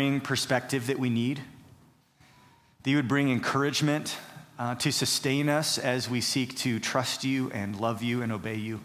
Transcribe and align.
bring 0.00 0.18
perspective 0.18 0.86
that 0.86 0.98
we 0.98 1.10
need, 1.10 1.42
that 2.82 2.90
you 2.90 2.96
would 2.96 3.06
bring 3.06 3.30
encouragement 3.30 4.16
uh, 4.58 4.74
to 4.74 4.90
sustain 4.90 5.50
us 5.50 5.76
as 5.76 6.08
we 6.08 6.22
seek 6.22 6.56
to 6.56 6.80
trust 6.80 7.22
you 7.22 7.50
and 7.50 7.78
love 7.78 8.02
you 8.02 8.22
and 8.22 8.32
obey 8.32 8.54
you. 8.54 8.80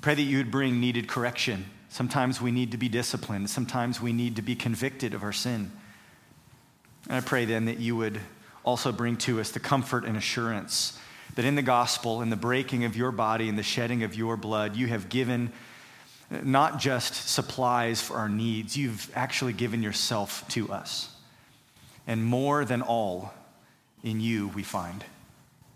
Pray 0.00 0.16
that 0.16 0.22
you 0.22 0.38
would 0.38 0.50
bring 0.50 0.80
needed 0.80 1.06
correction. 1.06 1.64
Sometimes 1.90 2.40
we 2.40 2.50
need 2.50 2.72
to 2.72 2.76
be 2.76 2.88
disciplined, 2.88 3.48
sometimes 3.48 4.00
we 4.00 4.12
need 4.12 4.34
to 4.34 4.42
be 4.42 4.56
convicted 4.56 5.14
of 5.14 5.22
our 5.22 5.32
sin. 5.32 5.70
And 7.06 7.14
I 7.14 7.20
pray 7.20 7.44
then 7.44 7.66
that 7.66 7.78
you 7.78 7.94
would 7.94 8.20
also 8.64 8.90
bring 8.90 9.16
to 9.18 9.38
us 9.38 9.52
the 9.52 9.60
comfort 9.60 10.04
and 10.04 10.16
assurance 10.16 10.98
that 11.36 11.44
in 11.44 11.54
the 11.54 11.62
gospel, 11.62 12.20
in 12.20 12.30
the 12.30 12.36
breaking 12.36 12.82
of 12.82 12.96
your 12.96 13.12
body 13.12 13.48
and 13.48 13.56
the 13.56 13.62
shedding 13.62 14.02
of 14.02 14.16
your 14.16 14.36
blood, 14.36 14.74
you 14.74 14.88
have 14.88 15.08
given 15.08 15.52
not 16.30 16.78
just 16.78 17.28
supplies 17.28 18.00
for 18.00 18.16
our 18.16 18.28
needs, 18.28 18.76
you've 18.76 19.10
actually 19.14 19.52
given 19.52 19.82
yourself 19.82 20.46
to 20.48 20.72
us. 20.72 21.14
And 22.06 22.24
more 22.24 22.64
than 22.64 22.82
all, 22.82 23.32
in 24.02 24.20
you 24.20 24.48
we 24.48 24.62
find 24.62 25.04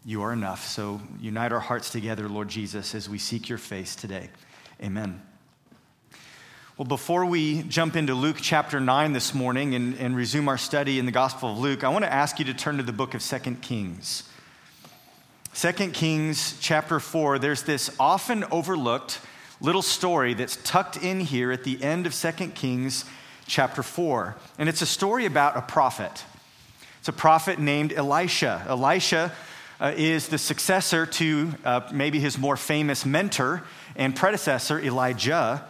you 0.04 0.22
are 0.22 0.32
enough. 0.32 0.66
So 0.66 1.00
unite 1.20 1.52
our 1.52 1.60
hearts 1.60 1.90
together, 1.90 2.28
Lord 2.28 2.48
Jesus, 2.48 2.94
as 2.94 3.08
we 3.08 3.18
seek 3.18 3.48
your 3.48 3.58
face 3.58 3.96
today. 3.96 4.28
Amen. 4.82 5.22
Well, 6.76 6.86
before 6.86 7.24
we 7.24 7.62
jump 7.62 7.96
into 7.96 8.14
Luke 8.14 8.36
chapter 8.40 8.80
9 8.80 9.12
this 9.12 9.32
morning 9.32 9.74
and, 9.74 9.96
and 9.96 10.16
resume 10.16 10.48
our 10.48 10.58
study 10.58 10.98
in 10.98 11.06
the 11.06 11.12
Gospel 11.12 11.52
of 11.52 11.58
Luke, 11.58 11.84
I 11.84 11.88
want 11.88 12.04
to 12.04 12.12
ask 12.12 12.38
you 12.38 12.44
to 12.46 12.54
turn 12.54 12.76
to 12.76 12.82
the 12.82 12.92
book 12.92 13.14
of 13.14 13.22
2 13.22 13.38
Kings. 13.62 14.28
2 15.54 15.72
Kings 15.92 16.58
chapter 16.60 16.98
4, 16.98 17.38
there's 17.38 17.62
this 17.62 17.94
often 17.98 18.44
overlooked 18.50 19.20
little 19.64 19.80
story 19.80 20.34
that's 20.34 20.56
tucked 20.56 21.02
in 21.02 21.20
here 21.20 21.50
at 21.50 21.64
the 21.64 21.82
end 21.82 22.04
of 22.06 22.14
2 22.14 22.48
Kings 22.48 23.06
chapter 23.46 23.82
4. 23.82 24.36
And 24.58 24.68
it's 24.68 24.82
a 24.82 24.86
story 24.86 25.24
about 25.24 25.56
a 25.56 25.62
prophet. 25.62 26.22
It's 26.98 27.08
a 27.08 27.14
prophet 27.14 27.58
named 27.58 27.90
Elisha. 27.94 28.62
Elisha 28.68 29.32
uh, 29.80 29.94
is 29.96 30.28
the 30.28 30.36
successor 30.36 31.06
to 31.06 31.54
uh, 31.64 31.80
maybe 31.90 32.20
his 32.20 32.36
more 32.36 32.58
famous 32.58 33.06
mentor 33.06 33.62
and 33.96 34.14
predecessor, 34.14 34.78
Elijah. 34.78 35.64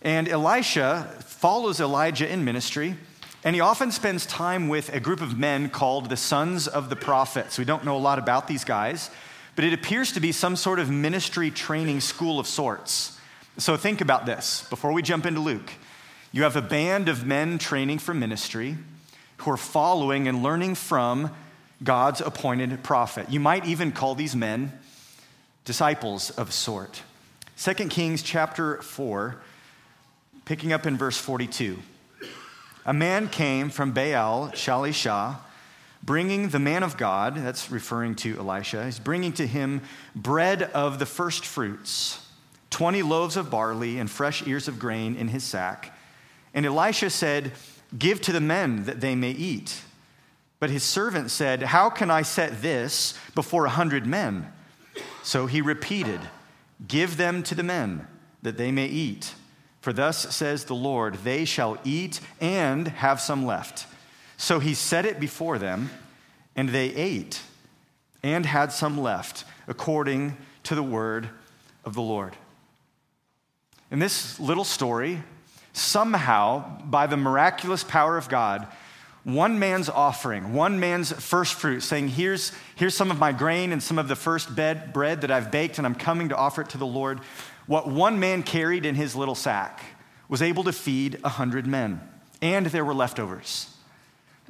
And 0.00 0.26
Elisha 0.26 1.14
follows 1.20 1.80
Elijah 1.80 2.32
in 2.32 2.46
ministry, 2.46 2.96
and 3.44 3.54
he 3.54 3.60
often 3.60 3.92
spends 3.92 4.24
time 4.24 4.68
with 4.68 4.88
a 4.94 5.00
group 5.00 5.20
of 5.20 5.38
men 5.38 5.68
called 5.68 6.08
the 6.08 6.16
sons 6.16 6.66
of 6.66 6.88
the 6.88 6.96
prophets. 6.96 7.58
We 7.58 7.66
don't 7.66 7.84
know 7.84 7.96
a 7.96 7.98
lot 7.98 8.18
about 8.18 8.48
these 8.48 8.64
guys, 8.64 9.10
but 9.54 9.66
it 9.66 9.74
appears 9.74 10.12
to 10.12 10.20
be 10.20 10.32
some 10.32 10.56
sort 10.56 10.78
of 10.78 10.88
ministry 10.88 11.50
training 11.50 12.00
school 12.00 12.40
of 12.40 12.46
sorts. 12.46 13.17
So 13.58 13.76
think 13.76 14.00
about 14.00 14.24
this 14.24 14.64
before 14.70 14.92
we 14.92 15.02
jump 15.02 15.26
into 15.26 15.40
Luke. 15.40 15.72
You 16.30 16.44
have 16.44 16.54
a 16.54 16.62
band 16.62 17.08
of 17.08 17.26
men 17.26 17.58
training 17.58 17.98
for 17.98 18.14
ministry 18.14 18.76
who 19.38 19.50
are 19.50 19.56
following 19.56 20.28
and 20.28 20.44
learning 20.44 20.76
from 20.76 21.34
God's 21.82 22.20
appointed 22.20 22.84
prophet. 22.84 23.30
You 23.30 23.40
might 23.40 23.66
even 23.66 23.90
call 23.90 24.14
these 24.14 24.36
men 24.36 24.78
disciples 25.64 26.30
of 26.30 26.52
sort. 26.52 27.02
2 27.56 27.74
Kings 27.88 28.22
chapter 28.22 28.80
4 28.80 29.40
Picking 30.44 30.72
up 30.72 30.86
in 30.86 30.96
verse 30.96 31.18
42. 31.18 31.78
A 32.86 32.94
man 32.94 33.28
came 33.28 33.70
from 33.70 33.92
Baal 33.92 34.50
Shalisha, 34.52 35.36
bringing 36.02 36.50
the 36.50 36.58
man 36.58 36.82
of 36.82 36.96
God, 36.96 37.34
that's 37.36 37.70
referring 37.70 38.14
to 38.16 38.38
Elisha, 38.38 38.84
he's 38.84 38.98
bringing 38.98 39.32
to 39.34 39.46
him 39.46 39.82
bread 40.14 40.62
of 40.62 40.98
the 40.98 41.04
first 41.04 41.44
fruits, 41.44 42.24
20 42.70 43.02
loaves 43.02 43.36
of 43.36 43.50
barley 43.50 43.98
and 43.98 44.10
fresh 44.10 44.46
ears 44.46 44.68
of 44.68 44.78
grain 44.78 45.16
in 45.16 45.28
his 45.28 45.44
sack. 45.44 45.96
And 46.54 46.66
Elisha 46.66 47.10
said, 47.10 47.52
Give 47.96 48.20
to 48.22 48.32
the 48.32 48.40
men 48.40 48.84
that 48.84 49.00
they 49.00 49.14
may 49.14 49.30
eat. 49.30 49.82
But 50.60 50.70
his 50.70 50.82
servant 50.82 51.30
said, 51.30 51.62
How 51.62 51.88
can 51.88 52.10
I 52.10 52.22
set 52.22 52.62
this 52.62 53.18
before 53.34 53.64
a 53.64 53.70
hundred 53.70 54.06
men? 54.06 54.52
So 55.22 55.46
he 55.46 55.60
repeated, 55.60 56.20
Give 56.86 57.16
them 57.16 57.42
to 57.44 57.54
the 57.54 57.62
men 57.62 58.06
that 58.42 58.56
they 58.56 58.70
may 58.70 58.86
eat. 58.86 59.34
For 59.80 59.92
thus 59.92 60.34
says 60.34 60.64
the 60.64 60.74
Lord, 60.74 61.14
they 61.24 61.44
shall 61.44 61.78
eat 61.84 62.20
and 62.40 62.88
have 62.88 63.20
some 63.20 63.46
left. 63.46 63.86
So 64.36 64.58
he 64.58 64.74
set 64.74 65.06
it 65.06 65.18
before 65.18 65.58
them, 65.58 65.90
and 66.54 66.68
they 66.68 66.88
ate 66.94 67.40
and 68.22 68.44
had 68.44 68.72
some 68.72 68.98
left, 68.98 69.44
according 69.66 70.36
to 70.64 70.74
the 70.74 70.82
word 70.82 71.28
of 71.84 71.94
the 71.94 72.02
Lord. 72.02 72.36
In 73.90 73.98
this 73.98 74.38
little 74.38 74.64
story, 74.64 75.22
somehow, 75.72 76.80
by 76.82 77.06
the 77.06 77.16
miraculous 77.16 77.82
power 77.82 78.18
of 78.18 78.28
God, 78.28 78.66
one 79.24 79.58
man's 79.58 79.88
offering, 79.88 80.52
one 80.52 80.78
man's 80.78 81.12
first 81.12 81.54
fruit, 81.54 81.80
saying, 81.80 82.08
here's, 82.08 82.52
here's 82.76 82.94
some 82.94 83.10
of 83.10 83.18
my 83.18 83.32
grain 83.32 83.72
and 83.72 83.82
some 83.82 83.98
of 83.98 84.08
the 84.08 84.16
first 84.16 84.54
bed, 84.54 84.92
bread 84.92 85.22
that 85.22 85.30
I've 85.30 85.50
baked, 85.50 85.78
and 85.78 85.86
I'm 85.86 85.94
coming 85.94 86.28
to 86.30 86.36
offer 86.36 86.62
it 86.62 86.70
to 86.70 86.78
the 86.78 86.86
Lord 86.86 87.20
what 87.66 87.86
one 87.86 88.18
man 88.18 88.42
carried 88.42 88.86
in 88.86 88.94
his 88.94 89.14
little 89.14 89.34
sack 89.34 89.82
was 90.28 90.42
able 90.42 90.64
to 90.64 90.72
feed 90.72 91.20
a 91.22 91.28
hundred 91.28 91.66
men, 91.66 92.00
and 92.40 92.66
there 92.66 92.84
were 92.84 92.94
leftovers. 92.94 93.74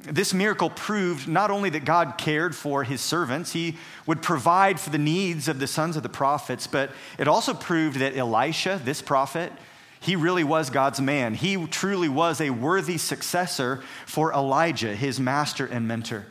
This 0.03 0.33
miracle 0.33 0.69
proved 0.69 1.27
not 1.27 1.51
only 1.51 1.69
that 1.71 1.83
God 1.83 2.15
cared 2.17 2.55
for 2.55 2.83
his 2.83 3.01
servants, 3.01 3.51
he 3.51 3.77
would 4.05 4.21
provide 4.21 4.79
for 4.79 4.89
the 4.89 4.97
needs 4.97 5.47
of 5.47 5.59
the 5.59 5.67
sons 5.67 5.97
of 5.97 6.03
the 6.03 6.09
prophets, 6.09 6.67
but 6.67 6.91
it 7.17 7.27
also 7.27 7.53
proved 7.53 7.97
that 7.99 8.15
Elisha, 8.15 8.81
this 8.83 9.01
prophet, 9.01 9.51
he 9.99 10.15
really 10.15 10.45
was 10.45 10.69
God's 10.69 11.01
man. 11.01 11.33
He 11.33 11.67
truly 11.67 12.07
was 12.07 12.39
a 12.39 12.49
worthy 12.49 12.97
successor 12.97 13.83
for 14.05 14.31
Elijah, 14.31 14.95
his 14.95 15.19
master 15.19 15.65
and 15.65 15.87
mentor. 15.87 16.25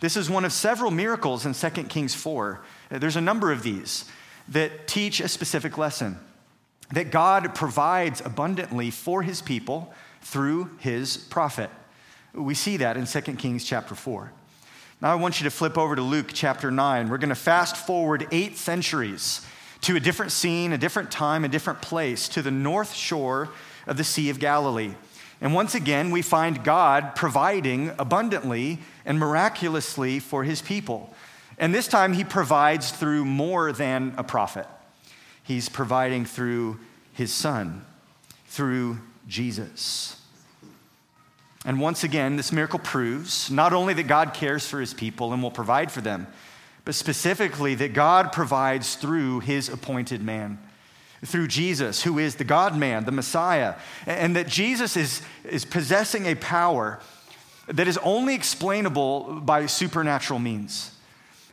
This 0.00 0.16
is 0.16 0.28
one 0.28 0.44
of 0.44 0.52
several 0.52 0.90
miracles 0.90 1.46
in 1.46 1.54
2 1.54 1.84
Kings 1.84 2.14
4. 2.14 2.60
There's 2.90 3.14
a 3.14 3.20
number 3.20 3.52
of 3.52 3.62
these 3.62 4.04
that 4.48 4.88
teach 4.88 5.20
a 5.20 5.28
specific 5.28 5.78
lesson 5.78 6.18
that 6.90 7.12
God 7.12 7.54
provides 7.54 8.20
abundantly 8.20 8.90
for 8.90 9.22
his 9.22 9.40
people 9.40 9.94
through 10.20 10.70
his 10.80 11.16
prophet. 11.16 11.70
We 12.34 12.54
see 12.54 12.78
that 12.78 12.96
in 12.96 13.06
2 13.06 13.20
Kings 13.34 13.64
chapter 13.64 13.94
4. 13.94 14.32
Now 15.02 15.12
I 15.12 15.16
want 15.16 15.40
you 15.40 15.44
to 15.44 15.50
flip 15.50 15.76
over 15.76 15.94
to 15.94 16.02
Luke 16.02 16.30
chapter 16.32 16.70
9. 16.70 17.10
We're 17.10 17.18
going 17.18 17.28
to 17.28 17.34
fast 17.34 17.76
forward 17.76 18.26
eight 18.30 18.56
centuries 18.56 19.44
to 19.82 19.96
a 19.96 20.00
different 20.00 20.32
scene, 20.32 20.72
a 20.72 20.78
different 20.78 21.10
time, 21.10 21.44
a 21.44 21.48
different 21.48 21.82
place, 21.82 22.28
to 22.28 22.40
the 22.40 22.50
north 22.50 22.94
shore 22.94 23.50
of 23.86 23.96
the 23.96 24.04
Sea 24.04 24.30
of 24.30 24.38
Galilee. 24.38 24.94
And 25.42 25.52
once 25.52 25.74
again, 25.74 26.10
we 26.10 26.22
find 26.22 26.62
God 26.62 27.16
providing 27.16 27.90
abundantly 27.98 28.78
and 29.04 29.18
miraculously 29.18 30.20
for 30.20 30.44
his 30.44 30.62
people. 30.62 31.12
And 31.58 31.74
this 31.74 31.88
time, 31.88 32.12
he 32.12 32.24
provides 32.24 32.92
through 32.92 33.24
more 33.24 33.72
than 33.72 34.14
a 34.16 34.24
prophet. 34.24 34.66
He's 35.42 35.68
providing 35.68 36.24
through 36.24 36.78
his 37.12 37.32
son, 37.32 37.84
through 38.46 39.00
Jesus. 39.26 40.21
And 41.64 41.80
once 41.80 42.02
again, 42.02 42.36
this 42.36 42.50
miracle 42.50 42.80
proves 42.80 43.50
not 43.50 43.72
only 43.72 43.94
that 43.94 44.08
God 44.08 44.34
cares 44.34 44.66
for 44.66 44.80
his 44.80 44.92
people 44.92 45.32
and 45.32 45.42
will 45.42 45.50
provide 45.50 45.92
for 45.92 46.00
them, 46.00 46.26
but 46.84 46.94
specifically 46.94 47.74
that 47.76 47.94
God 47.94 48.32
provides 48.32 48.96
through 48.96 49.40
his 49.40 49.68
appointed 49.68 50.22
man, 50.22 50.58
through 51.24 51.46
Jesus, 51.46 52.02
who 52.02 52.18
is 52.18 52.34
the 52.34 52.44
God 52.44 52.76
man, 52.76 53.04
the 53.04 53.12
Messiah, 53.12 53.74
and 54.06 54.34
that 54.34 54.48
Jesus 54.48 54.96
is, 54.96 55.22
is 55.44 55.64
possessing 55.64 56.26
a 56.26 56.34
power 56.34 56.98
that 57.68 57.86
is 57.86 57.96
only 57.98 58.34
explainable 58.34 59.40
by 59.40 59.66
supernatural 59.66 60.40
means. 60.40 60.90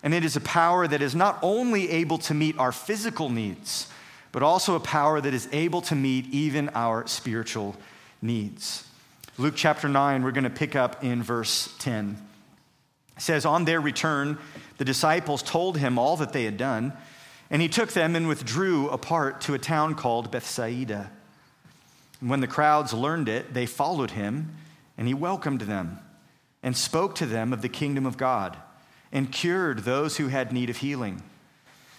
And 0.01 0.13
it 0.13 0.25
is 0.25 0.35
a 0.35 0.41
power 0.41 0.87
that 0.87 1.03
is 1.03 1.13
not 1.13 1.37
only 1.43 1.91
able 1.91 2.17
to 2.19 2.33
meet 2.33 2.57
our 2.57 2.71
physical 2.71 3.29
needs, 3.29 3.87
but 4.31 4.41
also 4.41 4.75
a 4.75 4.79
power 4.79 5.21
that 5.21 5.33
is 5.33 5.47
able 5.51 5.81
to 5.81 5.95
meet 5.95 6.25
even 6.27 6.69
our 6.69 7.05
spiritual 7.05 7.75
needs. 8.23 8.88
Luke 9.39 9.53
chapter 9.55 9.87
9, 9.87 10.21
we're 10.21 10.33
going 10.33 10.43
to 10.43 10.49
pick 10.49 10.75
up 10.75 11.01
in 11.01 11.23
verse 11.23 11.73
10. 11.79 12.17
It 13.15 13.21
says, 13.21 13.45
On 13.45 13.63
their 13.63 13.79
return, 13.79 14.37
the 14.77 14.83
disciples 14.83 15.41
told 15.41 15.77
him 15.77 15.97
all 15.97 16.17
that 16.17 16.33
they 16.33 16.43
had 16.43 16.57
done, 16.57 16.91
and 17.49 17.61
he 17.61 17.69
took 17.69 17.93
them 17.93 18.17
and 18.17 18.27
withdrew 18.27 18.89
apart 18.89 19.39
to 19.41 19.53
a 19.53 19.57
town 19.57 19.95
called 19.95 20.29
Bethsaida. 20.29 21.09
And 22.19 22.29
when 22.29 22.41
the 22.41 22.47
crowds 22.47 22.91
learned 22.91 23.29
it, 23.29 23.53
they 23.53 23.65
followed 23.65 24.11
him, 24.11 24.57
and 24.97 25.07
he 25.07 25.13
welcomed 25.13 25.61
them 25.61 25.99
and 26.61 26.75
spoke 26.75 27.15
to 27.15 27.25
them 27.25 27.53
of 27.53 27.61
the 27.61 27.69
kingdom 27.69 28.05
of 28.05 28.17
God 28.17 28.57
and 29.09 29.31
cured 29.31 29.79
those 29.79 30.17
who 30.17 30.27
had 30.27 30.51
need 30.51 30.69
of 30.69 30.77
healing. 30.77 31.23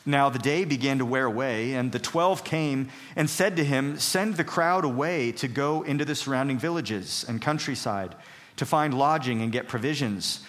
Now 0.07 0.31
the 0.31 0.39
day 0.39 0.65
began 0.65 0.99
to 0.99 1.05
wear 1.05 1.27
away, 1.27 1.75
and 1.75 1.93
the 1.93 1.99
twelve 1.99 2.43
came 2.43 2.89
and 3.17 3.29
said 3.29 3.57
to 3.57 3.65
him, 3.65 3.99
Send 3.99 4.37
the 4.37 4.45
crowd 4.45 4.85
away 4.85 5.33
to 5.33 5.49
go 5.49 5.83
into 5.83 6.05
the 6.05 6.15
surrounding 6.15 6.59
villages 6.59 7.25
and 7.29 7.41
countryside 7.41 8.15
to 8.57 8.67
find 8.67 8.95
lodging 8.95 9.43
and 9.43 9.53
get 9.53 9.69
provisions, 9.69 10.41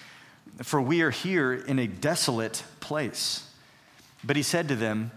for 0.64 0.82
we 0.82 1.02
are 1.02 1.12
here 1.12 1.54
in 1.54 1.80
a 1.80 1.88
desolate 1.88 2.64
place. 2.80 3.48
But 4.24 4.36
he 4.36 4.44
said 4.44 4.68
to 4.70 4.76
them, 4.76 5.12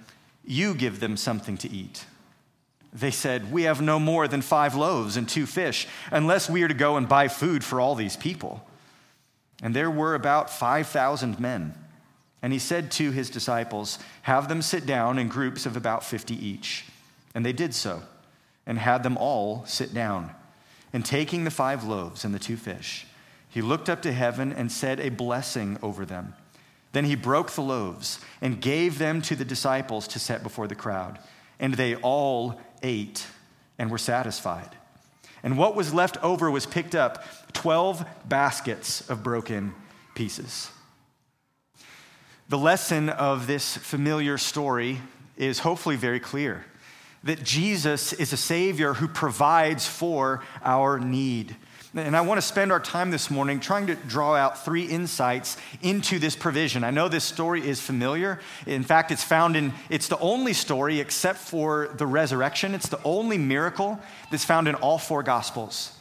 You 0.44 0.74
give 0.74 1.00
them 1.00 1.16
something 1.16 1.56
to 1.58 1.70
eat. 1.70 2.04
They 2.92 3.10
said, 3.10 3.52
We 3.52 3.64
have 3.64 3.80
no 3.80 3.98
more 3.98 4.28
than 4.28 4.42
five 4.42 4.74
loaves 4.74 5.16
and 5.16 5.28
two 5.28 5.46
fish, 5.46 5.86
unless 6.10 6.48
we 6.48 6.62
are 6.62 6.68
to 6.68 6.74
go 6.74 6.96
and 6.96 7.08
buy 7.08 7.28
food 7.28 7.64
for 7.64 7.80
all 7.80 7.94
these 7.94 8.16
people. 8.16 8.66
And 9.62 9.74
there 9.74 9.90
were 9.90 10.14
about 10.14 10.50
5,000 10.50 11.38
men. 11.38 11.74
And 12.44 12.52
he 12.52 12.58
said 12.58 12.90
to 12.92 13.10
his 13.10 13.30
disciples, 13.30 13.98
Have 14.20 14.48
them 14.50 14.60
sit 14.60 14.84
down 14.84 15.18
in 15.18 15.28
groups 15.28 15.64
of 15.64 15.78
about 15.78 16.04
50 16.04 16.34
each. 16.34 16.84
And 17.34 17.44
they 17.44 17.54
did 17.54 17.72
so, 17.72 18.02
and 18.66 18.78
had 18.78 19.02
them 19.02 19.16
all 19.16 19.64
sit 19.64 19.94
down. 19.94 20.30
And 20.92 21.06
taking 21.06 21.44
the 21.44 21.50
five 21.50 21.84
loaves 21.84 22.22
and 22.22 22.34
the 22.34 22.38
two 22.38 22.58
fish, 22.58 23.06
he 23.48 23.62
looked 23.62 23.88
up 23.88 24.02
to 24.02 24.12
heaven 24.12 24.52
and 24.52 24.70
said 24.70 25.00
a 25.00 25.08
blessing 25.08 25.78
over 25.82 26.04
them. 26.04 26.34
Then 26.92 27.06
he 27.06 27.14
broke 27.14 27.50
the 27.52 27.62
loaves 27.62 28.20
and 28.42 28.60
gave 28.60 28.98
them 28.98 29.22
to 29.22 29.34
the 29.34 29.46
disciples 29.46 30.06
to 30.08 30.18
set 30.18 30.42
before 30.42 30.68
the 30.68 30.74
crowd. 30.74 31.18
And 31.58 31.72
they 31.72 31.94
all 31.94 32.60
ate 32.82 33.26
and 33.78 33.90
were 33.90 33.96
satisfied. 33.96 34.76
And 35.42 35.56
what 35.56 35.74
was 35.74 35.94
left 35.94 36.22
over 36.22 36.50
was 36.50 36.66
picked 36.66 36.94
up 36.94 37.24
12 37.54 38.04
baskets 38.28 39.08
of 39.08 39.22
broken 39.22 39.74
pieces. 40.14 40.70
The 42.46 42.58
lesson 42.58 43.08
of 43.08 43.46
this 43.46 43.78
familiar 43.78 44.36
story 44.36 45.00
is 45.38 45.60
hopefully 45.60 45.96
very 45.96 46.20
clear 46.20 46.66
that 47.22 47.42
Jesus 47.42 48.12
is 48.12 48.34
a 48.34 48.36
Savior 48.36 48.92
who 48.92 49.08
provides 49.08 49.86
for 49.86 50.42
our 50.62 50.98
need. 50.98 51.56
And 51.94 52.14
I 52.14 52.20
want 52.20 52.36
to 52.36 52.46
spend 52.46 52.70
our 52.70 52.80
time 52.80 53.10
this 53.10 53.30
morning 53.30 53.60
trying 53.60 53.86
to 53.86 53.94
draw 53.94 54.34
out 54.34 54.62
three 54.62 54.84
insights 54.84 55.56
into 55.80 56.18
this 56.18 56.36
provision. 56.36 56.84
I 56.84 56.90
know 56.90 57.08
this 57.08 57.24
story 57.24 57.66
is 57.66 57.80
familiar. 57.80 58.40
In 58.66 58.82
fact, 58.82 59.10
it's 59.10 59.24
found 59.24 59.56
in, 59.56 59.72
it's 59.88 60.08
the 60.08 60.18
only 60.18 60.52
story 60.52 61.00
except 61.00 61.38
for 61.38 61.88
the 61.96 62.06
resurrection. 62.06 62.74
It's 62.74 62.90
the 62.90 63.02
only 63.04 63.38
miracle 63.38 63.98
that's 64.30 64.44
found 64.44 64.68
in 64.68 64.74
all 64.74 64.98
four 64.98 65.22
gospels. 65.22 65.96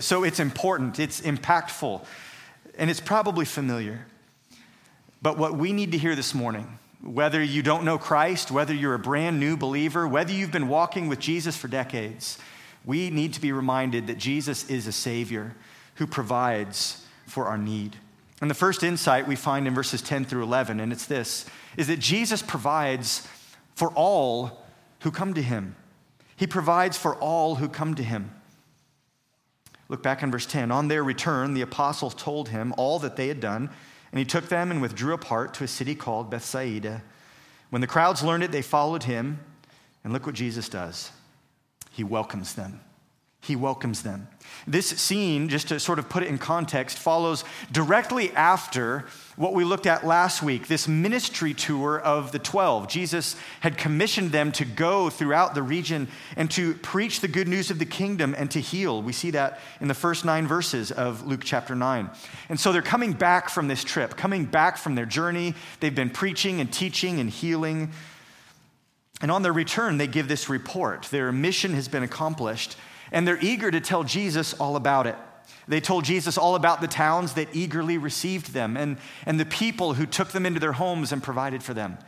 So 0.00 0.24
it's 0.24 0.40
important, 0.40 0.98
it's 0.98 1.22
impactful, 1.22 2.04
and 2.76 2.90
it's 2.90 3.00
probably 3.00 3.46
familiar. 3.46 4.04
But 5.26 5.38
what 5.38 5.58
we 5.58 5.72
need 5.72 5.90
to 5.90 5.98
hear 5.98 6.14
this 6.14 6.34
morning, 6.34 6.78
whether 7.02 7.42
you 7.42 7.60
don't 7.60 7.82
know 7.84 7.98
Christ, 7.98 8.52
whether 8.52 8.72
you're 8.72 8.94
a 8.94 8.98
brand 9.00 9.40
new 9.40 9.56
believer, 9.56 10.06
whether 10.06 10.30
you've 10.30 10.52
been 10.52 10.68
walking 10.68 11.08
with 11.08 11.18
Jesus 11.18 11.56
for 11.56 11.66
decades, 11.66 12.38
we 12.84 13.10
need 13.10 13.32
to 13.32 13.40
be 13.40 13.50
reminded 13.50 14.06
that 14.06 14.18
Jesus 14.18 14.70
is 14.70 14.86
a 14.86 14.92
Savior 14.92 15.56
who 15.96 16.06
provides 16.06 17.04
for 17.26 17.46
our 17.46 17.58
need. 17.58 17.96
And 18.40 18.48
the 18.48 18.54
first 18.54 18.84
insight 18.84 19.26
we 19.26 19.34
find 19.34 19.66
in 19.66 19.74
verses 19.74 20.00
10 20.00 20.26
through 20.26 20.44
11, 20.44 20.78
and 20.78 20.92
it's 20.92 21.06
this, 21.06 21.44
is 21.76 21.88
that 21.88 21.98
Jesus 21.98 22.40
provides 22.40 23.26
for 23.74 23.90
all 23.96 24.62
who 25.00 25.10
come 25.10 25.34
to 25.34 25.42
him. 25.42 25.74
He 26.36 26.46
provides 26.46 26.96
for 26.96 27.16
all 27.16 27.56
who 27.56 27.68
come 27.68 27.96
to 27.96 28.04
him. 28.04 28.30
Look 29.88 30.04
back 30.04 30.22
in 30.22 30.30
verse 30.30 30.46
10. 30.46 30.70
On 30.70 30.86
their 30.86 31.02
return, 31.02 31.54
the 31.54 31.62
apostles 31.62 32.14
told 32.14 32.50
him 32.50 32.72
all 32.76 33.00
that 33.00 33.16
they 33.16 33.26
had 33.26 33.40
done, 33.40 33.70
and 34.16 34.20
he 34.20 34.24
took 34.24 34.48
them 34.48 34.70
and 34.70 34.80
withdrew 34.80 35.12
apart 35.12 35.52
to 35.52 35.64
a 35.64 35.68
city 35.68 35.94
called 35.94 36.30
Bethsaida. 36.30 37.02
When 37.68 37.82
the 37.82 37.86
crowds 37.86 38.22
learned 38.22 38.44
it, 38.44 38.50
they 38.50 38.62
followed 38.62 39.02
him. 39.02 39.40
And 40.02 40.10
look 40.10 40.24
what 40.24 40.34
Jesus 40.34 40.70
does. 40.70 41.10
He 41.90 42.02
welcomes 42.02 42.54
them. 42.54 42.80
He 43.46 43.54
welcomes 43.54 44.02
them. 44.02 44.26
This 44.66 44.88
scene, 44.88 45.48
just 45.48 45.68
to 45.68 45.78
sort 45.78 46.00
of 46.00 46.08
put 46.08 46.24
it 46.24 46.28
in 46.28 46.38
context, 46.38 46.98
follows 46.98 47.44
directly 47.70 48.32
after 48.32 49.04
what 49.36 49.54
we 49.54 49.62
looked 49.62 49.86
at 49.86 50.04
last 50.04 50.42
week 50.42 50.66
this 50.66 50.88
ministry 50.88 51.54
tour 51.54 52.00
of 52.00 52.32
the 52.32 52.38
12. 52.40 52.88
Jesus 52.88 53.36
had 53.60 53.78
commissioned 53.78 54.32
them 54.32 54.50
to 54.52 54.64
go 54.64 55.08
throughout 55.10 55.54
the 55.54 55.62
region 55.62 56.08
and 56.36 56.50
to 56.50 56.74
preach 56.74 57.20
the 57.20 57.28
good 57.28 57.46
news 57.46 57.70
of 57.70 57.78
the 57.78 57.84
kingdom 57.84 58.34
and 58.36 58.50
to 58.50 58.60
heal. 58.60 59.00
We 59.00 59.12
see 59.12 59.30
that 59.30 59.60
in 59.80 59.86
the 59.86 59.94
first 59.94 60.24
nine 60.24 60.48
verses 60.48 60.90
of 60.90 61.24
Luke 61.24 61.42
chapter 61.44 61.76
9. 61.76 62.10
And 62.48 62.58
so 62.58 62.72
they're 62.72 62.82
coming 62.82 63.12
back 63.12 63.48
from 63.48 63.68
this 63.68 63.84
trip, 63.84 64.16
coming 64.16 64.44
back 64.44 64.76
from 64.76 64.96
their 64.96 65.06
journey. 65.06 65.54
They've 65.78 65.94
been 65.94 66.10
preaching 66.10 66.60
and 66.60 66.72
teaching 66.72 67.20
and 67.20 67.30
healing 67.30 67.92
and 69.22 69.30
on 69.30 69.42
their 69.42 69.52
return, 69.52 69.96
they 69.96 70.06
give 70.06 70.28
this 70.28 70.48
report. 70.48 71.04
Their 71.04 71.32
mission 71.32 71.72
has 71.72 71.88
been 71.88 72.02
accomplished, 72.02 72.76
and 73.12 73.26
they're 73.26 73.38
eager 73.40 73.70
to 73.70 73.80
tell 73.80 74.04
Jesus 74.04 74.54
all 74.54 74.76
about 74.76 75.06
it. 75.06 75.16
They 75.68 75.80
told 75.80 76.04
Jesus 76.04 76.38
all 76.38 76.54
about 76.54 76.80
the 76.80 76.88
towns 76.88 77.34
that 77.34 77.48
eagerly 77.54 77.98
received 77.98 78.52
them 78.52 78.76
and, 78.76 78.98
and 79.24 79.38
the 79.40 79.44
people 79.44 79.94
who 79.94 80.06
took 80.06 80.28
them 80.28 80.46
into 80.46 80.60
their 80.60 80.72
homes 80.72 81.12
and 81.12 81.22
provided 81.22 81.62
for 81.62 81.74
them. 81.74 81.98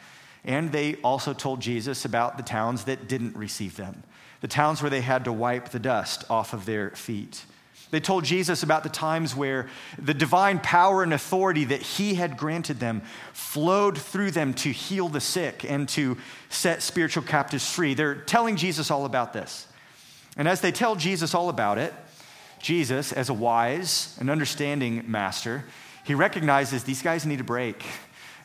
And 0.44 0.70
they 0.72 0.94
also 0.96 1.34
told 1.34 1.60
Jesus 1.60 2.04
about 2.04 2.36
the 2.36 2.42
towns 2.42 2.84
that 2.84 3.08
didn't 3.08 3.36
receive 3.36 3.76
them, 3.76 4.02
the 4.40 4.48
towns 4.48 4.80
where 4.80 4.90
they 4.90 5.00
had 5.00 5.24
to 5.24 5.32
wipe 5.32 5.70
the 5.70 5.78
dust 5.78 6.24
off 6.30 6.52
of 6.52 6.66
their 6.66 6.90
feet. 6.90 7.44
They 7.90 8.00
told 8.00 8.24
Jesus 8.24 8.62
about 8.62 8.82
the 8.82 8.90
times 8.90 9.34
where 9.34 9.66
the 9.98 10.14
divine 10.14 10.58
power 10.58 11.02
and 11.02 11.14
authority 11.14 11.64
that 11.64 11.80
he 11.80 12.14
had 12.14 12.36
granted 12.36 12.80
them 12.80 13.02
flowed 13.32 13.96
through 13.96 14.32
them 14.32 14.52
to 14.54 14.70
heal 14.70 15.08
the 15.08 15.20
sick 15.20 15.64
and 15.64 15.88
to 15.90 16.18
set 16.50 16.82
spiritual 16.82 17.22
captives 17.22 17.68
free. 17.68 17.94
They're 17.94 18.14
telling 18.14 18.56
Jesus 18.56 18.90
all 18.90 19.06
about 19.06 19.32
this. 19.32 19.66
And 20.38 20.48
as 20.48 20.62
they 20.62 20.72
tell 20.72 20.96
Jesus 20.96 21.34
all 21.34 21.50
about 21.50 21.76
it, 21.76 21.92
Jesus, 22.60 23.12
as 23.12 23.28
a 23.28 23.34
wise 23.34 24.16
and 24.18 24.30
understanding 24.30 25.04
master, 25.06 25.64
he 26.04 26.14
recognizes 26.14 26.84
these 26.84 27.02
guys 27.02 27.26
need 27.26 27.40
a 27.40 27.44
break. 27.44 27.84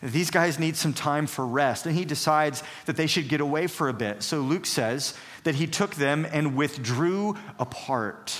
These 0.01 0.31
guys 0.31 0.59
need 0.59 0.75
some 0.75 0.91
time 0.91 1.27
for 1.27 1.47
rest. 1.47 1.85
And 1.85 1.95
he 1.95 2.03
decides 2.03 2.61
that 2.87 2.97
they 2.97 3.07
should 3.07 3.29
get 3.29 3.39
away 3.39 3.67
for 3.67 3.87
a 3.87 3.93
bit. 3.93 4.21
So 4.21 4.41
Luke 4.41 4.65
says 4.65 5.13
that 5.45 5.55
he 5.55 5.67
took 5.67 5.95
them 5.95 6.27
and 6.29 6.57
withdrew 6.57 7.37
apart 7.57 8.37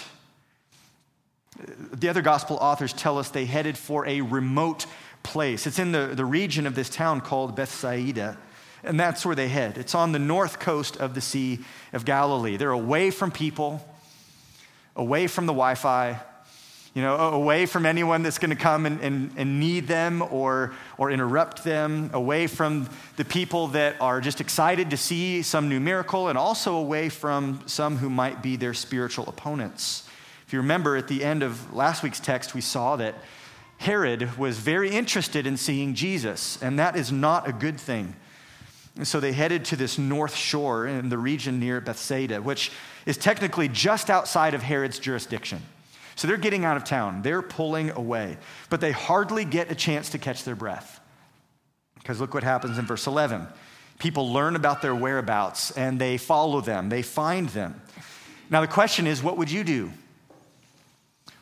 the 1.94 2.10
other 2.10 2.22
gospel 2.22 2.58
authors 2.58 2.94
tell 2.94 3.18
us 3.18 3.30
they 3.30 3.46
headed 3.46 3.78
for 3.78 4.06
a 4.08 4.22
remote 4.22 4.86
place. 5.22 5.68
It's 5.68 5.80
in 5.80 5.92
the, 5.92 6.12
the 6.14 6.26
region 6.26 6.68
of 6.68 6.76
this 6.76 6.90
town 6.90 7.22
called 7.22 7.56
Bethsaida. 7.56 8.38
And 8.84 9.00
that's 9.00 9.26
where 9.26 9.36
they 9.36 9.48
head. 9.48 9.78
It's 9.78 9.96
on 9.96 10.12
the 10.12 10.20
north 10.20 10.60
coast 10.60 10.98
of 10.98 11.14
the 11.16 11.22
Sea 11.22 11.60
of 11.94 12.04
Galilee. 12.04 12.58
They're 12.58 12.72
away 12.72 13.12
from 13.12 13.32
people, 13.32 13.86
away 14.96 15.28
from 15.28 15.46
the 15.46 15.54
Wi 15.54 15.76
Fi, 15.76 16.20
you 16.94 17.02
know, 17.02 17.16
away 17.16 17.66
from 17.66 17.86
anyone 17.88 18.22
that's 18.22 18.38
going 18.38 18.52
to 18.52 18.56
come 18.56 18.86
and, 18.86 19.00
and, 19.02 19.32
and 19.36 19.60
need 19.60 19.88
them 19.88 20.22
or, 20.22 20.74
or 20.98 21.10
interrupt 21.10 21.64
them, 21.64 22.12
away 22.14 22.46
from 22.46 22.88
the 23.16 23.26
people 23.26 23.70
that 23.70 24.00
are 24.00 24.22
just 24.22 24.40
excited 24.40 24.92
to 24.92 24.98
see 24.98 25.42
some 25.42 25.70
new 25.70 25.80
miracle, 25.80 26.28
and 26.28 26.38
also 26.38 26.76
away 26.76 27.10
from 27.10 27.62
some 27.66 27.98
who 27.98 28.10
might 28.10 28.44
be 28.44 28.58
their 28.58 28.76
spiritual 28.76 29.28
opponents. 29.28 30.08
If 30.46 30.54
you 30.54 30.60
remember 30.60 30.96
at 30.96 31.08
the 31.08 31.24
end 31.24 31.42
of 31.42 31.74
last 31.74 32.04
week's 32.04 32.20
text, 32.20 32.54
we 32.54 32.62
saw 32.62 32.96
that 32.98 33.16
Herod 33.78 34.38
was 34.38 34.60
very 34.60 34.92
interested 34.92 35.48
in 35.48 35.58
seeing 35.58 35.96
Jesus, 35.96 36.62
and 36.62 36.78
that 36.78 36.96
is 36.96 37.12
not 37.12 37.48
a 37.48 37.54
good 37.54 37.80
thing. 37.80 38.16
And 38.96 39.08
so 39.08 39.20
they 39.20 39.32
headed 39.32 39.66
to 39.66 39.76
this 39.76 39.98
north 39.98 40.36
shore 40.36 40.86
in 40.86 41.10
the 41.10 41.18
region 41.18 41.60
near 41.60 41.82
Bethsaida, 41.82 42.42
which 42.42 42.72
is 43.06 43.18
technically 43.18 43.68
just 43.68 44.10
outside 44.10 44.54
of 44.54 44.62
Herod's 44.62 45.00
jurisdiction. 45.00 45.62
So 46.16 46.28
they're 46.28 46.38
getting 46.38 46.64
out 46.64 46.78
of 46.78 46.84
town, 46.84 47.24
they're 47.24 47.42
pulling 47.42 47.90
away, 47.90 48.38
but 48.70 48.82
they 48.82 48.92
hardly 48.92 49.46
get 49.46 49.72
a 49.72 49.76
chance 49.76 50.12
to 50.12 50.20
catch 50.20 50.44
their 50.44 50.56
breath. 50.56 51.00
Because 51.96 52.22
look 52.22 52.36
what 52.36 52.44
happens 52.44 52.78
in 52.78 52.86
verse 52.86 53.08
11. 53.08 53.48
People 53.98 54.32
learn 54.32 54.56
about 54.56 54.82
their 54.84 54.94
whereabouts 54.94 55.72
and 55.72 56.00
they 56.00 56.18
follow 56.18 56.62
them, 56.62 56.90
they 56.90 57.02
find 57.02 57.50
them. 57.50 57.82
Now, 58.52 58.62
the 58.62 58.68
question 58.68 59.08
is 59.08 59.24
what 59.24 59.38
would 59.38 59.50
you 59.50 59.64
do 59.64 59.92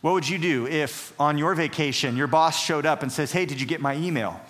what 0.01 0.13
would 0.13 0.27
you 0.27 0.39
do 0.39 0.67
if 0.67 1.13
on 1.19 1.37
your 1.37 1.53
vacation 1.53 2.17
your 2.17 2.27
boss 2.27 2.61
showed 2.61 2.87
up 2.87 3.03
and 3.03 3.11
says, 3.11 3.31
Hey, 3.31 3.45
did 3.45 3.61
you 3.61 3.67
get 3.67 3.81
my 3.81 3.95
email? 3.95 4.41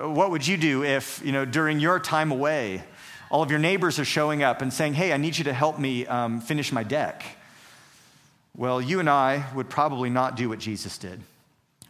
What 0.00 0.30
would 0.30 0.46
you 0.46 0.56
do 0.56 0.84
if, 0.84 1.20
you 1.24 1.32
know, 1.32 1.44
during 1.44 1.80
your 1.80 1.98
time 1.98 2.30
away, 2.30 2.82
all 3.30 3.42
of 3.42 3.50
your 3.50 3.58
neighbors 3.58 3.98
are 3.98 4.04
showing 4.04 4.42
up 4.42 4.62
and 4.62 4.72
saying, 4.72 4.94
Hey, 4.94 5.12
I 5.12 5.16
need 5.16 5.36
you 5.36 5.44
to 5.44 5.52
help 5.52 5.78
me 5.78 6.06
um, 6.06 6.40
finish 6.40 6.72
my 6.72 6.82
deck? 6.82 7.24
Well, 8.56 8.80
you 8.80 9.00
and 9.00 9.08
I 9.08 9.44
would 9.54 9.68
probably 9.68 10.10
not 10.10 10.36
do 10.36 10.48
what 10.48 10.58
Jesus 10.58 10.98
did. 10.98 11.20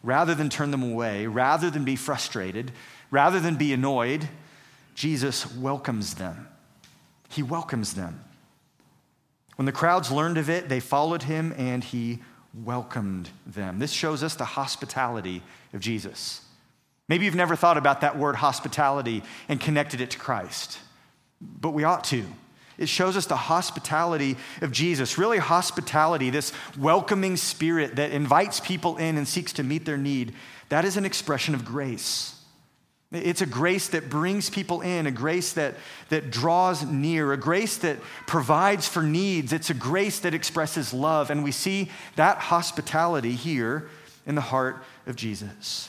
Rather 0.02 0.34
than 0.34 0.48
turn 0.48 0.70
them 0.70 0.82
away, 0.82 1.26
rather 1.26 1.70
than 1.70 1.84
be 1.84 1.96
frustrated, 1.96 2.72
rather 3.10 3.40
than 3.40 3.56
be 3.56 3.72
annoyed, 3.72 4.28
Jesus 4.94 5.54
welcomes 5.54 6.14
them. 6.14 6.48
He 7.28 7.42
welcomes 7.42 7.94
them. 7.94 8.24
When 9.56 9.66
the 9.66 9.72
crowds 9.72 10.10
learned 10.10 10.38
of 10.38 10.48
it, 10.48 10.68
they 10.68 10.80
followed 10.80 11.24
him 11.24 11.52
and 11.56 11.82
he 11.82 12.20
welcomed 12.64 13.30
them. 13.46 13.78
This 13.78 13.92
shows 13.92 14.22
us 14.22 14.34
the 14.34 14.44
hospitality 14.44 15.42
of 15.72 15.80
Jesus. 15.80 16.42
Maybe 17.08 17.24
you've 17.24 17.34
never 17.34 17.56
thought 17.56 17.78
about 17.78 18.02
that 18.02 18.18
word 18.18 18.36
hospitality 18.36 19.22
and 19.48 19.60
connected 19.60 20.00
it 20.00 20.10
to 20.10 20.18
Christ, 20.18 20.78
but 21.40 21.70
we 21.70 21.84
ought 21.84 22.04
to. 22.04 22.24
It 22.76 22.88
shows 22.88 23.16
us 23.16 23.26
the 23.26 23.36
hospitality 23.36 24.36
of 24.62 24.70
Jesus, 24.70 25.18
really, 25.18 25.38
hospitality, 25.38 26.30
this 26.30 26.52
welcoming 26.78 27.36
spirit 27.36 27.96
that 27.96 28.12
invites 28.12 28.60
people 28.60 28.96
in 28.98 29.16
and 29.16 29.26
seeks 29.26 29.52
to 29.54 29.64
meet 29.64 29.84
their 29.84 29.96
need. 29.96 30.32
That 30.68 30.84
is 30.84 30.96
an 30.96 31.04
expression 31.04 31.54
of 31.54 31.64
grace. 31.64 32.36
It's 33.10 33.40
a 33.40 33.46
grace 33.46 33.88
that 33.88 34.10
brings 34.10 34.50
people 34.50 34.82
in, 34.82 35.06
a 35.06 35.10
grace 35.10 35.54
that, 35.54 35.74
that 36.10 36.30
draws 36.30 36.84
near, 36.84 37.32
a 37.32 37.38
grace 37.38 37.78
that 37.78 37.98
provides 38.26 38.86
for 38.86 39.02
needs. 39.02 39.52
It's 39.52 39.70
a 39.70 39.74
grace 39.74 40.20
that 40.20 40.34
expresses 40.34 40.92
love. 40.92 41.30
And 41.30 41.42
we 41.42 41.52
see 41.52 41.90
that 42.16 42.36
hospitality 42.36 43.32
here 43.32 43.88
in 44.26 44.34
the 44.34 44.42
heart 44.42 44.84
of 45.06 45.16
Jesus. 45.16 45.88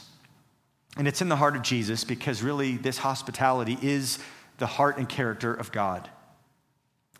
And 1.00 1.08
it's 1.08 1.22
in 1.22 1.30
the 1.30 1.38
heart 1.38 1.56
of 1.56 1.62
Jesus 1.62 2.04
because 2.04 2.44
really 2.44 2.76
this 2.76 2.98
hospitality 2.98 3.78
is 3.82 4.20
the 4.58 4.66
heart 4.66 4.98
and 4.98 5.08
character 5.08 5.54
of 5.54 5.72
God. 5.72 6.10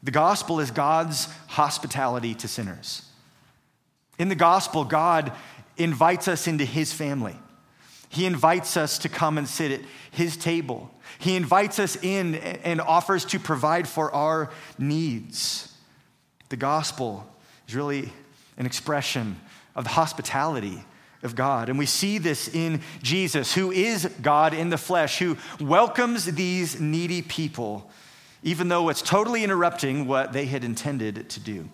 The 0.04 0.12
gospel 0.12 0.60
is 0.60 0.70
God's 0.70 1.30
hospitality 1.48 2.36
to 2.36 2.50
sinners. 2.50 3.10
In 4.18 4.28
the 4.28 4.36
gospel, 4.36 4.84
God 4.84 5.32
invites 5.78 6.28
us 6.28 6.46
into 6.46 6.66
his 6.66 6.92
family. 6.92 7.38
He 8.10 8.26
invites 8.26 8.76
us 8.76 8.98
to 8.98 9.08
come 9.08 9.38
and 9.38 9.48
sit 9.48 9.72
at 9.72 9.82
his 10.12 10.36
table. 10.36 10.92
He 11.18 11.38
invites 11.38 11.80
us 11.80 11.96
in 12.04 12.36
and 12.36 12.82
offers 12.82 13.24
to 13.26 13.40
provide 13.40 13.88
for 13.88 14.14
our 14.14 14.52
needs. 14.78 15.74
The 16.50 16.58
gospel 16.58 17.26
is 17.66 17.76
really 17.76 18.12
an 18.58 18.66
expression 18.66 19.40
of 19.74 19.86
the 19.86 19.92
hospitality 19.92 20.84
of 21.24 21.36
God. 21.36 21.70
And 21.70 21.78
we 21.78 21.86
see 21.86 22.18
this 22.18 22.48
in 22.48 22.82
Jesus, 23.02 23.54
who 23.54 23.72
is 23.72 24.06
God 24.22 24.54
in 24.54 24.70
the 24.70 24.78
flesh, 24.78 25.20
who 25.20 25.38
welcomes 25.60 26.26
these 26.26 26.80
needy 26.80 27.22
people, 27.22 27.90
even 28.44 28.70
though 28.70 28.90
it's 28.90 29.02
totally 29.02 29.44
interrupting 29.44 30.08
what 30.08 30.34
they 30.34 30.46
had 30.46 30.64
intended 30.64 31.30
to 31.30 31.40
do. 31.40 31.68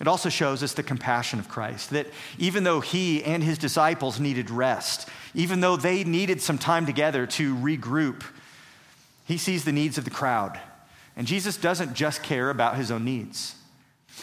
It 0.00 0.08
also 0.08 0.28
shows 0.28 0.62
us 0.62 0.74
the 0.74 0.82
compassion 0.82 1.38
of 1.38 1.48
Christ, 1.48 1.90
that 1.90 2.08
even 2.38 2.64
though 2.64 2.80
he 2.80 3.24
and 3.24 3.42
his 3.42 3.56
disciples 3.56 4.20
needed 4.20 4.50
rest, 4.50 5.08
even 5.34 5.60
though 5.60 5.76
they 5.76 6.04
needed 6.04 6.42
some 6.42 6.58
time 6.58 6.84
together 6.84 7.26
to 7.26 7.54
regroup, 7.54 8.22
he 9.24 9.38
sees 9.38 9.64
the 9.64 9.72
needs 9.72 9.96
of 9.96 10.04
the 10.04 10.10
crowd. 10.10 10.60
And 11.16 11.26
Jesus 11.26 11.56
doesn't 11.56 11.94
just 11.94 12.22
care 12.22 12.50
about 12.50 12.76
his 12.76 12.90
own 12.90 13.04
needs, 13.04 13.54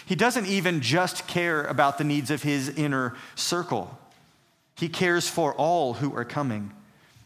he 0.05 0.15
doesn't 0.15 0.47
even 0.47 0.81
just 0.81 1.27
care 1.27 1.63
about 1.63 1.97
the 1.97 2.03
needs 2.03 2.29
of 2.29 2.43
his 2.43 2.69
inner 2.69 3.15
circle. 3.35 3.97
He 4.75 4.89
cares 4.89 5.27
for 5.29 5.53
all 5.53 5.93
who 5.93 6.15
are 6.15 6.25
coming. 6.25 6.71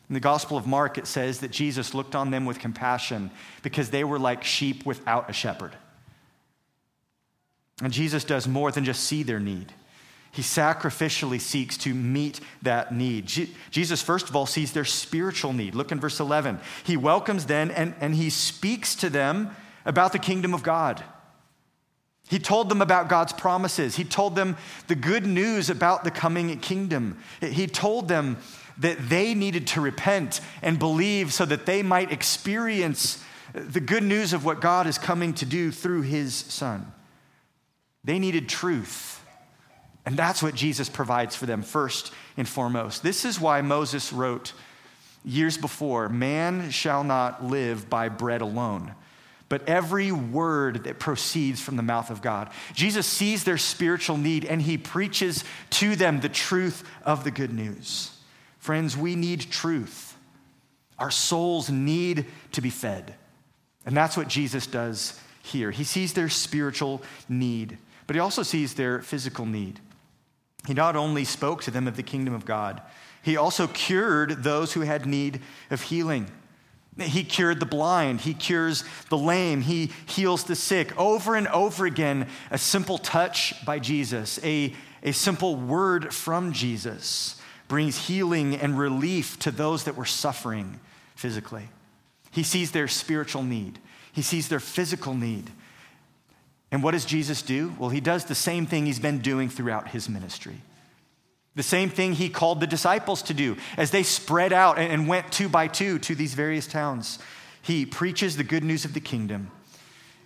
In 0.10 0.14
the 0.14 0.20
Gospel 0.20 0.58
of 0.58 0.66
Mark, 0.66 0.98
it 0.98 1.08
says 1.08 1.40
that 1.40 1.52
Jesus 1.52 1.94
looked 1.94 2.16
on 2.16 2.32
them 2.32 2.46
with 2.46 2.60
compassion 2.60 3.30
because 3.62 3.90
they 3.90 4.04
were 4.04 4.20
like 4.20 4.44
sheep 4.44 4.86
without 4.86 5.30
a 5.30 5.34
shepherd. 5.34 5.76
And 7.82 7.94
Jesus 7.94 8.24
does 8.24 8.48
more 8.48 8.72
than 8.72 8.86
just 8.86 9.04
see 9.04 9.24
their 9.24 9.40
need. 9.40 9.74
He 10.32 10.42
sacrificially 10.42 11.42
seeks 11.42 11.78
to 11.78 11.94
meet 11.94 12.40
that 12.62 12.94
need. 12.94 13.26
Je- 13.26 13.50
Jesus, 13.72 14.02
first 14.02 14.30
of 14.30 14.36
all, 14.36 14.46
sees 14.46 14.72
their 14.72 14.86
spiritual 14.86 15.54
need. 15.54 15.74
Look 15.74 15.92
in 15.92 16.00
verse 16.00 16.20
11. 16.20 16.60
He 16.84 16.96
welcomes 16.96 17.46
them 17.46 17.72
and, 17.76 17.96
and 18.00 18.14
he 18.16 18.30
speaks 18.30 18.96
to 18.96 19.10
them 19.10 19.56
about 19.86 20.12
the 20.12 20.20
kingdom 20.20 20.54
of 20.54 20.64
God. 20.64 21.04
He 22.30 22.40
told 22.40 22.70
them 22.70 22.82
about 22.82 23.08
God's 23.08 23.34
promises. 23.34 23.96
He 23.96 24.04
told 24.04 24.36
them 24.36 24.58
the 24.88 24.96
good 24.96 25.26
news 25.26 25.70
about 25.70 26.04
the 26.04 26.12
coming 26.12 26.58
kingdom. 26.60 27.18
He 27.42 27.68
told 27.68 28.08
them 28.08 28.38
that 28.78 29.10
they 29.10 29.34
needed 29.34 29.68
to 29.68 29.82
repent 29.82 30.42
and 30.62 30.78
believe 30.78 31.34
so 31.34 31.46
that 31.46 31.66
they 31.66 31.82
might 31.84 32.12
experience 32.12 33.24
the 33.54 33.80
good 33.80 34.04
news 34.04 34.34
of 34.34 34.46
what 34.46 34.62
God 34.62 34.88
is 34.88 34.98
coming 34.98 35.34
to 35.36 35.46
do 35.46 35.72
through 35.72 36.02
his 36.02 36.36
son. 36.36 36.92
They 38.04 38.20
needed 38.20 38.48
truth. 38.48 39.24
And 40.06 40.16
that's 40.16 40.42
what 40.42 40.56
Jesus 40.56 40.88
provides 40.90 41.36
for 41.36 41.46
them 41.46 41.62
first 41.62 42.14
and 42.38 42.48
foremost. 42.48 43.04
This 43.04 43.26
is 43.26 43.42
why 43.42 43.62
Moses 43.62 44.14
wrote 44.14 44.54
years 45.26 45.58
before 45.58 46.08
Man 46.08 46.72
shall 46.72 47.04
not 47.04 47.44
live 47.44 47.90
by 47.90 48.08
bread 48.10 48.42
alone, 48.42 48.94
but 49.50 49.68
every 49.68 50.12
word 50.12 50.84
that 50.84 51.00
proceeds 51.00 51.62
from 51.62 51.78
the 51.78 51.84
mouth 51.84 52.10
of 52.10 52.22
God. 52.22 52.50
Jesus 52.74 53.08
sees 53.08 53.44
their 53.44 53.58
spiritual 53.58 54.18
need 54.18 54.44
and 54.46 54.62
he 54.62 54.78
preaches 54.78 55.44
to 55.72 55.96
them 55.96 56.20
the 56.20 56.30
truth 56.30 56.84
of 57.04 57.24
the 57.24 57.32
good 57.32 57.54
news. 57.54 58.12
Friends, 58.60 58.98
we 58.98 59.16
need 59.16 59.50
truth. 59.50 60.18
Our 61.00 61.12
souls 61.12 61.70
need 61.70 62.26
to 62.52 62.62
be 62.62 62.70
fed. 62.70 63.16
And 63.86 63.96
that's 63.96 64.18
what 64.18 64.28
Jesus 64.28 64.68
does 64.68 65.20
here. 65.44 65.72
He 65.72 65.86
sees 65.86 66.14
their 66.14 66.28
spiritual 66.28 67.02
need 67.30 67.78
but 68.08 68.16
he 68.16 68.22
also 68.22 68.42
sees 68.42 68.74
their 68.74 69.02
physical 69.02 69.46
need. 69.46 69.82
He 70.66 70.74
not 70.74 70.96
only 70.96 71.26
spoke 71.26 71.62
to 71.64 71.72
them 71.72 71.88
of 71.88 71.98
the 71.98 72.04
kingdom 72.04 72.34
of 72.34 72.46
God, 72.46 72.82
he 73.22 73.38
also 73.38 73.68
cured 73.68 74.44
those 74.44 74.74
who 74.74 74.82
had 74.82 75.06
need 75.06 75.42
of 75.70 75.82
healing. 75.82 76.32
He 77.00 77.24
cured 77.24 77.60
the 77.60 77.66
blind, 77.66 78.22
he 78.22 78.34
cures 78.34 78.84
the 79.10 79.18
lame, 79.18 79.62
he 79.62 79.92
heals 80.08 80.46
the 80.46 80.56
sick. 80.56 80.98
Over 80.98 81.36
and 81.36 81.48
over 81.50 81.86
again, 81.86 82.28
a 82.50 82.58
simple 82.58 82.98
touch 82.98 83.54
by 83.66 83.80
Jesus, 83.80 84.40
a, 84.44 84.74
a 85.04 85.12
simple 85.12 85.56
word 85.56 86.14
from 86.14 86.54
Jesus 86.54 87.40
brings 87.68 88.08
healing 88.08 88.56
and 88.56 88.80
relief 88.80 89.38
to 89.40 89.52
those 89.52 89.84
that 89.84 89.96
were 89.96 90.06
suffering 90.06 90.80
physically. 91.16 91.70
He 92.32 92.44
sees 92.44 92.72
their 92.72 92.88
spiritual 92.88 93.44
need, 93.44 93.80
he 94.12 94.22
sees 94.22 94.48
their 94.48 94.60
physical 94.60 95.14
need, 95.14 95.52
and 96.72 96.84
what 96.84 96.92
does 96.92 97.06
Jesus 97.06 97.42
do? 97.42 97.74
Well, 97.80 97.90
he 97.90 98.02
does 98.02 98.26
the 98.26 98.36
same 98.36 98.66
thing 98.66 98.86
he's 98.86 99.00
been 99.00 99.20
doing 99.20 99.50
throughout 99.50 99.90
his 99.90 100.10
ministry. 100.10 100.62
The 101.58 101.64
same 101.64 101.90
thing 101.90 102.14
he 102.14 102.30
called 102.30 102.60
the 102.60 102.68
disciples 102.68 103.24
to 103.24 103.34
do 103.34 103.58
as 103.76 103.92
they 103.92 104.04
spread 104.04 104.54
out 104.54 104.78
and 104.78 105.08
went 105.08 105.32
two 105.32 105.50
by 105.50 105.68
two 105.68 105.98
to 106.00 106.16
these 106.16 106.36
various 106.36 106.68
towns. 106.68 107.20
He 107.62 107.86
preaches 107.86 108.38
the 108.38 108.44
good 108.44 108.64
news 108.64 108.86
of 108.86 108.94
the 108.94 109.00
kingdom 109.00 109.52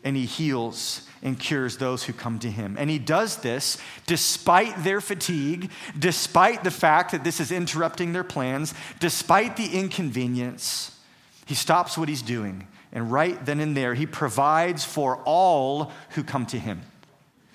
and 0.04 0.16
he 0.16 0.26
heals 0.26 1.08
and 1.24 1.40
cures 1.40 1.78
those 1.78 2.04
who 2.04 2.14
come 2.14 2.38
to 2.40 2.52
him. 2.52 2.76
And 2.78 2.90
he 2.90 3.00
does 3.00 3.38
this 3.38 3.78
despite 4.08 4.84
their 4.84 5.00
fatigue, 5.00 5.72
despite 5.98 6.66
the 6.66 6.72
fact 6.72 7.12
that 7.14 7.24
this 7.24 7.40
is 7.40 7.52
interrupting 7.52 8.12
their 8.12 8.24
plans, 8.24 8.74
despite 9.00 9.56
the 9.56 9.68
inconvenience. 9.80 11.00
He 11.46 11.56
stops 11.56 11.98
what 11.98 12.10
he's 12.10 12.22
doing 12.22 12.68
and 12.92 13.12
right 13.12 13.44
then 13.46 13.62
and 13.62 13.76
there, 13.76 13.94
he 13.94 14.06
provides 14.06 14.84
for 14.84 15.18
all 15.24 15.92
who 16.10 16.24
come 16.24 16.46
to 16.48 16.60
him. 16.60 16.82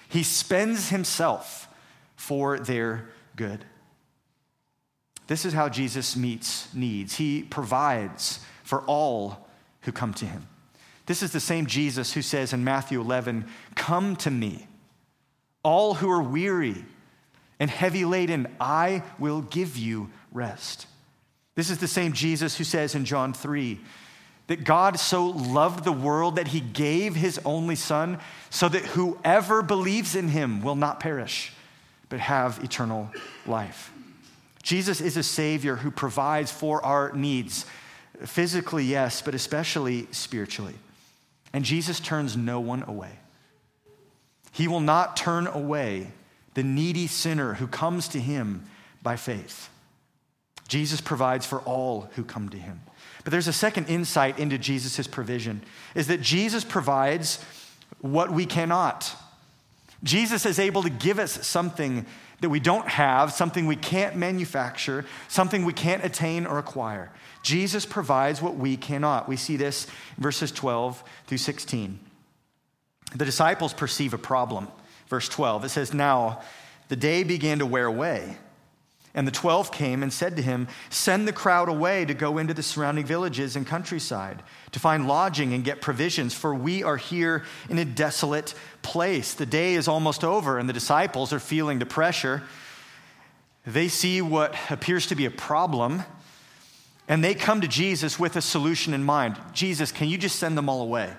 He 0.08 0.22
spends 0.22 0.88
himself 0.88 1.68
for 2.16 2.58
their 2.58 3.10
good. 3.36 3.64
This 5.26 5.44
is 5.44 5.52
how 5.52 5.68
Jesus 5.68 6.16
meets 6.16 6.72
needs. 6.74 7.16
He 7.16 7.42
provides 7.42 8.40
for 8.62 8.82
all 8.82 9.48
who 9.82 9.92
come 9.92 10.14
to 10.14 10.26
him. 10.26 10.48
This 11.06 11.22
is 11.22 11.32
the 11.32 11.40
same 11.40 11.66
Jesus 11.66 12.12
who 12.12 12.22
says 12.22 12.52
in 12.52 12.64
Matthew 12.64 13.00
11, 13.00 13.46
Come 13.76 14.16
to 14.16 14.30
me, 14.30 14.66
all 15.62 15.94
who 15.94 16.10
are 16.10 16.22
weary 16.22 16.84
and 17.58 17.70
heavy 17.70 18.04
laden, 18.04 18.48
I 18.60 19.02
will 19.18 19.40
give 19.40 19.76
you 19.76 20.10
rest. 20.32 20.86
This 21.54 21.70
is 21.70 21.78
the 21.78 21.88
same 21.88 22.12
Jesus 22.12 22.56
who 22.56 22.64
says 22.64 22.94
in 22.94 23.04
John 23.04 23.32
3, 23.32 23.80
that 24.48 24.64
God 24.64 24.98
so 24.98 25.26
loved 25.26 25.84
the 25.84 25.92
world 25.92 26.36
that 26.36 26.48
he 26.48 26.60
gave 26.60 27.16
his 27.16 27.40
only 27.44 27.74
son 27.74 28.18
so 28.50 28.68
that 28.68 28.84
whoever 28.84 29.62
believes 29.62 30.14
in 30.14 30.28
him 30.28 30.62
will 30.62 30.76
not 30.76 31.00
perish, 31.00 31.52
but 32.08 32.20
have 32.20 32.62
eternal 32.62 33.10
life. 33.46 33.92
Jesus 34.62 35.00
is 35.00 35.16
a 35.16 35.22
Savior 35.22 35.76
who 35.76 35.90
provides 35.90 36.50
for 36.50 36.84
our 36.84 37.12
needs, 37.12 37.66
physically, 38.24 38.84
yes, 38.84 39.22
but 39.22 39.34
especially 39.34 40.08
spiritually. 40.10 40.74
And 41.52 41.64
Jesus 41.64 42.00
turns 42.00 42.36
no 42.36 42.60
one 42.60 42.82
away. 42.82 43.12
He 44.52 44.68
will 44.68 44.80
not 44.80 45.16
turn 45.16 45.46
away 45.46 46.12
the 46.54 46.62
needy 46.62 47.06
sinner 47.06 47.54
who 47.54 47.66
comes 47.66 48.08
to 48.08 48.20
him 48.20 48.64
by 49.02 49.16
faith. 49.16 49.68
Jesus 50.66 51.00
provides 51.00 51.46
for 51.46 51.60
all 51.60 52.08
who 52.14 52.24
come 52.24 52.48
to 52.48 52.56
him. 52.56 52.80
But 53.22 53.30
there's 53.30 53.48
a 53.48 53.52
second 53.52 53.86
insight 53.86 54.38
into 54.38 54.58
Jesus' 54.58 55.06
provision 55.06 55.62
is 55.94 56.08
that 56.08 56.22
Jesus 56.22 56.64
provides 56.64 57.44
what 58.00 58.32
we 58.32 58.46
cannot. 58.46 59.14
Jesus 60.06 60.46
is 60.46 60.58
able 60.58 60.82
to 60.82 60.90
give 60.90 61.18
us 61.18 61.46
something 61.46 62.06
that 62.40 62.48
we 62.48 62.60
don't 62.60 62.88
have, 62.88 63.32
something 63.32 63.66
we 63.66 63.76
can't 63.76 64.16
manufacture, 64.16 65.04
something 65.28 65.64
we 65.64 65.72
can't 65.72 66.04
attain 66.04 66.46
or 66.46 66.58
acquire. 66.58 67.10
Jesus 67.42 67.84
provides 67.84 68.40
what 68.40 68.56
we 68.56 68.76
cannot. 68.76 69.28
We 69.28 69.36
see 69.36 69.56
this 69.56 69.86
verses 70.18 70.52
12 70.52 71.02
through 71.26 71.38
16. 71.38 71.98
The 73.14 73.24
disciples 73.24 73.72
perceive 73.72 74.14
a 74.14 74.18
problem. 74.18 74.68
Verse 75.08 75.28
12, 75.28 75.64
it 75.64 75.68
says, 75.70 75.94
Now 75.94 76.42
the 76.88 76.96
day 76.96 77.22
began 77.22 77.58
to 77.58 77.66
wear 77.66 77.86
away 77.86 78.36
and 79.16 79.26
the 79.26 79.32
twelve 79.32 79.72
came 79.72 80.02
and 80.02 80.12
said 80.12 80.36
to 80.36 80.42
him, 80.42 80.68
Send 80.90 81.26
the 81.26 81.32
crowd 81.32 81.70
away 81.70 82.04
to 82.04 82.12
go 82.12 82.36
into 82.36 82.52
the 82.52 82.62
surrounding 82.62 83.06
villages 83.06 83.56
and 83.56 83.66
countryside 83.66 84.42
to 84.72 84.78
find 84.78 85.08
lodging 85.08 85.54
and 85.54 85.64
get 85.64 85.80
provisions, 85.80 86.34
for 86.34 86.54
we 86.54 86.84
are 86.84 86.98
here 86.98 87.44
in 87.70 87.78
a 87.78 87.84
desolate 87.84 88.54
place. 88.82 89.32
The 89.32 89.46
day 89.46 89.74
is 89.74 89.88
almost 89.88 90.22
over, 90.22 90.58
and 90.58 90.68
the 90.68 90.74
disciples 90.74 91.32
are 91.32 91.40
feeling 91.40 91.78
the 91.78 91.86
pressure. 91.86 92.42
They 93.66 93.88
see 93.88 94.20
what 94.20 94.54
appears 94.70 95.06
to 95.06 95.14
be 95.14 95.24
a 95.24 95.30
problem. 95.30 96.02
And 97.08 97.24
they 97.24 97.34
come 97.34 97.62
to 97.62 97.68
Jesus 97.68 98.18
with 98.18 98.36
a 98.36 98.42
solution 98.42 98.92
in 98.92 99.02
mind 99.02 99.36
Jesus, 99.54 99.92
can 99.92 100.08
you 100.08 100.18
just 100.18 100.38
send 100.38 100.58
them 100.58 100.68
all 100.68 100.82
away? 100.82 101.10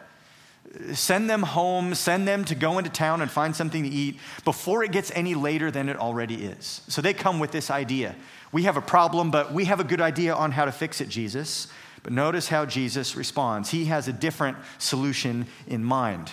Send 0.94 1.30
them 1.30 1.44
home, 1.44 1.96
send 1.96 2.28
them 2.28 2.44
to 2.46 2.56
go 2.56 2.78
into 2.78 2.90
town 2.90 3.22
and 3.22 3.32
find 3.32 3.56
something 3.56 3.84
to 3.84 3.90
eat 3.90 4.20
before 4.44 4.84
it 4.84 4.92
gets 4.92 5.12
any 5.16 5.34
later 5.34 5.72
than 5.72 5.90
it 5.90 5.98
already 5.98 6.44
is. 6.46 6.82
So 6.88 7.02
they 7.02 7.14
come 7.14 7.40
with 7.40 7.52
this 7.52 7.72
idea. 7.72 8.16
We 8.52 8.64
have 8.64 8.78
a 8.78 8.82
problem, 8.82 9.32
but 9.32 9.54
we 9.54 9.66
have 9.66 9.80
a 9.80 9.84
good 9.84 10.02
idea 10.02 10.34
on 10.34 10.52
how 10.52 10.66
to 10.66 10.72
fix 10.72 11.02
it, 11.02 11.10
Jesus. 11.10 11.68
But 12.04 12.14
notice 12.14 12.48
how 12.48 12.66
Jesus 12.66 13.16
responds. 13.16 13.70
He 13.70 13.86
has 13.86 14.08
a 14.08 14.14
different 14.14 14.58
solution 14.78 15.48
in 15.68 15.84
mind. 15.84 16.32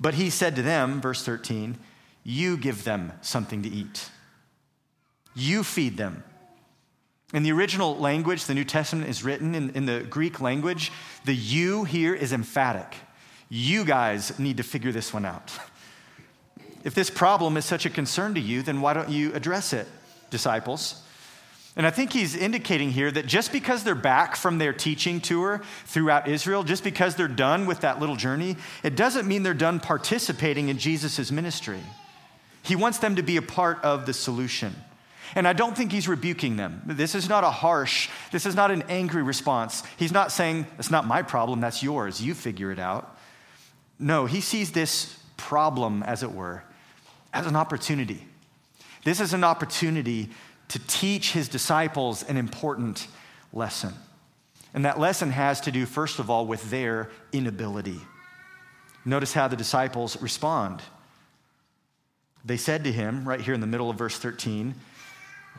But 0.00 0.14
he 0.14 0.30
said 0.30 0.56
to 0.56 0.62
them, 0.62 1.00
verse 1.00 1.24
13, 1.24 1.78
You 2.22 2.56
give 2.56 2.84
them 2.84 3.12
something 3.20 3.62
to 3.62 3.68
eat, 3.68 4.10
you 5.34 5.64
feed 5.64 5.96
them. 5.96 6.24
In 7.32 7.42
the 7.42 7.52
original 7.52 7.96
language, 7.96 8.44
the 8.44 8.54
New 8.54 8.64
Testament 8.64 9.08
is 9.08 9.24
written 9.24 9.54
in, 9.56 9.70
in 9.70 9.86
the 9.86 10.00
Greek 10.08 10.40
language. 10.40 10.92
The 11.24 11.34
you 11.34 11.82
here 11.82 12.14
is 12.14 12.32
emphatic. 12.32 12.94
You 13.56 13.84
guys 13.84 14.36
need 14.40 14.56
to 14.56 14.64
figure 14.64 14.90
this 14.90 15.14
one 15.14 15.24
out. 15.24 15.56
If 16.82 16.92
this 16.92 17.08
problem 17.08 17.56
is 17.56 17.64
such 17.64 17.86
a 17.86 17.90
concern 17.90 18.34
to 18.34 18.40
you, 18.40 18.62
then 18.62 18.80
why 18.80 18.94
don't 18.94 19.10
you 19.10 19.32
address 19.32 19.72
it, 19.72 19.86
disciples? 20.28 21.00
And 21.76 21.86
I 21.86 21.90
think 21.90 22.12
he's 22.12 22.34
indicating 22.34 22.90
here 22.90 23.12
that 23.12 23.26
just 23.26 23.52
because 23.52 23.84
they're 23.84 23.94
back 23.94 24.34
from 24.34 24.58
their 24.58 24.72
teaching 24.72 25.20
tour 25.20 25.62
throughout 25.84 26.26
Israel, 26.26 26.64
just 26.64 26.82
because 26.82 27.14
they're 27.14 27.28
done 27.28 27.64
with 27.64 27.82
that 27.82 28.00
little 28.00 28.16
journey, 28.16 28.56
it 28.82 28.96
doesn't 28.96 29.28
mean 29.28 29.44
they're 29.44 29.54
done 29.54 29.78
participating 29.78 30.68
in 30.68 30.76
Jesus' 30.76 31.30
ministry. 31.30 31.80
He 32.64 32.74
wants 32.74 32.98
them 32.98 33.14
to 33.14 33.22
be 33.22 33.36
a 33.36 33.42
part 33.42 33.80
of 33.84 34.04
the 34.04 34.14
solution. 34.14 34.74
And 35.36 35.46
I 35.46 35.52
don't 35.52 35.76
think 35.76 35.92
he's 35.92 36.08
rebuking 36.08 36.56
them. 36.56 36.82
This 36.86 37.14
is 37.14 37.28
not 37.28 37.44
a 37.44 37.52
harsh, 37.52 38.08
this 38.32 38.46
is 38.46 38.56
not 38.56 38.72
an 38.72 38.82
angry 38.88 39.22
response. 39.22 39.84
He's 39.96 40.12
not 40.12 40.32
saying, 40.32 40.66
It's 40.80 40.90
not 40.90 41.06
my 41.06 41.22
problem, 41.22 41.60
that's 41.60 41.84
yours. 41.84 42.20
You 42.20 42.34
figure 42.34 42.72
it 42.72 42.80
out. 42.80 43.13
No, 43.98 44.26
he 44.26 44.40
sees 44.40 44.72
this 44.72 45.18
problem, 45.36 46.02
as 46.02 46.22
it 46.22 46.32
were, 46.32 46.64
as 47.32 47.46
an 47.46 47.56
opportunity. 47.56 48.26
This 49.04 49.20
is 49.20 49.32
an 49.32 49.44
opportunity 49.44 50.30
to 50.68 50.78
teach 50.86 51.32
his 51.32 51.48
disciples 51.48 52.22
an 52.22 52.36
important 52.36 53.06
lesson. 53.52 53.92
And 54.72 54.84
that 54.84 54.98
lesson 54.98 55.30
has 55.30 55.60
to 55.62 55.70
do, 55.70 55.86
first 55.86 56.18
of 56.18 56.30
all, 56.30 56.46
with 56.46 56.70
their 56.70 57.10
inability. 57.32 58.00
Notice 59.04 59.32
how 59.32 59.48
the 59.48 59.56
disciples 59.56 60.20
respond. 60.20 60.82
They 62.44 62.56
said 62.56 62.84
to 62.84 62.92
him, 62.92 63.26
right 63.28 63.40
here 63.40 63.54
in 63.54 63.60
the 63.60 63.66
middle 63.66 63.90
of 63.90 63.96
verse 63.96 64.18
13, 64.18 64.74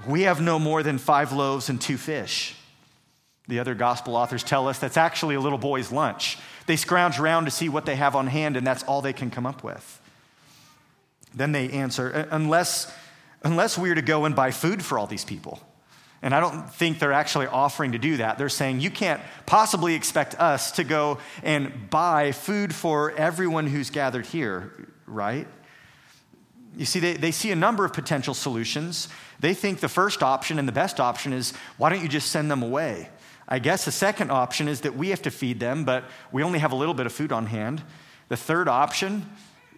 We 0.08 0.24
have 0.24 0.42
no 0.42 0.60
more 0.60 0.84
than 0.84 0.98
five 0.98 1.32
loaves 1.32 1.70
and 1.70 1.80
two 1.80 1.98
fish. 1.98 2.56
The 3.48 3.60
other 3.60 3.76
gospel 3.76 4.16
authors 4.16 4.44
tell 4.44 4.68
us 4.68 4.80
that's 4.80 4.98
actually 4.98 5.36
a 5.36 5.40
little 5.40 5.58
boy's 5.58 5.92
lunch. 5.92 6.38
They 6.68 6.76
scrounge 6.76 7.20
around 7.20 7.46
to 7.46 7.52
see 7.52 7.70
what 7.70 7.86
they 7.86 7.96
have 7.96 8.16
on 8.16 8.28
hand, 8.28 8.58
and 8.58 8.66
that's 8.66 8.84
all 8.84 9.02
they 9.02 9.14
can 9.14 9.30
come 9.30 9.46
up 9.46 9.64
with. 9.64 10.02
Then 11.34 11.52
they 11.52 11.70
answer, 11.70 12.28
Unless 12.32 12.92
unless 13.46 13.78
we 13.78 13.92
are 13.92 13.96
to 13.96 14.02
go 14.02 14.26
and 14.26 14.36
buy 14.36 14.52
food 14.52 14.84
for 14.84 15.00
all 15.00 15.08
these 15.08 15.24
people. 15.24 15.62
And 16.22 16.34
I 16.34 16.40
don't 16.40 16.74
think 16.74 16.98
they're 16.98 17.14
actually 17.14 17.46
offering 17.46 17.92
to 17.92 18.00
do 18.00 18.18
that. 18.18 18.40
They're 18.40 18.50
saying, 18.50 18.82
you 18.82 18.90
can't 18.90 19.22
possibly 19.46 19.94
expect 19.94 20.34
us 20.40 20.72
to 20.74 20.84
go 20.84 21.20
and 21.44 21.90
buy 21.92 22.32
food 22.32 22.74
for 22.74 23.12
everyone 23.12 23.68
who's 23.68 23.92
gathered 23.92 24.26
here, 24.26 24.74
right? 25.06 25.48
You 26.76 26.86
see, 26.86 27.00
they, 27.00 27.14
they 27.14 27.32
see 27.32 27.52
a 27.52 27.56
number 27.56 27.86
of 27.86 27.94
potential 27.94 28.34
solutions. 28.34 29.08
They 29.40 29.54
think 29.54 29.80
the 29.80 29.88
first 29.88 30.24
option 30.24 30.58
and 30.58 30.68
the 30.68 30.74
best 30.74 31.00
option 31.00 31.32
is 31.32 31.54
why 31.78 31.90
don't 31.90 32.02
you 32.02 32.10
just 32.10 32.32
send 32.32 32.50
them 32.50 32.64
away? 32.64 33.10
I 33.48 33.60
guess 33.60 33.86
the 33.86 33.92
second 33.92 34.32
option 34.32 34.68
is 34.68 34.82
that 34.82 34.96
we 34.96 35.10
have 35.10 35.22
to 35.24 35.32
feed 35.32 35.60
them, 35.60 35.86
but 35.86 36.04
we 36.32 36.44
only 36.44 36.60
have 36.60 36.72
a 36.72 36.76
little 36.76 36.94
bit 36.94 37.06
of 37.06 37.14
food 37.14 37.32
on 37.32 37.46
hand. 37.46 37.84
The 38.30 38.38
third 38.38 38.68
option 38.68 39.30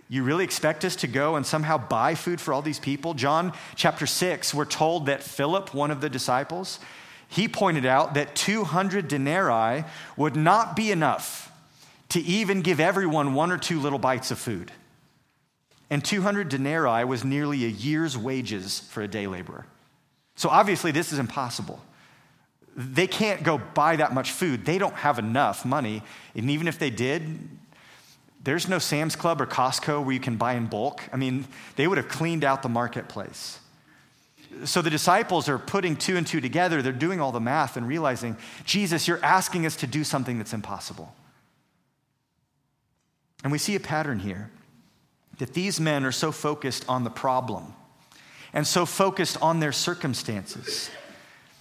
you 0.10 0.24
really 0.24 0.44
expect 0.44 0.86
us 0.86 0.96
to 0.98 1.08
go 1.08 1.36
and 1.36 1.46
somehow 1.46 1.78
buy 1.78 2.16
food 2.16 2.40
for 2.40 2.54
all 2.54 2.62
these 2.62 2.80
people? 2.80 3.14
John 3.14 3.52
chapter 3.76 4.08
6, 4.08 4.54
we're 4.54 4.66
told 4.66 5.08
that 5.08 5.22
Philip, 5.22 5.74
one 5.74 5.92
of 5.92 6.00
the 6.00 6.10
disciples, 6.10 6.80
he 7.28 7.48
pointed 7.48 7.86
out 7.86 8.14
that 8.14 8.36
200 8.36 9.08
denarii 9.08 9.84
would 10.16 10.36
not 10.36 10.76
be 10.76 10.92
enough 10.92 11.52
to 12.10 12.22
even 12.22 12.62
give 12.62 12.80
everyone 12.80 13.34
one 13.34 13.52
or 13.52 13.58
two 13.58 13.82
little 13.82 14.00
bites 14.00 14.32
of 14.32 14.40
food. 14.40 14.72
And 15.90 16.04
200 16.04 16.48
denarii 16.48 17.04
was 17.04 17.26
nearly 17.26 17.66
a 17.66 17.70
year's 17.70 18.18
wages 18.18 18.80
for 18.80 19.02
a 19.02 19.08
day 19.10 19.28
laborer. 19.28 19.66
So 20.36 20.48
obviously, 20.48 20.92
this 20.92 21.12
is 21.12 21.20
impossible. 21.20 21.82
They 22.78 23.08
can't 23.08 23.42
go 23.42 23.58
buy 23.58 23.96
that 23.96 24.14
much 24.14 24.32
food. 24.32 24.64
They 24.64 24.78
don't 24.78 24.94
have 24.94 25.18
enough 25.18 25.66
money. 25.66 26.04
And 26.36 26.50
even 26.52 26.68
if 26.68 26.78
they 26.78 26.92
did, 26.92 27.50
there's 28.44 28.70
no 28.70 28.78
Sam's 28.78 29.16
Club 29.16 29.42
or 29.42 29.48
Costco 29.48 30.04
where 30.04 30.14
you 30.14 30.20
can 30.20 30.38
buy 30.38 30.54
in 30.54 30.68
bulk. 30.68 31.02
I 31.12 31.18
mean, 31.18 31.48
they 31.76 31.88
would 31.88 31.98
have 31.98 32.08
cleaned 32.08 32.44
out 32.44 32.62
the 32.62 32.70
marketplace. 32.70 33.60
So 34.64 34.82
the 34.82 34.90
disciples 34.90 35.50
are 35.50 35.58
putting 35.58 35.96
two 35.96 36.18
and 36.18 36.26
two 36.26 36.40
together. 36.40 36.82
They're 36.82 36.94
doing 36.94 37.20
all 37.20 37.32
the 37.32 37.40
math 37.40 37.78
and 37.78 37.88
realizing, 37.88 38.38
Jesus, 38.64 39.08
you're 39.08 39.24
asking 39.26 39.66
us 39.66 39.76
to 39.78 39.88
do 39.88 40.04
something 40.04 40.38
that's 40.38 40.54
impossible. 40.54 41.14
And 43.44 43.52
we 43.52 43.58
see 43.58 43.76
a 43.76 43.80
pattern 43.80 44.20
here 44.20 44.52
that 45.40 45.54
these 45.54 45.80
men 45.80 46.06
are 46.06 46.12
so 46.12 46.32
focused 46.32 46.86
on 46.88 47.04
the 47.04 47.10
problem 47.10 47.74
and 48.54 48.66
so 48.66 48.86
focused 48.86 49.38
on 49.42 49.60
their 49.60 49.72
circumstances, 49.72 50.90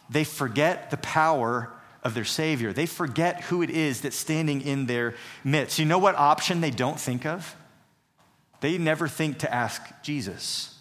they 0.08 0.24
forget 0.24 0.90
the 0.90 0.96
power 0.96 1.72
of 2.02 2.14
their 2.14 2.24
Savior. 2.24 2.72
They 2.72 2.86
forget 2.86 3.42
who 3.42 3.62
it 3.62 3.70
is 3.70 4.02
that's 4.02 4.16
standing 4.16 4.62
in 4.62 4.86
their 4.86 5.14
midst. 5.42 5.78
You 5.78 5.84
know 5.84 5.98
what 5.98 6.14
option 6.14 6.60
they 6.60 6.70
don't 6.70 7.00
think 7.00 7.26
of? 7.26 7.56
They 8.60 8.78
never 8.78 9.08
think 9.08 9.38
to 9.38 9.52
ask 9.52 9.82
Jesus. 10.02 10.72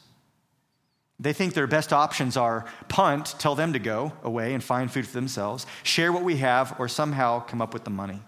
They 1.20 1.34
think 1.34 1.54
their 1.54 1.68
best 1.68 1.94
options 1.94 2.36
are 2.38 2.66
punt, 2.88 3.36
tell 3.40 3.56
them 3.56 3.74
to 3.74 3.80
go 3.80 4.14
away 4.24 4.54
and 4.54 4.64
find 4.64 4.92
food 4.92 5.08
for 5.08 5.14
themselves, 5.14 5.66
share 5.84 6.12
what 6.12 6.24
we 6.24 6.38
have, 6.38 6.80
or 6.80 6.88
somehow 6.88 7.40
come 7.40 7.62
up 7.62 7.74
with 7.74 7.86
the 7.86 7.90
money. 7.90 8.22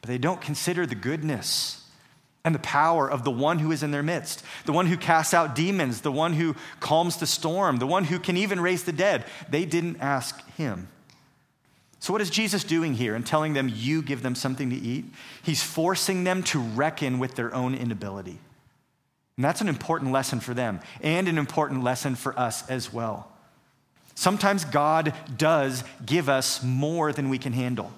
But 0.00 0.08
they 0.08 0.18
don't 0.18 0.40
consider 0.40 0.86
the 0.86 0.94
goodness 0.94 1.85
and 2.46 2.54
the 2.54 2.60
power 2.60 3.10
of 3.10 3.24
the 3.24 3.30
one 3.30 3.58
who 3.58 3.72
is 3.72 3.82
in 3.82 3.90
their 3.90 4.04
midst, 4.04 4.44
the 4.66 4.72
one 4.72 4.86
who 4.86 4.96
casts 4.96 5.34
out 5.34 5.56
demons, 5.56 6.02
the 6.02 6.12
one 6.12 6.32
who 6.32 6.54
calms 6.78 7.16
the 7.16 7.26
storm, 7.26 7.78
the 7.78 7.86
one 7.88 8.04
who 8.04 8.20
can 8.20 8.36
even 8.36 8.60
raise 8.60 8.84
the 8.84 8.92
dead. 8.92 9.24
They 9.50 9.64
didn't 9.64 9.96
ask 10.00 10.48
him. 10.52 10.86
So, 11.98 12.12
what 12.12 12.22
is 12.22 12.30
Jesus 12.30 12.62
doing 12.62 12.94
here 12.94 13.16
and 13.16 13.26
telling 13.26 13.54
them, 13.54 13.68
you 13.74 14.00
give 14.00 14.22
them 14.22 14.36
something 14.36 14.70
to 14.70 14.76
eat? 14.76 15.06
He's 15.42 15.60
forcing 15.60 16.22
them 16.22 16.44
to 16.44 16.60
reckon 16.60 17.18
with 17.18 17.34
their 17.34 17.52
own 17.52 17.74
inability. 17.74 18.38
And 19.36 19.44
that's 19.44 19.60
an 19.60 19.68
important 19.68 20.12
lesson 20.12 20.38
for 20.38 20.54
them 20.54 20.78
and 21.02 21.26
an 21.26 21.38
important 21.38 21.82
lesson 21.82 22.14
for 22.14 22.38
us 22.38 22.66
as 22.70 22.92
well. 22.92 23.32
Sometimes 24.14 24.64
God 24.64 25.14
does 25.36 25.82
give 26.06 26.28
us 26.28 26.62
more 26.62 27.12
than 27.12 27.28
we 27.28 27.38
can 27.38 27.52
handle. 27.52 27.92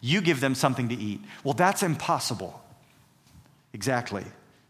You 0.00 0.20
give 0.20 0.40
them 0.40 0.54
something 0.54 0.88
to 0.90 0.94
eat. 0.94 1.20
Well, 1.42 1.54
that's 1.54 1.82
impossible. 1.82 2.61
Exactly. 3.72 4.24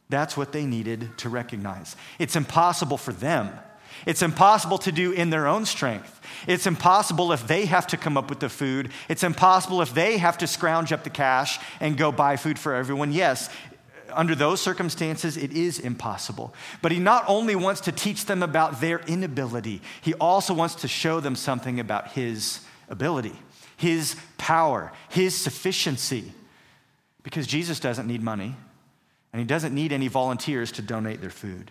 That's 0.09 0.37
what 0.37 0.53
they 0.53 0.67
needed 0.67 1.17
to 1.19 1.29
recognize. 1.29 1.97
It's 2.19 2.37
impossible 2.37 2.99
for 2.99 3.13
them 3.13 3.59
it's 4.07 4.23
impossible 4.23 4.79
to 4.79 4.93
do 4.93 5.13
in 5.13 5.31
their 5.31 5.47
own 5.47 5.65
strength. 5.65 6.21
It's 6.47 6.67
impossible 6.67 7.33
if 7.33 7.47
they 7.47 7.67
have 7.67 7.87
to 7.89 7.97
come 7.97 8.17
up 8.17 8.29
with 8.29 8.41
the 8.41 8.49
food. 8.49 8.91
It's 9.09 9.23
impossible 9.23 9.83
if 9.83 9.95
they 9.95 10.19
have 10.19 10.39
to 10.39 10.47
scrounge 10.47 10.93
up 10.93 11.05
the 11.05 11.11
cash 11.11 11.59
and 11.81 11.97
go 11.97 12.11
buy 12.11 12.37
food 12.37 12.59
for 12.59 12.75
everyone. 12.75 13.13
Yes, 13.13 13.49
under 14.13 14.35
those 14.35 14.61
circumstances, 14.61 15.37
it 15.37 15.53
is 15.53 15.79
impossible. 15.79 16.53
But 16.81 16.93
he 16.93 16.99
not 16.99 17.25
only 17.29 17.55
wants 17.55 17.81
to 17.83 17.93
teach 17.93 18.27
them 18.27 18.43
about 18.43 18.81
their 18.81 18.99
inability, 19.01 19.81
he 20.01 20.15
also 20.15 20.53
wants 20.53 20.75
to 20.77 20.89
show 20.89 21.21
them 21.21 21.37
something 21.37 21.79
about 21.79 22.13
his 22.13 22.61
ability, 22.89 23.35
his 23.77 24.17
power, 24.37 24.93
his 25.09 25.37
sufficiency. 25.37 26.33
Because 27.23 27.47
Jesus 27.47 27.79
doesn't 27.79 28.09
need 28.09 28.23
money, 28.23 28.57
and 29.33 29.41
he 29.41 29.47
doesn't 29.47 29.75
need 29.75 29.93
any 29.93 30.09
volunteers 30.09 30.73
to 30.73 30.83
donate 30.83 31.21
their 31.21 31.31
food. 31.31 31.71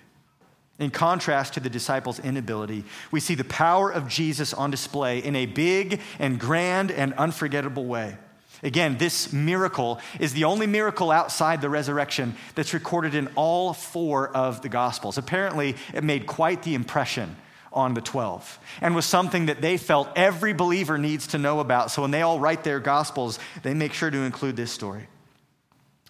In 0.80 0.90
contrast 0.90 1.54
to 1.54 1.60
the 1.60 1.70
disciples' 1.70 2.20
inability, 2.20 2.84
we 3.12 3.20
see 3.20 3.36
the 3.36 3.44
power 3.44 3.92
of 3.92 4.08
Jesus 4.08 4.54
on 4.54 4.72
display 4.72 5.20
in 5.20 5.36
a 5.36 5.46
big 5.46 6.02
and 6.18 6.40
grand 6.40 6.90
and 6.90 7.14
unforgettable 7.14 7.86
way. 7.86 8.18
Again, 8.64 8.98
this 8.98 9.32
miracle 9.34 10.00
is 10.20 10.34
the 10.34 10.44
only 10.44 10.68
miracle 10.68 11.12
outside 11.12 11.62
the 11.62 11.70
resurrection 11.70 12.36
that's 12.56 12.74
recorded 12.74 13.16
in 13.16 13.28
all 13.36 13.74
four 13.74 14.30
of 14.30 14.62
the 14.62 14.70
Gospels. 14.70 15.18
Apparently, 15.18 15.76
it 15.94 16.04
made 16.04 16.28
quite 16.28 16.64
the 16.64 16.76
impression 16.76 17.36
on 17.74 17.94
the 17.94 18.02
12 18.02 18.60
and 18.82 18.96
was 18.96 19.06
something 19.06 19.48
that 19.48 19.62
they 19.62 19.78
felt 19.78 20.10
every 20.16 20.54
believer 20.54 20.98
needs 20.98 21.28
to 21.28 21.38
know 21.38 21.60
about. 21.60 21.90
So 21.90 22.02
when 22.02 22.12
they 22.12 22.22
all 22.22 22.40
write 22.40 22.64
their 22.64 22.80
Gospels, 22.80 23.40
they 23.64 23.74
make 23.74 23.94
sure 23.94 24.12
to 24.12 24.20
include 24.20 24.56
this 24.56 24.72
story. 24.72 25.08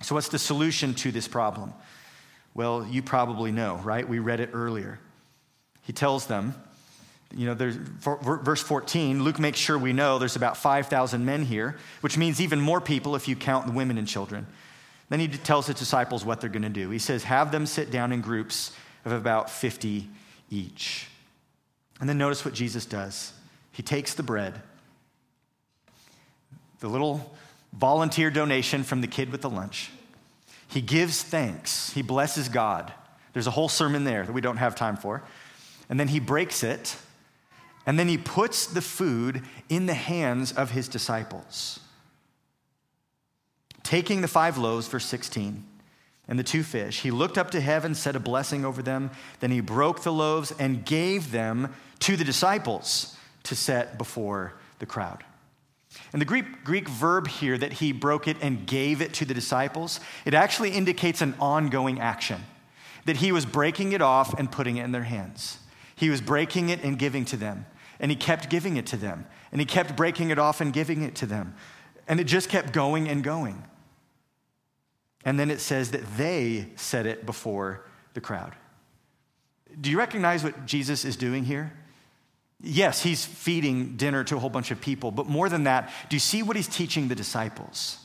So, 0.02 0.16
what's 0.16 0.30
the 0.30 0.40
solution 0.40 0.94
to 0.96 1.12
this 1.12 1.28
problem? 1.28 1.74
Well, 2.54 2.86
you 2.90 3.02
probably 3.02 3.52
know, 3.52 3.76
right? 3.78 4.08
We 4.08 4.20
read 4.20 4.40
it 4.40 4.50
earlier. 4.54 5.00
He 5.84 5.94
tells 5.94 6.26
them 6.26 6.56
you 7.36 7.46
know, 7.46 7.54
there's, 7.54 7.76
verse 7.76 8.62
14, 8.62 9.24
Luke 9.24 9.40
makes 9.40 9.58
sure 9.58 9.78
we 9.78 9.94
know 9.94 10.20
there's 10.20 10.36
about 10.36 10.58
5,000 10.58 11.26
men 11.26 11.46
here, 11.46 11.78
which 12.02 12.18
means 12.18 12.42
even 12.42 12.60
more 12.60 12.82
people 12.82 13.16
if 13.16 13.28
you 13.28 13.36
count 13.36 13.66
the 13.66 13.72
women 13.72 13.98
and 13.98 14.08
children. 14.08 14.48
Then 15.10 15.20
he 15.20 15.28
tells 15.28 15.68
his 15.68 15.78
disciples 15.78 16.26
what 16.26 16.42
they're 16.42 16.50
going 16.50 16.62
to 16.64 16.70
do. 16.70 16.90
He 16.90 17.00
says, 17.00 17.24
Have 17.24 17.52
them 17.52 17.66
sit 17.66 17.92
down 17.92 18.12
in 18.12 18.22
groups 18.22 18.72
of 19.06 19.12
about 19.12 19.50
50 19.50 20.10
each. 20.50 21.08
And 22.00 22.10
then 22.10 22.18
notice 22.18 22.44
what 22.44 22.54
Jesus 22.54 22.86
does. 22.86 23.34
He 23.72 23.84
takes 23.84 24.14
the 24.14 24.24
bread, 24.24 24.62
the 26.80 26.88
little 26.88 27.36
volunteer 27.74 28.30
donation 28.30 28.84
from 28.84 29.02
the 29.02 29.08
kid 29.08 29.32
with 29.32 29.42
the 29.42 29.50
lunch. 29.50 29.92
He 30.68 30.82
gives 30.82 31.22
thanks. 31.22 31.92
He 31.94 32.02
blesses 32.02 32.50
God. 32.50 32.94
There's 33.34 33.48
a 33.48 33.52
whole 33.52 33.70
sermon 33.70 34.04
there 34.04 34.26
that 34.26 34.34
we 34.34 34.42
don't 34.42 34.58
have 34.58 34.76
time 34.76 34.98
for. 34.98 35.24
And 35.90 36.00
then 36.00 36.08
he 36.08 36.20
breaks 36.20 36.64
it 36.64 36.96
and 37.86 37.98
then 37.98 38.08
he 38.08 38.18
puts 38.18 38.68
the 38.68 38.82
food 38.82 39.42
in 39.70 39.86
the 39.86 39.94
hands 39.94 40.52
of 40.52 40.72
his 40.72 40.88
disciples. 40.88 41.80
Taking 43.84 44.22
the 44.22 44.28
five 44.28 44.58
loaves, 44.58 44.88
verse 44.88 45.06
16, 45.06 45.66
and 46.28 46.40
the 46.40 46.44
two 46.44 46.64
fish, 46.64 47.02
he 47.02 47.12
looked 47.12 47.38
up 47.38 47.52
to 47.52 47.60
heaven, 47.60 47.96
said 47.96 48.16
a 48.16 48.20
blessing 48.20 48.64
over 48.64 48.82
them. 48.82 49.10
Then 49.40 49.52
he 49.52 49.60
broke 49.60 50.04
the 50.04 50.14
loaves 50.14 50.54
and 50.60 50.86
gave 50.86 51.32
them 51.32 51.74
to 52.00 52.16
the 52.16 52.24
disciples 52.24 53.18
to 53.44 53.56
set 53.56 53.98
before 53.98 54.54
the 54.80 54.86
crowd. 54.86 55.24
And 56.14 56.22
the 56.22 56.26
Greek, 56.26 56.64
Greek 56.64 56.88
verb 56.88 57.28
here 57.28 57.58
that 57.58 57.74
he 57.74 57.92
broke 57.92 58.28
it 58.28 58.38
and 58.42 58.66
gave 58.66 59.02
it 59.02 59.14
to 59.16 59.26
the 59.26 59.34
disciples, 59.34 60.00
it 60.26 60.34
actually 60.34 60.72
indicates 60.72 61.22
an 61.22 61.36
ongoing 61.40 62.00
action. 62.00 62.42
That 63.06 63.18
he 63.18 63.32
was 63.32 63.46
breaking 63.46 63.94
it 63.94 64.02
off 64.02 64.38
and 64.38 64.52
putting 64.52 64.78
it 64.78 64.84
in 64.84 64.92
their 64.92 65.04
hands. 65.04 65.58
He 65.96 66.10
was 66.10 66.22
breaking 66.22 66.70
it 66.70 66.84
and 66.84 67.00
giving 67.00 67.26
to 67.26 67.38
them. 67.38 67.66
And 68.00 68.12
he 68.12 68.18
kept 68.18 68.50
giving 68.50 68.78
it 68.78 68.86
to 68.88 68.98
them. 68.98 69.26
And 69.52 69.60
he 69.60 69.66
kept 69.66 69.96
breaking 69.96 70.30
it 70.30 70.40
off 70.40 70.62
and 70.62 70.72
giving 70.72 71.02
it 71.02 71.16
to 71.16 71.26
them. 71.26 71.56
And 72.08 72.20
it 72.20 72.26
just 72.26 72.50
kept 72.50 72.74
going 72.74 73.08
and 73.10 73.24
going. 73.24 73.64
And 75.24 75.40
then 75.40 75.52
it 75.52 75.60
says 75.60 75.92
that 75.92 76.18
they 76.18 76.70
said 76.76 77.06
it 77.06 77.26
before 77.26 77.86
the 78.14 78.22
crowd. 78.22 78.56
Do 79.80 79.90
you 79.90 79.98
recognize 79.98 80.44
what 80.44 80.66
Jesus 80.66 81.06
is 81.06 81.16
doing 81.16 81.46
here? 81.46 81.74
Yes, 82.64 83.02
he's 83.02 83.26
feeding 83.26 83.96
dinner 83.98 84.24
to 84.26 84.36
a 84.36 84.40
whole 84.40 84.50
bunch 84.50 84.72
of 84.72 84.80
people, 84.80 85.12
but 85.12 85.28
more 85.28 85.50
than 85.50 85.64
that, 85.64 85.92
do 86.10 86.16
you 86.16 86.20
see 86.20 86.44
what 86.44 86.56
he's 86.56 86.68
teaching 86.68 87.08
the 87.08 87.16
disciples? 87.16 87.98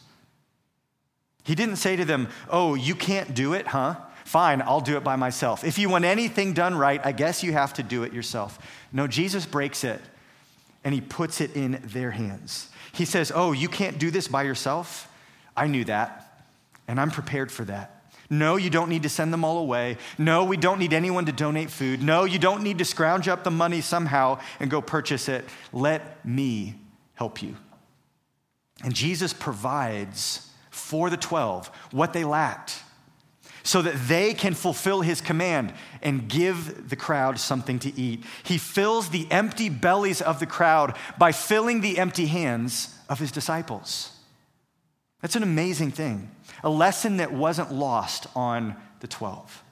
He 1.45 1.55
didn't 1.55 1.77
say 1.77 1.97
to 1.97 2.05
them, 2.05 2.29
Oh, 2.49 2.75
you 2.75 2.95
can't 2.95 3.35
do 3.35 3.53
it, 3.53 3.67
huh? 3.69 3.97
Fine, 4.25 4.63
I'll 4.63 4.81
do 4.81 4.97
it 4.97 5.05
by 5.05 5.15
myself. 5.15 5.63
If 5.63 5.79
you 5.79 5.89
want 5.89 6.05
anything 6.05 6.53
done 6.53 6.75
right, 6.75 7.01
I 7.05 7.13
guess 7.13 7.45
you 7.45 7.53
have 7.53 7.75
to 7.75 7.83
do 7.83 8.03
it 8.03 8.13
yourself. 8.13 8.59
No, 8.93 9.07
Jesus 9.07 9.47
breaks 9.47 9.85
it 9.85 10.01
and 10.83 10.95
he 10.95 11.01
puts 11.01 11.41
it 11.41 11.55
in 11.55 11.81
their 11.85 12.11
hands. 12.11 12.69
He 12.93 13.05
says, 13.05 13.31
Oh, 13.35 13.53
you 13.53 13.69
can't 13.69 13.99
do 13.99 14.11
this 14.11 14.27
by 14.27 14.43
yourself? 14.43 15.13
I 15.57 15.67
knew 15.67 15.85
that, 15.85 16.45
and 16.89 17.01
I'm 17.01 17.11
prepared 17.11 17.53
for 17.53 17.65
that. 17.67 17.96
No, 18.29 18.57
you 18.57 18.71
don't 18.71 18.89
need 18.89 19.05
to 19.05 19.09
send 19.09 19.33
them 19.33 19.45
all 19.45 19.59
away. 19.59 19.99
No, 20.19 20.45
we 20.45 20.57
don't 20.57 20.79
need 20.79 20.93
anyone 20.93 21.27
to 21.27 21.33
donate 21.33 21.71
food. 21.71 22.03
No, 22.03 22.25
you 22.25 22.39
don't 22.39 22.63
need 22.63 22.79
to 22.79 22.85
scrounge 22.85 23.29
up 23.29 23.45
the 23.45 23.51
money 23.51 23.81
somehow 23.81 24.41
and 24.59 24.71
go 24.71 24.81
purchase 24.81 25.29
it. 25.29 25.45
Let 25.73 26.25
me 26.27 26.75
help 27.15 27.43
you. 27.43 27.57
And 28.83 28.95
Jesus 28.95 29.33
provides 29.33 30.51
for 30.71 31.09
the 31.09 31.17
12 31.17 31.69
what 31.93 32.13
they 32.13 32.25
lacked 32.25 32.83
so 33.63 33.83
that 33.83 33.95
they 34.07 34.33
can 34.33 34.55
fulfill 34.55 35.01
his 35.01 35.21
command 35.21 35.73
and 36.01 36.29
give 36.29 36.89
the 36.89 36.95
crowd 36.95 37.39
something 37.39 37.81
to 37.81 38.01
eat. 38.01 38.23
He 38.45 38.59
fills 38.59 39.09
the 39.09 39.27
empty 39.31 39.69
bellies 39.69 40.23
of 40.23 40.39
the 40.39 40.47
crowd 40.47 40.97
by 41.19 41.33
filling 41.33 41.81
the 41.81 41.99
empty 41.99 42.27
hands 42.27 42.97
of 43.09 43.19
his 43.19 43.33
disciples. 43.33 44.16
That's 45.27 45.35
an 45.35 45.43
amazing 45.43 45.91
thing, 45.91 46.31
a 46.63 46.71
lesson 46.71 47.17
that 47.17 47.33
wasn't 47.33 47.73
lost 47.73 48.29
on 48.37 48.77
the 49.01 49.09
12. 49.09 49.65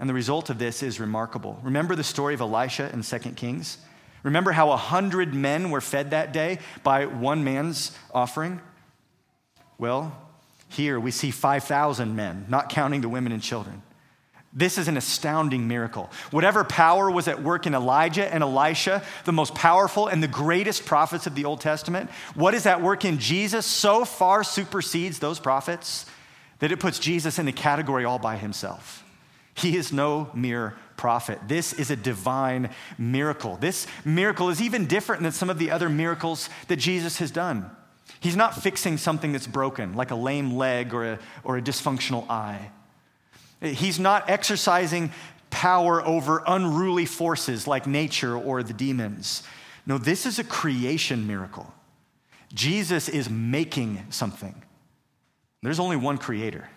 And 0.00 0.10
the 0.10 0.12
result 0.12 0.50
of 0.50 0.58
this 0.58 0.82
is 0.82 0.98
remarkable. 0.98 1.60
Remember 1.62 1.94
the 1.94 2.02
story 2.02 2.34
of 2.34 2.40
Elisha 2.40 2.90
in 2.92 3.04
2 3.04 3.18
Kings? 3.36 3.78
Remember 4.24 4.50
how 4.50 4.72
a 4.72 4.76
hundred 4.76 5.34
men 5.34 5.70
were 5.70 5.80
fed 5.80 6.10
that 6.10 6.32
day 6.32 6.58
by 6.82 7.06
one 7.06 7.44
man's 7.44 7.96
offering? 8.12 8.60
Well, 9.78 10.18
here 10.68 10.98
we 10.98 11.12
see 11.12 11.30
5,000 11.30 12.16
men, 12.16 12.46
not 12.48 12.70
counting 12.70 13.02
the 13.02 13.08
women 13.08 13.30
and 13.30 13.40
children. 13.40 13.82
This 14.52 14.78
is 14.78 14.88
an 14.88 14.96
astounding 14.96 15.68
miracle. 15.68 16.10
Whatever 16.32 16.64
power 16.64 17.08
was 17.08 17.28
at 17.28 17.42
work 17.42 17.66
in 17.66 17.74
Elijah 17.74 18.32
and 18.32 18.42
Elisha, 18.42 19.02
the 19.24 19.32
most 19.32 19.54
powerful 19.54 20.08
and 20.08 20.20
the 20.20 20.28
greatest 20.28 20.84
prophets 20.86 21.26
of 21.28 21.36
the 21.36 21.44
Old 21.44 21.60
Testament, 21.60 22.10
what 22.34 22.52
is 22.52 22.66
at 22.66 22.82
work 22.82 23.04
in 23.04 23.18
Jesus 23.18 23.64
so 23.64 24.04
far 24.04 24.42
supersedes 24.42 25.20
those 25.20 25.38
prophets 25.38 26.04
that 26.58 26.72
it 26.72 26.80
puts 26.80 26.98
Jesus 26.98 27.38
in 27.38 27.46
a 27.46 27.52
category 27.52 28.04
all 28.04 28.18
by 28.18 28.36
himself. 28.36 29.04
He 29.54 29.76
is 29.76 29.92
no 29.92 30.30
mere 30.34 30.74
prophet. 30.96 31.38
This 31.46 31.72
is 31.72 31.90
a 31.92 31.96
divine 31.96 32.70
miracle. 32.98 33.56
This 33.56 33.86
miracle 34.04 34.48
is 34.48 34.60
even 34.60 34.86
different 34.86 35.22
than 35.22 35.32
some 35.32 35.48
of 35.48 35.58
the 35.58 35.70
other 35.70 35.88
miracles 35.88 36.50
that 36.66 36.76
Jesus 36.76 37.18
has 37.18 37.30
done. 37.30 37.70
He's 38.18 38.36
not 38.36 38.60
fixing 38.60 38.98
something 38.98 39.32
that's 39.32 39.46
broken, 39.46 39.94
like 39.94 40.10
a 40.10 40.16
lame 40.16 40.56
leg 40.56 40.92
or 40.92 41.12
a, 41.12 41.18
or 41.44 41.56
a 41.56 41.62
dysfunctional 41.62 42.28
eye. 42.28 42.70
He's 43.60 43.98
not 43.98 44.30
exercising 44.30 45.12
power 45.50 46.04
over 46.04 46.42
unruly 46.46 47.06
forces 47.06 47.66
like 47.66 47.86
nature 47.86 48.36
or 48.36 48.62
the 48.62 48.72
demons. 48.72 49.42
No, 49.86 49.98
this 49.98 50.26
is 50.26 50.38
a 50.38 50.44
creation 50.44 51.26
miracle. 51.26 51.72
Jesus 52.54 53.08
is 53.08 53.28
making 53.28 54.04
something. 54.10 54.62
There's 55.62 55.80
only 55.80 55.96
one 55.96 56.18
creator. 56.18 56.68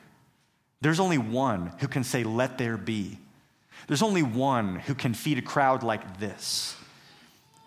There's 0.81 0.99
only 0.99 1.17
one 1.17 1.71
who 1.79 1.87
can 1.87 2.03
say, 2.03 2.23
Let 2.23 2.57
there 2.57 2.77
be. 2.77 3.17
There's 3.87 4.01
only 4.01 4.23
one 4.23 4.79
who 4.79 4.95
can 4.95 5.13
feed 5.13 5.37
a 5.37 5.41
crowd 5.41 5.83
like 5.83 6.19
this 6.19 6.75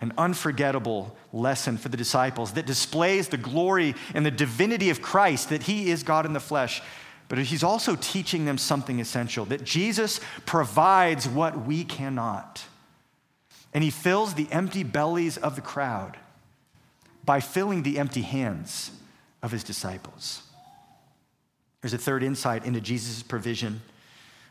an 0.03 0.13
unforgettable 0.19 1.17
lesson 1.33 1.79
for 1.79 1.89
the 1.89 1.97
disciples 1.97 2.53
that 2.53 2.67
displays 2.67 3.29
the 3.29 3.39
glory 3.39 3.95
and 4.15 4.27
the 4.27 4.31
divinity 4.31 4.91
of 4.91 5.01
Christ, 5.01 5.49
that 5.49 5.63
he 5.63 5.91
is 5.91 6.03
God 6.03 6.27
in 6.27 6.35
the 6.35 6.41
flesh. 6.41 6.83
But 7.29 7.39
he's 7.39 7.65
also 7.65 7.97
teaching 7.97 8.45
them 8.45 8.57
something 8.57 9.01
essential 9.01 9.45
that 9.47 9.65
Jesus 9.65 10.21
provides 10.45 11.29
what 11.29 11.67
we 11.67 11.85
cannot. 11.85 12.63
And 13.75 13.83
he 13.83 13.91
fills 13.91 14.35
the 14.35 14.47
empty 14.51 14.85
bellies 14.85 15.37
of 15.37 15.57
the 15.57 15.61
crowd 15.61 16.17
by 17.25 17.41
filling 17.41 17.83
the 17.83 17.99
empty 17.99 18.23
hands 18.23 18.93
of 19.43 19.51
his 19.51 19.65
disciples. 19.65 20.43
There's 21.81 21.93
a 21.93 21.99
third 21.99 22.23
insight 22.23 22.65
into 22.65 22.81
Jesus' 22.81 23.23
provision. 23.23 23.83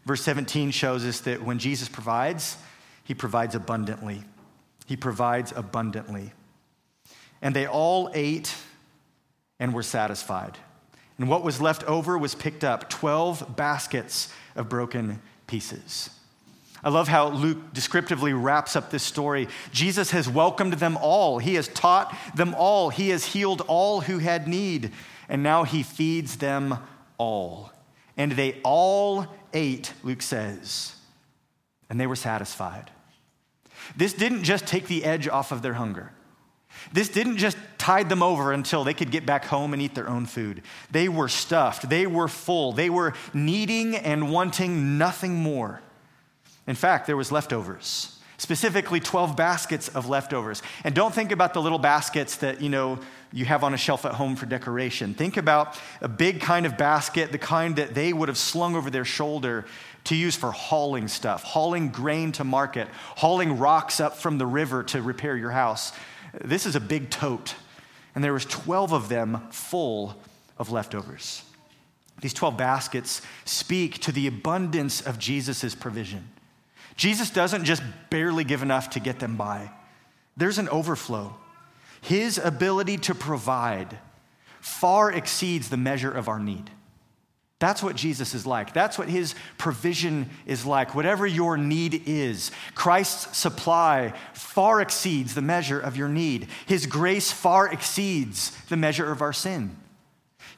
Verse 0.06 0.22
17 0.22 0.72
shows 0.72 1.06
us 1.06 1.22
that 1.22 1.42
when 1.42 1.60
Jesus 1.60 1.90
provides, 1.90 2.58
he 3.04 3.14
provides 3.14 3.56
abundantly. 3.56 4.24
He 4.86 4.96
provides 4.96 5.54
abundantly. 5.56 6.34
And 7.42 7.56
they 7.56 7.68
all 7.68 8.12
ate 8.14 8.54
and 9.60 9.74
were 9.74 9.84
satisfied. 9.84 10.58
And 11.18 11.30
what 11.30 11.44
was 11.44 11.62
left 11.62 11.84
over 11.86 12.18
was 12.18 12.36
picked 12.36 12.64
up 12.64 12.90
12 12.90 13.56
baskets 13.56 14.34
of 14.56 14.70
broken 14.70 15.22
pieces. 15.48 16.10
I 16.84 16.90
love 16.90 17.08
how 17.08 17.30
Luke 17.30 17.74
descriptively 17.74 18.34
wraps 18.34 18.76
up 18.76 18.92
this 18.92 19.02
story. 19.02 19.48
Jesus 19.72 20.12
has 20.12 20.30
welcomed 20.30 20.74
them 20.74 20.98
all, 20.98 21.40
He 21.40 21.56
has 21.56 21.68
taught 21.70 22.16
them 22.36 22.54
all, 22.56 22.90
He 22.90 23.10
has 23.10 23.26
healed 23.26 23.62
all 23.68 24.02
who 24.02 24.20
had 24.20 24.48
need, 24.48 24.92
and 25.28 25.42
now 25.42 25.64
He 25.64 25.82
feeds 25.84 26.38
them 26.38 26.78
all. 27.18 27.72
And 28.18 28.34
they 28.34 28.60
all 28.64 29.28
ate, 29.54 29.94
Luke 30.04 30.22
says, 30.22 30.96
and 31.90 32.00
they 32.00 32.08
were 32.08 32.16
satisfied. 32.16 32.92
This 33.96 34.14
didn't 34.14 34.44
just 34.44 34.68
take 34.68 34.88
the 34.88 35.06
edge 35.06 35.28
off 35.28 35.52
of 35.52 35.62
their 35.62 35.74
hunger. 35.74 36.12
This 36.94 37.10
didn't 37.10 37.38
just 37.38 37.58
tide 37.78 38.10
them 38.10 38.24
over 38.24 38.52
until 38.52 38.84
they 38.84 38.94
could 38.94 39.12
get 39.12 39.26
back 39.26 39.46
home 39.46 39.74
and 39.74 39.82
eat 39.82 39.96
their 39.96 40.10
own 40.10 40.26
food. 40.26 40.62
They 40.92 41.08
were 41.10 41.28
stuffed, 41.28 41.90
they 41.90 42.08
were 42.08 42.28
full, 42.28 42.72
they 42.72 42.90
were 42.90 43.14
needing 43.34 43.96
and 43.96 44.32
wanting 44.32 44.98
nothing 44.98 45.36
more. 45.36 45.82
In 46.68 46.76
fact, 46.76 47.06
there 47.06 47.18
was 47.18 47.32
leftovers, 47.32 48.20
specifically 48.38 49.00
12 49.00 49.36
baskets 49.36 49.88
of 49.90 50.10
leftovers. 50.10 50.64
And 50.84 50.96
don't 50.96 51.14
think 51.14 51.32
about 51.32 51.54
the 51.54 51.62
little 51.62 51.78
baskets 51.78 52.38
that, 52.38 52.62
you 52.62 52.70
know, 52.70 53.00
you 53.32 53.46
have 53.46 53.64
on 53.64 53.74
a 53.74 53.78
shelf 53.78 54.06
at 54.06 54.14
home 54.14 54.36
for 54.36 54.46
decoration. 54.46 55.14
Think 55.14 55.38
about 55.38 55.78
a 56.02 56.08
big 56.08 56.40
kind 56.40 56.66
of 56.66 56.78
basket, 56.78 57.32
the 57.32 57.38
kind 57.38 57.76
that 57.76 57.94
they 57.94 58.14
would 58.14 58.30
have 58.30 58.38
slung 58.38 58.76
over 58.76 58.90
their 58.90 59.06
shoulder 59.06 59.66
to 60.06 60.16
use 60.16 60.36
for 60.36 60.52
hauling 60.52 61.08
stuff, 61.08 61.44
hauling 61.44 61.90
grain 61.90 62.32
to 62.32 62.44
market, 62.44 62.88
hauling 63.18 63.58
rocks 63.60 64.00
up 64.00 64.16
from 64.16 64.38
the 64.38 64.46
river 64.46 64.84
to 64.84 65.02
repair 65.02 65.36
your 65.36 65.52
house. 65.52 65.92
This 66.44 66.66
is 66.66 66.76
a 66.76 66.80
big 66.80 67.10
tote. 67.10 67.56
And 68.14 68.24
there 68.24 68.34
was 68.34 68.46
12 68.46 68.94
of 68.94 69.10
them 69.10 69.42
full 69.52 70.16
of 70.58 70.72
leftovers. 70.72 71.44
These 72.22 72.34
12 72.34 72.58
baskets 72.58 73.22
speak 73.44 74.00
to 74.00 74.12
the 74.12 74.28
abundance 74.28 75.02
of 75.02 75.20
Jesus' 75.20 75.76
provision. 75.76 76.30
Jesus 76.96 77.30
doesn't 77.30 77.66
just 77.66 77.84
barely 78.10 78.46
give 78.46 78.64
enough 78.64 78.92
to 78.92 79.00
get 79.00 79.20
them 79.20 79.36
by, 79.36 79.72
there's 80.38 80.58
an 80.58 80.70
overflow. 80.70 81.36
His 82.02 82.38
ability 82.38 82.98
to 83.00 83.16
provide 83.16 83.98
far 84.62 85.12
exceeds 85.12 85.70
the 85.70 85.78
measure 85.78 86.12
of 86.12 86.28
our 86.28 86.40
need. 86.40 86.70
That's 87.60 87.82
what 87.82 87.96
Jesus 87.96 88.34
is 88.34 88.46
like. 88.46 88.74
That's 88.74 88.98
what 88.98 89.08
his 89.08 89.34
provision 89.58 90.30
is 90.46 90.66
like. 90.66 90.94
Whatever 90.94 91.26
your 91.26 91.56
need 91.56 92.04
is, 92.06 92.52
Christ's 92.74 93.38
supply 93.38 94.14
far 94.34 94.82
exceeds 94.82 95.36
the 95.36 95.42
measure 95.42 95.80
of 95.80 95.96
your 95.96 96.10
need. 96.10 96.50
His 96.66 96.86
grace 96.86 97.32
far 97.32 97.72
exceeds 97.72 98.52
the 98.66 98.76
measure 98.76 99.10
of 99.10 99.22
our 99.22 99.32
sin. 99.32 99.78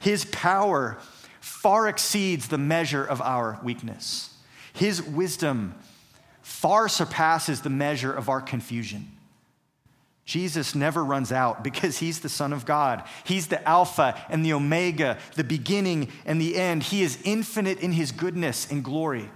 His 0.00 0.24
power 0.26 0.98
far 1.40 1.88
exceeds 1.88 2.48
the 2.48 2.58
measure 2.58 3.04
of 3.04 3.20
our 3.22 3.60
weakness. 3.62 4.34
His 4.72 5.00
wisdom 5.00 5.74
far 6.42 6.88
surpasses 6.88 7.60
the 7.60 7.70
measure 7.70 8.12
of 8.12 8.28
our 8.28 8.40
confusion. 8.40 9.12
Jesus 10.28 10.74
never 10.74 11.02
runs 11.02 11.32
out 11.32 11.64
because 11.64 11.96
he's 11.96 12.20
the 12.20 12.28
Son 12.28 12.52
of 12.52 12.66
God. 12.66 13.02
He's 13.24 13.46
the 13.46 13.66
Alpha 13.66 14.14
and 14.28 14.44
the 14.44 14.52
Omega, 14.52 15.16
the 15.36 15.42
beginning 15.42 16.12
and 16.26 16.38
the 16.38 16.56
end. 16.56 16.82
He 16.82 17.02
is 17.02 17.18
infinite 17.24 17.80
in 17.80 17.92
his 17.92 18.12
goodness 18.12 18.70
and 18.70 18.84
glory. 18.84 19.30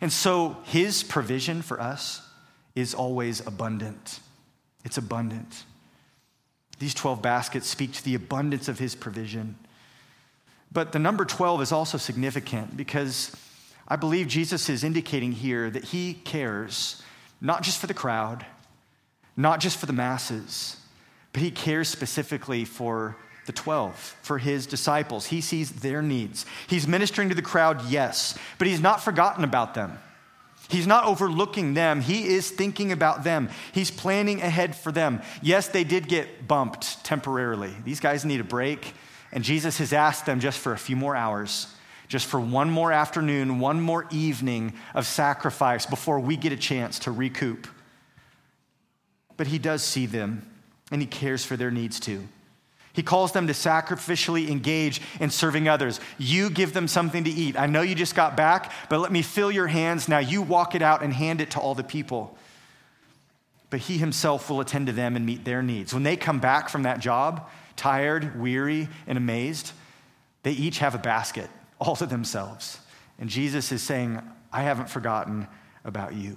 And 0.00 0.12
so 0.12 0.58
his 0.62 1.02
provision 1.02 1.60
for 1.60 1.80
us 1.80 2.24
is 2.76 2.94
always 2.94 3.44
abundant. 3.44 4.20
It's 4.84 4.96
abundant. 4.96 5.64
These 6.78 6.94
12 6.94 7.20
baskets 7.20 7.66
speak 7.66 7.90
to 7.94 8.04
the 8.04 8.14
abundance 8.14 8.68
of 8.68 8.78
his 8.78 8.94
provision. 8.94 9.56
But 10.70 10.92
the 10.92 11.00
number 11.00 11.24
12 11.24 11.62
is 11.62 11.72
also 11.72 11.98
significant 11.98 12.76
because 12.76 13.34
I 13.88 13.96
believe 13.96 14.28
Jesus 14.28 14.68
is 14.68 14.84
indicating 14.84 15.32
here 15.32 15.68
that 15.68 15.86
he 15.86 16.14
cares 16.14 17.02
not 17.40 17.64
just 17.64 17.80
for 17.80 17.88
the 17.88 17.92
crowd 17.92 18.46
not 19.36 19.60
just 19.60 19.78
for 19.78 19.86
the 19.86 19.92
masses, 19.92 20.76
but 21.32 21.42
he 21.42 21.50
cares 21.50 21.88
specifically 21.88 22.64
for 22.64 23.16
the 23.46 23.52
12, 23.52 23.96
for 24.22 24.38
his 24.38 24.66
disciples. 24.66 25.26
He 25.26 25.40
sees 25.40 25.70
their 25.70 26.02
needs. 26.02 26.46
He's 26.68 26.86
ministering 26.86 27.28
to 27.30 27.34
the 27.34 27.42
crowd, 27.42 27.84
yes, 27.88 28.38
but 28.58 28.68
he's 28.68 28.80
not 28.80 29.02
forgotten 29.02 29.42
about 29.42 29.74
them. 29.74 29.98
He's 30.68 30.86
not 30.86 31.04
overlooking 31.04 31.74
them. 31.74 32.00
He 32.00 32.28
is 32.28 32.50
thinking 32.50 32.92
about 32.92 33.24
them. 33.24 33.50
He's 33.72 33.90
planning 33.90 34.40
ahead 34.40 34.76
for 34.76 34.92
them. 34.92 35.20
Yes, 35.42 35.68
they 35.68 35.84
did 35.84 36.08
get 36.08 36.46
bumped 36.46 37.04
temporarily. 37.04 37.74
These 37.84 38.00
guys 38.00 38.24
need 38.24 38.40
a 38.40 38.44
break, 38.44 38.94
and 39.32 39.42
Jesus 39.42 39.78
has 39.78 39.92
asked 39.92 40.24
them 40.24 40.40
just 40.40 40.58
for 40.58 40.72
a 40.72 40.78
few 40.78 40.96
more 40.96 41.16
hours, 41.16 41.66
just 42.08 42.26
for 42.26 42.38
one 42.38 42.70
more 42.70 42.92
afternoon, 42.92 43.58
one 43.58 43.80
more 43.80 44.06
evening 44.10 44.74
of 44.94 45.06
sacrifice 45.06 45.84
before 45.84 46.20
we 46.20 46.36
get 46.36 46.52
a 46.52 46.56
chance 46.56 47.00
to 47.00 47.10
recoup 47.10 47.66
but 49.36 49.46
he 49.46 49.58
does 49.58 49.82
see 49.82 50.06
them 50.06 50.46
and 50.90 51.00
he 51.00 51.06
cares 51.06 51.44
for 51.44 51.56
their 51.56 51.70
needs 51.70 51.98
too. 51.98 52.26
He 52.92 53.02
calls 53.02 53.32
them 53.32 53.46
to 53.46 53.54
sacrificially 53.54 54.50
engage 54.50 55.00
in 55.18 55.30
serving 55.30 55.66
others. 55.66 55.98
You 56.18 56.50
give 56.50 56.74
them 56.74 56.86
something 56.86 57.24
to 57.24 57.30
eat. 57.30 57.58
I 57.58 57.66
know 57.66 57.80
you 57.80 57.94
just 57.94 58.14
got 58.14 58.36
back, 58.36 58.70
but 58.90 59.00
let 59.00 59.10
me 59.10 59.22
fill 59.22 59.50
your 59.50 59.66
hands. 59.66 60.08
Now 60.08 60.18
you 60.18 60.42
walk 60.42 60.74
it 60.74 60.82
out 60.82 61.02
and 61.02 61.12
hand 61.12 61.40
it 61.40 61.52
to 61.52 61.60
all 61.60 61.74
the 61.74 61.82
people. 61.82 62.36
But 63.70 63.80
he 63.80 63.96
himself 63.96 64.50
will 64.50 64.60
attend 64.60 64.88
to 64.88 64.92
them 64.92 65.16
and 65.16 65.24
meet 65.24 65.46
their 65.46 65.62
needs. 65.62 65.94
When 65.94 66.02
they 66.02 66.18
come 66.18 66.38
back 66.38 66.68
from 66.68 66.82
that 66.82 67.00
job, 67.00 67.48
tired, 67.76 68.38
weary, 68.38 68.90
and 69.06 69.16
amazed, 69.16 69.72
they 70.42 70.52
each 70.52 70.78
have 70.80 70.94
a 70.94 70.98
basket 70.98 71.48
all 71.80 71.96
to 71.96 72.04
themselves. 72.04 72.78
And 73.18 73.30
Jesus 73.30 73.72
is 73.72 73.82
saying, 73.82 74.20
I 74.52 74.62
haven't 74.62 74.90
forgotten 74.90 75.48
about 75.84 76.14
you. 76.14 76.36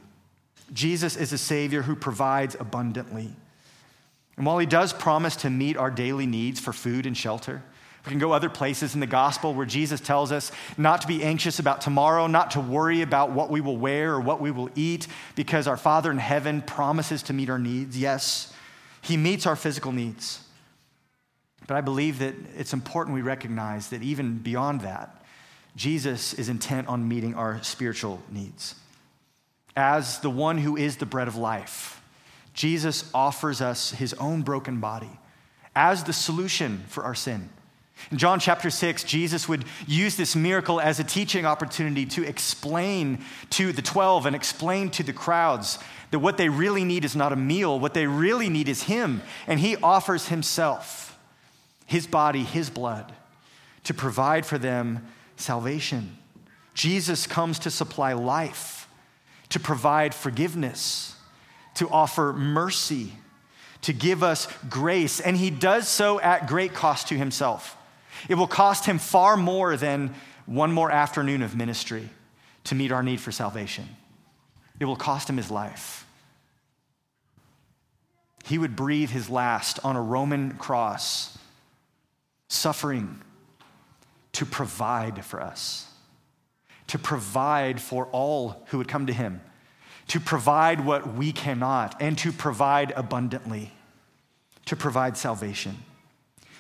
Jesus 0.73 1.15
is 1.15 1.31
a 1.31 1.37
Savior 1.37 1.83
who 1.83 1.95
provides 1.95 2.55
abundantly. 2.59 3.29
And 4.37 4.45
while 4.45 4.57
He 4.57 4.65
does 4.65 4.93
promise 4.93 5.35
to 5.37 5.49
meet 5.49 5.77
our 5.77 5.91
daily 5.91 6.25
needs 6.25 6.59
for 6.59 6.73
food 6.73 7.05
and 7.05 7.15
shelter, 7.15 7.63
we 8.05 8.11
can 8.11 8.19
go 8.19 8.33
other 8.33 8.49
places 8.49 8.93
in 8.93 8.99
the 8.99 9.07
gospel 9.07 9.53
where 9.53 9.65
Jesus 9.65 9.99
tells 9.99 10.31
us 10.31 10.51
not 10.77 11.01
to 11.01 11.07
be 11.07 11.23
anxious 11.23 11.57
about 11.57 11.81
tomorrow, 11.81 12.27
not 12.27 12.51
to 12.51 12.59
worry 12.59 13.01
about 13.01 13.31
what 13.31 13.49
we 13.49 13.61
will 13.61 13.77
wear 13.77 14.13
or 14.13 14.21
what 14.21 14.39
we 14.39 14.51
will 14.51 14.69
eat, 14.75 15.07
because 15.35 15.67
our 15.67 15.77
Father 15.77 16.11
in 16.11 16.19
heaven 16.19 16.61
promises 16.61 17.23
to 17.23 17.33
meet 17.33 17.49
our 17.49 17.57
needs. 17.57 17.97
Yes, 17.97 18.53
He 19.01 19.17
meets 19.17 19.45
our 19.47 19.55
physical 19.55 19.91
needs. 19.91 20.41
But 21.67 21.77
I 21.77 21.81
believe 21.81 22.19
that 22.19 22.35
it's 22.55 22.73
important 22.73 23.15
we 23.15 23.23
recognize 23.23 23.89
that 23.89 24.03
even 24.03 24.37
beyond 24.37 24.81
that, 24.81 25.23
Jesus 25.75 26.33
is 26.35 26.47
intent 26.47 26.87
on 26.87 27.07
meeting 27.07 27.33
our 27.33 27.61
spiritual 27.63 28.21
needs 28.29 28.75
as 29.75 30.19
the 30.19 30.29
one 30.29 30.57
who 30.57 30.77
is 30.77 30.97
the 30.97 31.05
bread 31.05 31.27
of 31.27 31.35
life. 31.35 32.01
Jesus 32.53 33.09
offers 33.13 33.61
us 33.61 33.91
his 33.91 34.13
own 34.13 34.41
broken 34.41 34.79
body 34.79 35.19
as 35.75 36.05
the 36.05 36.13
solution 36.13 36.85
for 36.87 37.03
our 37.03 37.15
sin. 37.15 37.49
In 38.11 38.17
John 38.17 38.39
chapter 38.39 38.69
6, 38.69 39.03
Jesus 39.03 39.47
would 39.49 39.65
use 39.87 40.15
this 40.15 40.35
miracle 40.35 40.79
as 40.79 40.99
a 40.99 41.03
teaching 41.03 41.45
opportunity 41.45 42.05
to 42.07 42.23
explain 42.23 43.23
to 43.51 43.71
the 43.71 43.81
12 43.81 44.25
and 44.25 44.35
explain 44.35 44.89
to 44.91 45.03
the 45.03 45.13
crowds 45.13 45.79
that 46.11 46.19
what 46.19 46.37
they 46.37 46.49
really 46.49 46.83
need 46.83 47.03
is 47.03 47.15
not 47.15 47.33
a 47.33 47.37
meal, 47.37 47.79
what 47.79 47.93
they 47.93 48.07
really 48.07 48.49
need 48.49 48.69
is 48.69 48.83
Him. 48.83 49.21
And 49.47 49.59
He 49.59 49.75
offers 49.77 50.27
Himself, 50.27 51.17
His 51.85 52.05
body, 52.05 52.43
His 52.43 52.69
blood, 52.69 53.13
to 53.85 53.93
provide 53.93 54.45
for 54.45 54.57
them 54.57 55.05
salvation. 55.37 56.17
Jesus 56.73 57.25
comes 57.27 57.59
to 57.59 57.71
supply 57.71 58.13
life 58.13 58.84
to 59.49 59.59
provide 59.59 60.13
forgiveness, 60.13 61.15
to 61.75 61.89
offer 61.89 62.33
mercy, 62.33 63.13
to 63.81 63.93
give 63.93 64.23
us 64.23 64.47
grace. 64.69 65.19
And 65.19 65.37
he 65.37 65.49
does 65.49 65.87
so 65.87 66.19
at 66.19 66.47
great 66.47 66.73
cost 66.73 67.07
to 67.09 67.17
himself. 67.17 67.77
It 68.27 68.35
will 68.35 68.47
cost 68.47 68.85
him 68.85 68.97
far 68.97 69.37
more 69.37 69.77
than 69.77 70.15
one 70.45 70.71
more 70.71 70.91
afternoon 70.91 71.41
of 71.41 71.55
ministry 71.55 72.09
to 72.65 72.75
meet 72.75 72.91
our 72.91 73.03
need 73.03 73.19
for 73.19 73.31
salvation. 73.31 73.87
It 74.79 74.85
will 74.85 74.95
cost 74.95 75.29
him 75.29 75.37
his 75.37 75.51
life. 75.51 76.05
He 78.45 78.57
would 78.57 78.75
breathe 78.75 79.09
his 79.09 79.29
last 79.29 79.79
on 79.83 79.95
a 79.95 80.01
Roman 80.01 80.51
cross, 80.57 81.37
suffering 82.47 83.21
to 84.33 84.45
provide 84.45 85.25
for 85.25 85.41
us 85.41 85.89
to 86.87 86.99
provide 86.99 87.81
for 87.81 88.07
all 88.07 88.63
who 88.67 88.77
would 88.77 88.87
come 88.87 89.07
to 89.07 89.13
him, 89.13 89.41
to 90.07 90.19
provide 90.19 90.85
what 90.85 91.15
we 91.15 91.31
cannot, 91.31 92.01
and 92.01 92.17
to 92.19 92.31
provide 92.31 92.91
abundantly, 92.95 93.71
to 94.65 94.75
provide 94.75 95.17
salvation. 95.17 95.77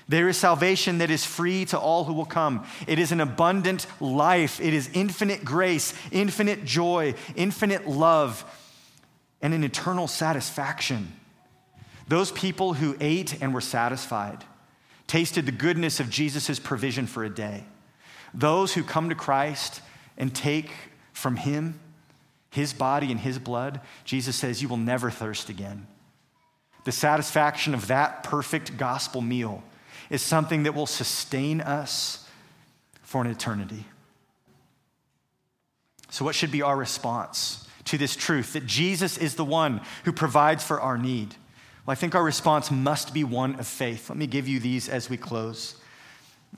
There 0.07 0.29
is 0.29 0.37
salvation 0.37 0.99
that 0.99 1.09
is 1.09 1.25
free 1.25 1.65
to 1.65 1.79
all 1.79 2.03
who 2.03 2.13
will 2.13 2.25
come. 2.25 2.65
It 2.85 2.99
is 2.99 3.11
an 3.11 3.21
abundant 3.21 3.87
life. 3.99 4.59
It 4.59 4.73
is 4.73 4.89
infinite 4.93 5.43
grace, 5.43 5.93
infinite 6.11 6.63
joy, 6.63 7.15
infinite 7.35 7.87
love, 7.87 8.45
and 9.41 9.53
an 9.53 9.63
eternal 9.63 10.07
satisfaction. 10.07 11.11
Those 12.07 12.31
people 12.31 12.73
who 12.73 12.95
ate 12.99 13.41
and 13.41 13.53
were 13.53 13.61
satisfied 13.61 14.43
tasted 15.07 15.45
the 15.45 15.51
goodness 15.51 15.99
of 15.99 16.09
Jesus' 16.09 16.59
provision 16.59 17.07
for 17.07 17.23
a 17.23 17.29
day. 17.29 17.63
Those 18.33 18.73
who 18.73 18.83
come 18.83 19.09
to 19.09 19.15
Christ 19.15 19.81
and 20.17 20.33
take 20.33 20.71
from 21.13 21.37
him 21.37 21.79
his 22.55 22.71
body 22.71 23.11
and 23.11 23.19
his 23.19 23.37
blood, 23.37 23.81
Jesus 24.05 24.37
says, 24.37 24.61
You 24.61 24.69
will 24.69 24.77
never 24.77 25.11
thirst 25.11 25.49
again. 25.49 25.87
The 26.85 26.93
satisfaction 26.93 27.73
of 27.73 27.87
that 27.87 28.23
perfect 28.23 28.77
gospel 28.77 29.19
meal 29.19 29.61
is 30.09 30.21
something 30.21 30.63
that 30.63 30.73
will 30.73 30.85
sustain 30.85 31.59
us 31.59 32.25
for 33.01 33.21
an 33.21 33.27
eternity. 33.29 33.83
So, 36.09 36.23
what 36.23 36.33
should 36.33 36.51
be 36.51 36.61
our 36.61 36.77
response 36.77 37.67
to 37.85 37.97
this 37.97 38.15
truth 38.15 38.53
that 38.53 38.65
Jesus 38.65 39.17
is 39.17 39.35
the 39.35 39.43
one 39.43 39.81
who 40.05 40.13
provides 40.13 40.63
for 40.63 40.79
our 40.79 40.97
need? 40.97 41.35
Well, 41.85 41.91
I 41.91 41.95
think 41.95 42.15
our 42.15 42.23
response 42.23 42.71
must 42.71 43.13
be 43.13 43.25
one 43.25 43.59
of 43.59 43.67
faith. 43.67 44.09
Let 44.09 44.17
me 44.17 44.27
give 44.27 44.47
you 44.47 44.61
these 44.61 44.87
as 44.87 45.09
we 45.09 45.17
close. 45.17 45.75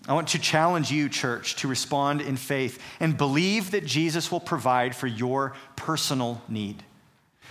I 0.08 0.14
want 0.14 0.30
to 0.30 0.40
challenge 0.40 0.92
you, 0.92 1.10
church, 1.10 1.56
to 1.58 1.68
respond 1.68 2.22
in 2.22 2.38
faith 2.38 2.82
and 3.00 3.18
believe 3.18 3.72
that 3.72 3.86
Jesus 3.86 4.32
will 4.32 4.40
provide 4.40 4.96
for 4.96 5.08
your 5.08 5.54
personal 5.76 6.42
need. 6.48 6.84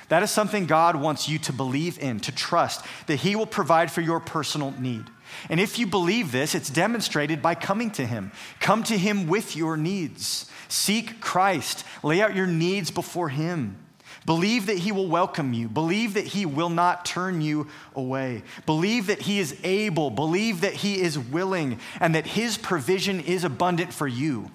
That 0.09 0.23
is 0.23 0.31
something 0.31 0.67
God 0.67 0.97
wants 0.97 1.29
you 1.29 1.39
to 1.41 1.53
believe 1.53 1.99
in, 1.99 2.21
to 2.21 2.33
trust, 2.33 2.85
that 3.07 3.17
He 3.17 3.35
will 3.35 3.47
provide 3.47 3.91
for 3.91 4.01
your 4.01 4.21
personal 4.21 4.73
need. 4.79 5.05
And 5.51 5.59
if 5.59 5.79
you 5.79 5.87
believe 5.87 6.31
this, 6.31 6.55
it's 6.55 6.71
demonstrated 6.71 7.43
by 7.43 7.57
coming 7.57 7.91
to 7.93 8.07
Him. 8.07 8.31
Come 8.61 8.85
to 8.85 8.97
Him 8.97 9.27
with 9.27 9.57
your 9.57 9.77
needs. 9.77 10.51
Seek 10.69 11.21
Christ. 11.21 11.85
Lay 12.03 12.23
out 12.23 12.37
your 12.37 12.47
needs 12.47 12.91
before 12.91 13.31
Him. 13.31 13.77
Believe 14.25 14.67
that 14.67 14.79
He 14.79 14.93
will 14.93 15.07
welcome 15.07 15.53
you. 15.53 15.69
Believe 15.69 16.15
that 16.15 16.27
He 16.27 16.47
will 16.47 16.71
not 16.71 17.05
turn 17.05 17.41
you 17.41 17.69
away. 17.95 18.43
Believe 18.65 19.09
that 19.09 19.23
He 19.23 19.39
is 19.39 19.57
able. 19.63 20.11
Believe 20.11 20.63
that 20.63 20.75
He 20.75 21.01
is 21.01 21.19
willing 21.19 21.79
and 22.01 22.15
that 22.15 22.27
His 22.27 22.57
provision 22.57 23.21
is 23.21 23.45
abundant 23.45 23.93
for 23.93 24.09
you. 24.09 24.51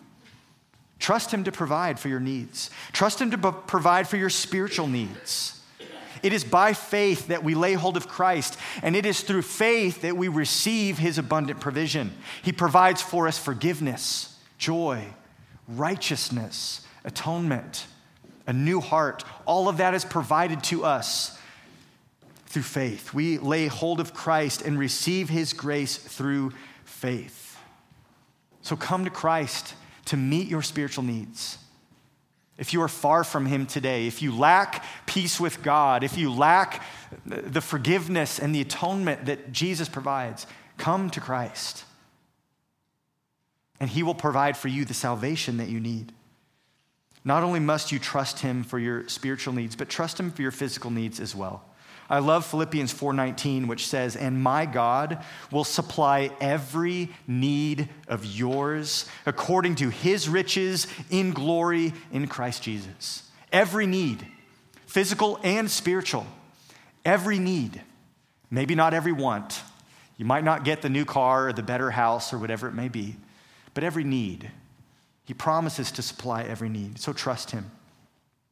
Trust 1.00 1.32
Him 1.34 1.44
to 1.46 1.52
provide 1.52 2.00
for 2.00 2.10
your 2.10 2.20
needs. 2.20 2.70
Trust 2.92 3.22
Him 3.22 3.32
to 3.32 3.38
provide 3.38 4.08
for 4.08 4.18
your 4.18 4.30
spiritual 4.30 4.88
needs. 4.88 5.62
It 6.24 6.34
is 6.34 6.44
by 6.44 6.74
faith 6.74 7.28
that 7.28 7.44
we 7.44 7.56
lay 7.56 7.74
hold 7.74 7.98
of 7.98 8.08
Christ, 8.08 8.58
and 8.84 8.96
it 8.96 9.06
is 9.08 9.22
through 9.22 9.42
faith 9.42 10.02
that 10.02 10.16
we 10.16 10.28
receive 10.28 11.00
His 11.00 11.18
abundant 11.18 11.60
provision. 11.60 12.12
He 12.44 12.52
provides 12.52 13.02
for 13.02 13.28
us 13.28 13.40
forgiveness, 13.40 14.38
joy, 14.58 15.06
righteousness, 15.68 16.86
atonement, 17.04 17.88
a 18.48 18.54
new 18.54 18.80
heart. 18.80 19.24
All 19.46 19.70
of 19.70 19.78
that 19.78 19.94
is 19.94 20.06
provided 20.06 20.64
to 20.66 20.84
us 20.84 21.38
through 22.48 22.64
faith. 22.64 23.14
We 23.14 23.38
lay 23.38 23.68
hold 23.68 24.00
of 24.00 24.14
Christ 24.14 24.62
and 24.62 24.78
receive 24.78 25.30
His 25.30 25.54
grace 25.54 25.98
through 25.98 26.52
faith. 26.84 27.58
So 28.62 28.76
come 28.76 29.06
to 29.06 29.12
Christ 29.12 29.74
to 30.06 30.18
meet 30.18 30.48
your 30.48 30.62
spiritual 30.62 31.04
needs. 31.04 31.58
If 32.58 32.74
you 32.74 32.82
are 32.82 32.88
far 32.88 33.24
from 33.24 33.46
Him 33.46 33.66
today, 33.66 34.06
if 34.06 34.22
you 34.22 34.36
lack 34.36 34.86
peace 35.06 35.40
with 35.40 35.64
God, 35.64 36.04
if 36.04 36.18
you 36.18 36.32
lack 36.32 36.84
the 37.26 37.62
forgiveness 37.62 38.38
and 38.38 38.54
the 38.54 38.62
atonement 38.62 39.26
that 39.26 39.52
Jesus 39.52 39.90
provides, 39.90 40.46
come 40.78 41.10
to 41.12 41.20
Christ. 41.20 41.86
And 43.80 43.90
He 43.90 44.04
will 44.04 44.14
provide 44.14 44.58
for 44.58 44.68
you 44.68 44.86
the 44.86 44.94
salvation 44.94 45.58
that 45.58 45.70
you 45.70 45.80
need. 45.80 46.12
Not 47.24 47.44
only 47.44 47.60
must 47.60 47.92
you 47.92 48.00
trust 48.00 48.40
Him 48.40 48.64
for 48.64 48.80
your 48.80 49.08
spiritual 49.08 49.54
needs, 49.54 49.76
but 49.76 49.90
trust 49.90 50.20
Him 50.20 50.32
for 50.32 50.42
your 50.42 50.52
physical 50.52 50.90
needs 50.90 51.20
as 51.20 51.36
well. 51.36 51.64
I 52.12 52.20
love 52.20 52.46
Philippians 52.46 52.92
4:19 52.92 53.68
which 53.68 53.88
says, 53.88 54.18
"And 54.18 54.44
my 54.44 54.66
God 54.66 55.24
will 55.50 55.64
supply 55.64 56.32
every 56.42 57.10
need 57.26 57.88
of 58.10 58.26
yours 58.26 59.06
according 59.26 59.76
to 59.76 59.90
his 59.90 60.28
riches 60.28 60.88
in 61.10 61.32
glory 61.32 61.94
in 62.12 62.28
Christ 62.28 62.64
Jesus." 62.64 63.24
Every 63.54 63.88
need, 63.88 64.28
physical 64.88 65.40
and 65.42 65.72
spiritual. 65.72 66.28
Every 67.06 67.40
need. 67.40 67.82
Maybe 68.50 68.76
not 68.76 68.94
every 68.94 69.14
want. 69.14 69.62
You 70.18 70.26
might 70.26 70.44
not 70.44 70.66
get 70.66 70.82
the 70.82 70.90
new 70.90 71.06
car 71.06 71.48
or 71.48 71.54
the 71.54 71.64
better 71.64 71.92
house 71.92 72.34
or 72.34 72.38
whatever 72.38 72.68
it 72.68 72.74
may 72.74 72.90
be, 72.90 73.16
but 73.74 73.86
every 73.86 74.04
need. 74.04 74.52
He 75.26 75.34
promises 75.34 75.92
to 75.94 76.02
supply 76.02 76.44
every 76.44 76.70
need. 76.70 77.00
So 77.00 77.14
trust 77.14 77.52
him. 77.52 77.70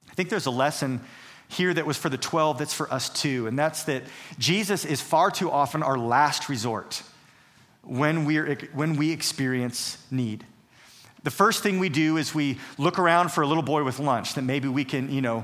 I 0.10 0.14
think 0.14 0.30
there's 0.30 0.46
a 0.46 0.52
lesson 0.52 1.02
here 1.50 1.74
that 1.74 1.86
was 1.86 1.98
for 1.98 2.10
the 2.10 2.18
12 2.18 2.60
that's 2.60 2.74
for 2.74 2.92
us 2.94 3.10
too. 3.10 3.48
And 3.48 3.58
that's 3.58 3.84
that 3.84 4.04
Jesus 4.38 4.86
is 4.86 5.02
far 5.02 5.32
too 5.32 5.50
often 5.50 5.82
our 5.82 5.98
last 5.98 6.48
resort 6.48 7.02
when, 7.84 8.26
we're, 8.26 8.56
when 8.74 8.98
we 8.98 9.12
experience 9.12 9.98
need. 10.12 10.46
The 11.24 11.32
first 11.32 11.64
thing 11.64 11.80
we 11.80 11.90
do 11.90 12.18
is 12.18 12.34
we 12.34 12.60
look 12.78 13.00
around 13.00 13.32
for 13.32 13.42
a 13.42 13.48
little 13.48 13.64
boy 13.64 13.84
with 13.84 14.00
lunch 14.00 14.36
that 14.36 14.44
maybe 14.44 14.68
we 14.68 14.86
can, 14.86 15.12
you 15.12 15.22
know, 15.22 15.44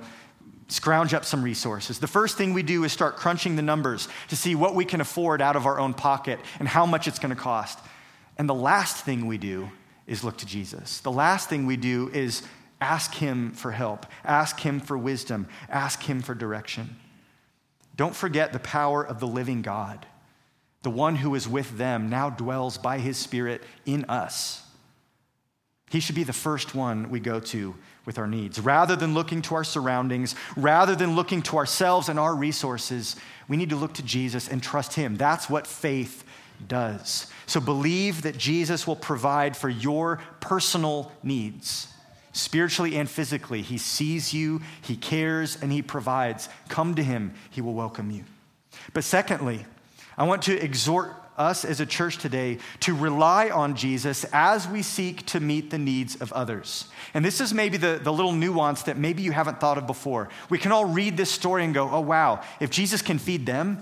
scrounge 0.67 1.13
up 1.13 1.25
some 1.25 1.43
resources. 1.43 1.99
The 1.99 2.07
first 2.07 2.37
thing 2.37 2.53
we 2.53 2.63
do 2.63 2.83
is 2.83 2.91
start 2.91 3.17
crunching 3.17 3.55
the 3.55 3.61
numbers 3.61 4.07
to 4.29 4.35
see 4.35 4.55
what 4.55 4.73
we 4.73 4.85
can 4.85 5.01
afford 5.01 5.41
out 5.41 5.55
of 5.55 5.65
our 5.65 5.79
own 5.79 5.93
pocket 5.93 6.39
and 6.59 6.67
how 6.67 6.85
much 6.85 7.07
it's 7.07 7.19
going 7.19 7.35
to 7.35 7.41
cost. 7.41 7.79
And 8.37 8.47
the 8.47 8.55
last 8.55 9.03
thing 9.03 9.27
we 9.27 9.37
do 9.37 9.69
is 10.07 10.23
look 10.23 10.37
to 10.37 10.45
Jesus. 10.45 10.99
The 10.99 11.11
last 11.11 11.49
thing 11.49 11.65
we 11.65 11.77
do 11.77 12.09
is 12.13 12.43
Ask 12.81 13.15
Him 13.15 13.51
for 13.51 13.71
help, 13.71 14.05
ask 14.23 14.59
Him 14.59 14.79
for 14.79 14.97
wisdom, 14.97 15.47
ask 15.69 16.03
Him 16.03 16.21
for 16.21 16.35
direction. 16.35 16.97
Don't 17.95 18.15
forget 18.15 18.51
the 18.51 18.59
power 18.59 19.03
of 19.05 19.19
the 19.19 19.27
living 19.27 19.61
God. 19.61 20.05
The 20.83 20.89
one 20.89 21.15
who 21.15 21.33
is 21.35 21.47
with 21.47 21.77
them 21.77 22.09
now 22.09 22.29
dwells 22.29 22.77
by 22.77 22.99
His 22.99 23.17
Spirit 23.17 23.63
in 23.85 24.05
us. 24.05 24.61
He 25.89 25.99
should 25.99 26.15
be 26.15 26.23
the 26.23 26.33
first 26.33 26.75
one 26.75 27.09
we 27.09 27.19
go 27.19 27.39
to 27.39 27.75
with 28.05 28.19
our 28.19 28.27
needs. 28.27 28.59
Rather 28.59 28.95
than 28.95 29.13
looking 29.13 29.41
to 29.43 29.55
our 29.55 29.63
surroundings, 29.63 30.35
rather 30.57 30.95
than 30.95 31.15
looking 31.15 31.41
to 31.43 31.57
ourselves 31.57 32.09
and 32.09 32.19
our 32.19 32.35
resources, 32.35 33.15
we 33.47 33.55
need 33.55 33.69
to 33.69 33.75
look 33.75 33.93
to 33.93 34.03
Jesus 34.03 34.49
and 34.49 34.61
trust 34.61 34.93
Him. 34.93 35.15
That's 35.15 35.49
what 35.49 35.65
faith 35.65 36.25
does. 36.67 37.31
So 37.45 37.59
believe 37.59 38.23
that 38.23 38.37
Jesus 38.37 38.87
will 38.87 38.95
provide 38.95 39.55
for 39.55 39.69
your 39.69 40.19
personal 40.39 41.11
needs 41.23 41.87
spiritually 42.33 42.95
and 42.97 43.09
physically. 43.09 43.61
He 43.61 43.77
sees 43.77 44.33
you, 44.33 44.61
He 44.81 44.95
cares, 44.95 45.57
and 45.61 45.71
He 45.71 45.81
provides. 45.81 46.49
Come 46.67 46.95
to 46.95 47.03
Him, 47.03 47.33
He 47.49 47.61
will 47.61 47.73
welcome 47.73 48.11
you. 48.11 48.25
But 48.93 49.03
secondly, 49.03 49.65
I 50.17 50.25
want 50.25 50.43
to 50.43 50.63
exhort 50.63 51.13
us 51.37 51.65
as 51.65 51.79
a 51.79 51.85
church 51.85 52.17
today 52.17 52.59
to 52.79 52.95
rely 52.95 53.49
on 53.49 53.75
Jesus 53.75 54.25
as 54.31 54.67
we 54.67 54.81
seek 54.81 55.25
to 55.27 55.39
meet 55.39 55.69
the 55.69 55.77
needs 55.77 56.15
of 56.17 56.31
others. 56.33 56.85
And 57.13 57.25
this 57.25 57.41
is 57.41 57.53
maybe 57.53 57.77
the, 57.77 57.99
the 58.01 58.13
little 58.13 58.31
nuance 58.31 58.83
that 58.83 58.97
maybe 58.97 59.21
you 59.21 59.31
haven't 59.31 59.59
thought 59.59 59.77
of 59.77 59.87
before. 59.87 60.29
We 60.49 60.57
can 60.57 60.71
all 60.71 60.85
read 60.85 61.17
this 61.17 61.31
story 61.31 61.65
and 61.65 61.73
go, 61.73 61.89
oh, 61.89 62.01
wow, 62.01 62.41
if 62.59 62.69
Jesus 62.69 63.01
can 63.01 63.19
feed 63.19 63.45
them, 63.45 63.79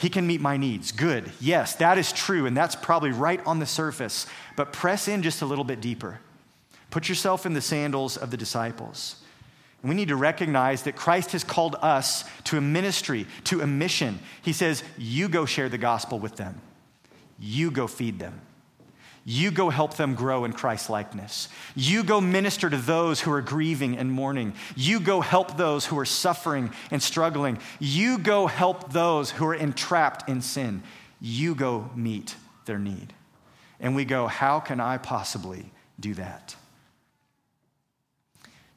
he 0.00 0.08
can 0.08 0.26
meet 0.26 0.40
my 0.40 0.56
needs. 0.56 0.92
Good. 0.92 1.30
Yes, 1.40 1.76
that 1.76 1.98
is 1.98 2.10
true. 2.10 2.46
And 2.46 2.56
that's 2.56 2.74
probably 2.74 3.10
right 3.10 3.44
on 3.44 3.58
the 3.58 3.66
surface. 3.66 4.26
But 4.56 4.72
press 4.72 5.08
in 5.08 5.22
just 5.22 5.42
a 5.42 5.46
little 5.46 5.64
bit 5.64 5.82
deeper. 5.82 6.20
Put 6.88 7.10
yourself 7.10 7.44
in 7.44 7.52
the 7.52 7.60
sandals 7.60 8.16
of 8.16 8.30
the 8.30 8.38
disciples. 8.38 9.16
we 9.82 9.94
need 9.94 10.08
to 10.08 10.16
recognize 10.16 10.84
that 10.84 10.96
Christ 10.96 11.32
has 11.32 11.44
called 11.44 11.76
us 11.82 12.24
to 12.44 12.56
a 12.56 12.62
ministry, 12.62 13.26
to 13.44 13.60
a 13.60 13.66
mission. 13.66 14.20
He 14.40 14.54
says, 14.54 14.82
You 14.96 15.28
go 15.28 15.44
share 15.44 15.68
the 15.68 15.78
gospel 15.78 16.18
with 16.18 16.36
them, 16.36 16.62
you 17.38 17.70
go 17.70 17.86
feed 17.86 18.18
them. 18.18 18.40
You 19.24 19.50
go 19.50 19.68
help 19.68 19.94
them 19.94 20.14
grow 20.14 20.44
in 20.44 20.52
Christ 20.52 20.88
likeness. 20.88 21.48
You 21.76 22.02
go 22.02 22.20
minister 22.20 22.70
to 22.70 22.76
those 22.76 23.20
who 23.20 23.30
are 23.32 23.42
grieving 23.42 23.98
and 23.98 24.10
mourning. 24.10 24.54
You 24.76 24.98
go 24.98 25.20
help 25.20 25.56
those 25.56 25.86
who 25.86 25.98
are 25.98 26.06
suffering 26.06 26.70
and 26.90 27.02
struggling. 27.02 27.58
You 27.78 28.18
go 28.18 28.46
help 28.46 28.92
those 28.92 29.30
who 29.30 29.46
are 29.46 29.54
entrapped 29.54 30.28
in 30.28 30.40
sin. 30.40 30.82
You 31.20 31.54
go 31.54 31.90
meet 31.94 32.34
their 32.64 32.78
need. 32.78 33.12
And 33.78 33.94
we 33.94 34.04
go, 34.04 34.26
How 34.26 34.58
can 34.58 34.80
I 34.80 34.96
possibly 34.96 35.70
do 35.98 36.14
that? 36.14 36.56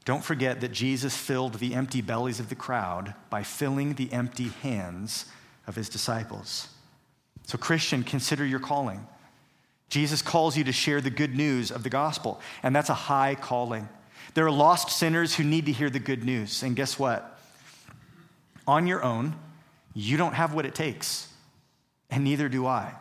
Don't 0.06 0.24
forget 0.24 0.60
that 0.60 0.74
Jesus 0.74 1.16
filled 1.16 1.56
the 1.56 1.74
empty 1.74 2.02
bellies 2.02 2.42
of 2.42 2.50
the 2.50 2.56
crowd 2.56 3.14
by 3.30 3.44
filling 3.44 3.94
the 3.94 4.12
empty 4.12 4.50
hands 4.62 5.26
of 5.66 5.76
his 5.76 5.88
disciples. 5.88 6.68
So, 7.48 7.58
Christian, 7.58 8.04
consider 8.04 8.46
your 8.46 8.60
calling. 8.60 9.08
Jesus 9.90 10.22
calls 10.22 10.58
you 10.58 10.64
to 10.64 10.72
share 10.72 11.02
the 11.02 11.10
good 11.10 11.36
news 11.36 11.72
of 11.72 11.84
the 11.84 11.90
gospel, 11.90 12.40
and 12.64 12.76
that's 12.76 12.90
a 12.90 12.94
high 12.94 13.36
calling. 13.36 13.88
There 14.34 14.46
are 14.46 14.52
lost 14.52 14.90
sinners 14.90 15.36
who 15.36 15.44
need 15.44 15.66
to 15.68 15.72
hear 15.72 15.90
the 15.90 16.00
good 16.00 16.24
news, 16.24 16.64
and 16.64 16.76
guess 16.76 16.98
what? 16.98 17.40
On 18.66 18.88
your 18.88 19.04
own, 19.04 19.36
you 19.94 20.18
don't 20.18 20.34
have 20.34 20.54
what 20.54 20.66
it 20.66 20.74
takes, 20.74 21.28
and 22.10 22.24
neither 22.24 22.50
do 22.50 22.66
I. 22.66 22.94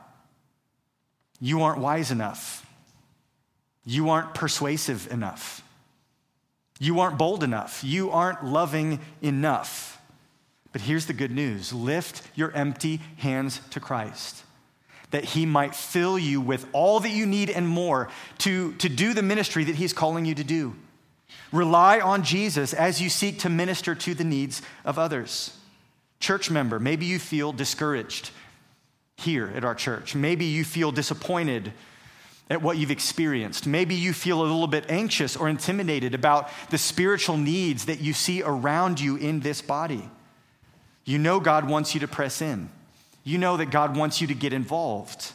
You 1.41 1.63
aren't 1.63 1.81
wise 1.81 2.11
enough, 2.11 2.67
you 3.85 4.11
aren't 4.11 4.35
persuasive 4.35 5.11
enough. 5.11 5.63
You 6.83 6.99
aren't 6.99 7.17
bold 7.17 7.45
enough. 7.45 7.85
You 7.85 8.11
aren't 8.11 8.45
loving 8.45 8.99
enough. 9.21 10.01
But 10.73 10.81
here's 10.81 11.07
the 11.07 11.13
good 11.13 11.31
news 11.31 11.73
lift 11.73 12.27
your 12.35 12.51
empty 12.53 13.01
hands 13.19 13.61
to 13.71 13.79
Christ, 13.79 14.43
that 15.13 15.25
He 15.25 15.47
might 15.47 15.75
fill 15.75 16.19
you 16.19 16.41
with 16.41 16.67
all 16.73 17.01
that 17.01 17.11
you 17.11 17.25
need 17.25 17.49
and 17.49 17.67
more 17.67 18.09
to, 18.39 18.73
to 18.75 18.89
do 18.89 19.15
the 19.15 19.23
ministry 19.23 19.65
that 19.65 19.77
He's 19.77 19.93
calling 19.93 20.25
you 20.25 20.35
to 20.35 20.45
do. 20.45 20.75
Rely 21.53 22.01
on 22.01 22.25
Jesus 22.25 22.75
as 22.75 23.01
you 23.01 23.09
seek 23.09 23.39
to 23.41 23.49
minister 23.49 23.95
to 23.95 24.15
the 24.15 24.25
needs 24.25 24.63
of 24.85 24.99
others. 24.99 25.57
Church 26.19 26.51
member, 26.51 26.79
maybe 26.79 27.07
you 27.07 27.19
feel 27.19 27.53
discouraged 27.53 28.31
here 29.17 29.53
at 29.55 29.65
our 29.65 29.75
church. 29.75 30.15
Maybe 30.15 30.47
you 30.47 30.65
feel 30.65 30.93
disappointed 30.93 31.73
at 32.49 32.63
what 32.63 32.77
you've 32.77 32.91
experienced. 32.91 33.67
Maybe 33.67 33.95
you 33.95 34.13
feel 34.13 34.41
a 34.41 34.43
little 34.43 34.67
bit 34.67 34.91
anxious 34.91 35.37
or 35.37 35.49
intimidated 35.49 36.15
about 36.15 36.51
the 36.71 36.79
spiritual 36.79 37.37
needs 37.37 37.87
that 37.87 38.01
you 38.01 38.13
see 38.13 38.43
around 38.43 39.01
you 39.01 39.17
in 39.17 39.41
this 39.41 39.63
body. 39.63 40.09
You 41.05 41.19
know 41.19 41.41
God 41.41 41.69
wants 41.69 41.95
you 41.95 42.01
to 42.01 42.09
press 42.09 42.43
in. 42.43 42.71
You 43.25 43.39
know 43.39 43.57
that 43.57 43.71
God 43.71 43.97
wants 43.97 44.21
you 44.21 44.27
to 44.29 44.35
get 44.35 44.53
involved. 44.53 45.33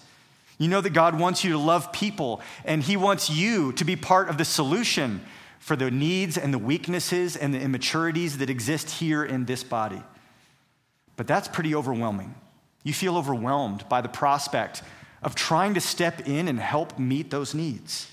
You 0.58 0.68
know 0.68 0.82
that 0.82 0.92
God 0.92 1.20
wants 1.20 1.44
you 1.44 1.52
to 1.52 1.58
love 1.58 1.92
people, 1.92 2.42
and 2.66 2.82
He 2.82 2.98
wants 2.98 3.30
you 3.30 3.72
to 3.74 3.86
be 3.86 3.96
part 3.96 4.30
of 4.30 4.38
the 4.38 4.46
solution 4.46 5.22
for 5.60 5.76
the 5.76 5.92
needs 5.92 6.38
and 6.38 6.54
the 6.54 6.58
weaknesses 6.58 7.36
and 7.36 7.54
the 7.54 7.60
immaturities 7.60 8.40
that 8.40 8.50
exist 8.50 8.90
here 8.90 9.24
in 9.24 9.46
this 9.46 9.64
body. 9.64 10.02
But 11.16 11.28
that's 11.28 11.48
pretty 11.48 11.76
overwhelming. 11.76 12.36
You 12.84 12.94
feel 12.94 13.18
overwhelmed 13.18 13.88
by 13.90 14.02
the 14.02 14.10
prospect 14.10 14.82
of 15.22 15.36
trying 15.36 15.74
to 15.74 15.82
step 15.82 16.28
in 16.28 16.48
and 16.48 16.60
help 16.60 16.98
meet 16.98 17.32
those 17.32 17.54
needs. 17.54 18.10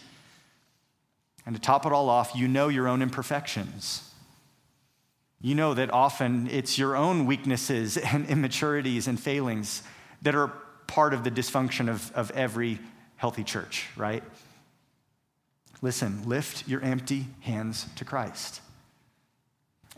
And 1.47 1.55
to 1.55 1.61
top 1.61 1.87
it 1.87 1.93
all 1.93 2.09
off, 2.09 2.35
you 2.35 2.49
know 2.49 2.69
your 2.69 2.89
own 2.89 3.03
imperfections. 3.03 4.11
You 5.45 5.55
know 5.55 5.75
that 5.75 5.93
often 5.93 6.49
it's 6.51 6.79
your 6.79 6.97
own 6.97 7.27
weaknesses 7.27 7.97
and 8.13 8.25
immaturities 8.31 9.07
and 9.09 9.21
failings 9.21 9.83
that 10.23 10.35
are 10.35 10.49
part 10.87 11.13
of 11.13 11.23
the 11.23 11.31
dysfunction 11.31 11.91
of, 11.91 12.11
of 12.13 12.31
every 12.31 12.79
healthy 13.17 13.45
church, 13.45 13.87
right? 13.95 14.23
Listen, 15.83 16.27
lift 16.27 16.67
your 16.67 16.81
empty 16.81 17.27
hands 17.41 17.87
to 17.97 18.07
Christ 18.07 18.63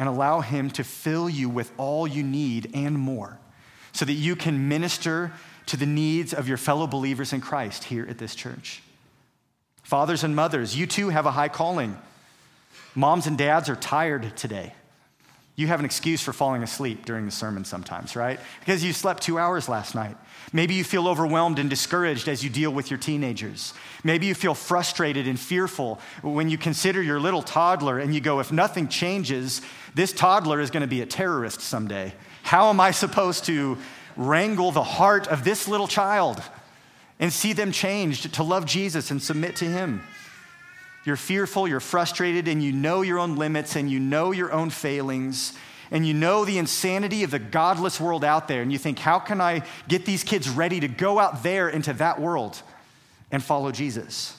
and 0.01 0.09
allow 0.09 0.41
Him 0.41 0.69
to 0.71 0.83
fill 0.83 1.31
you 1.31 1.49
with 1.49 1.71
all 1.77 2.09
you 2.09 2.25
need 2.25 2.73
and 2.75 2.99
more 2.99 3.39
so 3.93 4.05
that 4.05 4.15
you 4.15 4.35
can 4.35 4.69
minister 4.69 5.31
to 5.67 5.77
the 5.77 5.87
needs 5.87 6.35
of 6.35 6.49
your 6.49 6.57
fellow 6.57 6.89
believers 6.89 7.33
in 7.33 7.41
Christ 7.41 7.85
here 7.85 8.05
at 8.11 8.19
this 8.19 8.35
church. 8.35 8.83
Fathers 9.85 10.25
and 10.25 10.35
mothers, 10.35 10.77
you 10.77 10.89
too 10.89 11.11
have 11.11 11.25
a 11.25 11.31
high 11.31 11.49
calling. 11.49 11.97
Moms 12.97 13.29
and 13.29 13.39
dads 13.39 13.69
are 13.69 13.77
tired 13.77 14.37
today. 14.37 14.73
You 15.57 15.67
have 15.69 15.81
an 15.81 15.87
excuse 15.87 16.21
for 16.21 16.35
falling 16.35 16.63
asleep 16.63 17.07
during 17.07 17.25
the 17.25 17.31
sermon 17.31 17.65
sometimes, 17.65 18.15
right? 18.15 18.39
Because 18.61 18.85
you 18.85 18.93
slept 18.93 19.23
two 19.23 19.39
hours 19.39 19.71
last 19.71 19.95
night. 19.95 20.15
Maybe 20.53 20.75
you 20.75 20.85
feel 20.85 21.09
overwhelmed 21.09 21.59
and 21.59 21.71
discouraged 21.71 22.29
as 22.29 22.45
you 22.45 22.51
deal 22.51 22.71
with 22.71 22.91
your 22.91 22.99
teenagers. 22.99 23.73
Maybe 24.05 24.27
you 24.27 24.35
feel 24.35 24.53
frustrated 24.53 25.27
and 25.27 25.41
fearful 25.41 25.99
when 26.23 26.51
you 26.51 26.59
consider 26.59 27.01
your 27.01 27.19
little 27.19 27.43
toddler 27.43 27.99
and 27.99 28.15
you 28.15 28.21
go, 28.21 28.39
if 28.39 28.53
nothing 28.53 28.87
changes, 28.87 29.63
this 29.95 30.13
toddler 30.13 30.61
is 30.61 30.71
going 30.71 30.83
to 30.83 30.87
be 30.87 31.01
a 31.01 31.07
terrorist 31.07 31.63
someday. 31.63 32.13
How 32.43 32.69
am 32.69 32.79
I 32.79 32.91
supposed 32.91 33.47
to 33.47 33.79
wrangle 34.15 34.73
the 34.73 34.85
heart 34.85 35.27
of 35.27 35.43
this 35.43 35.67
little 35.67 35.89
child 35.89 36.43
and 37.19 37.33
see 37.33 37.55
them 37.55 37.73
changed 37.73 38.35
to 38.35 38.43
love 38.43 38.67
Jesus 38.67 39.11
and 39.11 39.23
submit 39.23 39.57
to 39.57 39.65
Him? 39.65 40.03
You're 41.07 41.17
fearful, 41.17 41.67
you're 41.67 41.81
frustrated, 41.81 42.49
and 42.49 42.63
you 42.63 42.73
know 42.73 43.01
your 43.01 43.19
own 43.19 43.37
limits 43.37 43.77
and 43.77 43.91
you 43.91 44.01
know 44.01 44.33
your 44.33 44.53
own 44.53 44.71
failings 44.71 45.55
and 45.91 46.07
you 46.07 46.15
know 46.15 46.45
the 46.45 46.59
insanity 46.59 47.23
of 47.23 47.31
the 47.31 47.39
godless 47.39 48.01
world 48.01 48.25
out 48.25 48.49
there, 48.49 48.61
and 48.61 48.73
you 48.73 48.79
think, 48.79 48.99
how 48.99 49.19
can 49.19 49.41
I 49.41 49.63
get 49.89 50.05
these 50.05 50.25
kids 50.25 50.49
ready 50.49 50.81
to 50.81 50.89
go 50.89 51.19
out 51.19 51.43
there 51.43 51.69
into 51.69 51.93
that 51.95 52.21
world 52.21 52.61
and 53.31 53.43
follow 53.43 53.71
Jesus? 53.71 54.37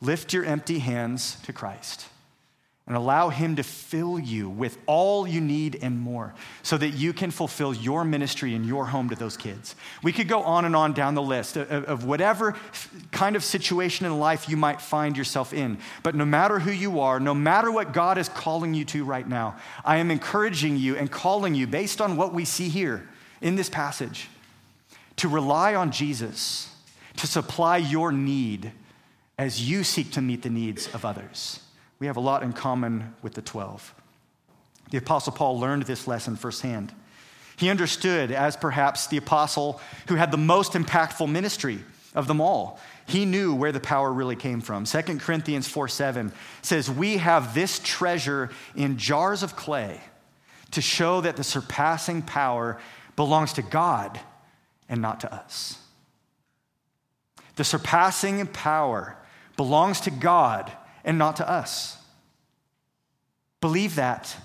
Lift 0.00 0.32
your 0.32 0.44
empty 0.44 0.80
hands 0.80 1.38
to 1.44 1.52
Christ 1.52 2.08
and 2.88 2.96
allow 2.96 3.28
Him 3.28 3.56
to 3.56 3.62
fill 3.62 4.18
you 4.18 4.48
with 4.48 4.78
all 4.86 5.28
you 5.28 5.42
need 5.42 5.78
and 5.82 6.00
more 6.00 6.34
so 6.62 6.78
that 6.78 6.88
you 6.88 7.12
can 7.12 7.30
fulfill 7.30 7.74
your 7.74 8.02
ministry 8.02 8.54
in 8.54 8.64
your 8.64 8.86
home 8.86 9.10
to 9.10 9.14
those 9.14 9.36
kids. 9.36 9.76
We 10.02 10.10
could 10.10 10.26
go 10.26 10.40
on 10.40 10.64
and 10.64 10.74
on 10.74 10.94
down 10.94 11.14
the 11.14 11.22
list 11.22 11.58
of, 11.58 11.70
of, 11.70 12.04
whatever 12.06 12.56
kind 13.12 13.36
of 13.36 13.44
situation 13.44 14.06
in 14.06 14.18
life 14.18 14.48
you 14.48 14.56
might 14.56 14.80
find 14.80 15.18
yourself 15.18 15.52
in. 15.52 15.76
But 16.02 16.14
no 16.14 16.24
matter 16.24 16.60
who 16.60 16.70
you 16.70 17.00
are, 17.00 17.20
no 17.20 17.34
matter 17.34 17.70
what 17.70 17.92
God 17.92 18.16
is 18.16 18.30
calling 18.30 18.72
you 18.72 18.86
to 18.86 19.04
right 19.04 19.28
now, 19.28 19.56
I 19.84 19.98
am 19.98 20.10
encouraging 20.10 20.78
you 20.78 20.96
and 20.96 21.10
calling 21.10 21.54
you 21.54 21.66
based 21.66 22.00
on 22.00 22.16
what 22.16 22.32
we 22.32 22.46
see 22.46 22.70
here 22.70 23.06
in 23.42 23.54
this 23.54 23.68
passage 23.68 24.30
to 25.16 25.28
rely 25.28 25.74
on 25.74 25.92
Jesus 25.92 26.74
to 27.18 27.26
supply 27.26 27.76
your 27.76 28.12
need 28.12 28.72
as 29.36 29.68
you 29.68 29.84
seek 29.84 30.10
to 30.12 30.22
meet 30.22 30.40
the 30.40 30.50
needs 30.50 30.88
of 30.94 31.04
others 31.04 31.60
we 31.98 32.06
have 32.06 32.16
a 32.16 32.20
lot 32.20 32.42
in 32.42 32.52
common 32.52 33.14
with 33.22 33.34
the 33.34 33.42
12. 33.42 33.94
The 34.90 34.98
Apostle 34.98 35.32
Paul 35.32 35.58
learned 35.58 35.82
this 35.84 36.06
lesson 36.06 36.36
firsthand. 36.36 36.92
He 37.56 37.70
understood, 37.70 38.30
as 38.30 38.56
perhaps 38.56 39.08
the 39.08 39.16
apostle 39.16 39.80
who 40.06 40.14
had 40.14 40.30
the 40.30 40.36
most 40.36 40.74
impactful 40.74 41.28
ministry 41.28 41.80
of 42.14 42.28
them 42.28 42.40
all, 42.40 42.78
he 43.06 43.24
knew 43.24 43.52
where 43.54 43.72
the 43.72 43.80
power 43.80 44.12
really 44.12 44.36
came 44.36 44.60
from. 44.60 44.84
2 44.84 45.02
Corinthians 45.18 45.66
4 45.66 45.88
7 45.88 46.32
says, 46.62 46.88
We 46.88 47.16
have 47.16 47.54
this 47.54 47.80
treasure 47.82 48.50
in 48.76 48.96
jars 48.96 49.42
of 49.42 49.56
clay 49.56 50.00
to 50.70 50.80
show 50.80 51.20
that 51.20 51.36
the 51.36 51.44
surpassing 51.44 52.22
power 52.22 52.78
belongs 53.16 53.54
to 53.54 53.62
God 53.62 54.20
and 54.88 55.02
not 55.02 55.20
to 55.20 55.34
us. 55.34 55.78
The 57.56 57.64
surpassing 57.64 58.46
power 58.46 59.16
belongs 59.56 60.00
to 60.02 60.12
God 60.12 60.70
and 61.08 61.16
not 61.16 61.36
to 61.36 61.50
us. 61.50 61.96
Believe 63.62 63.96
that. 63.96 64.36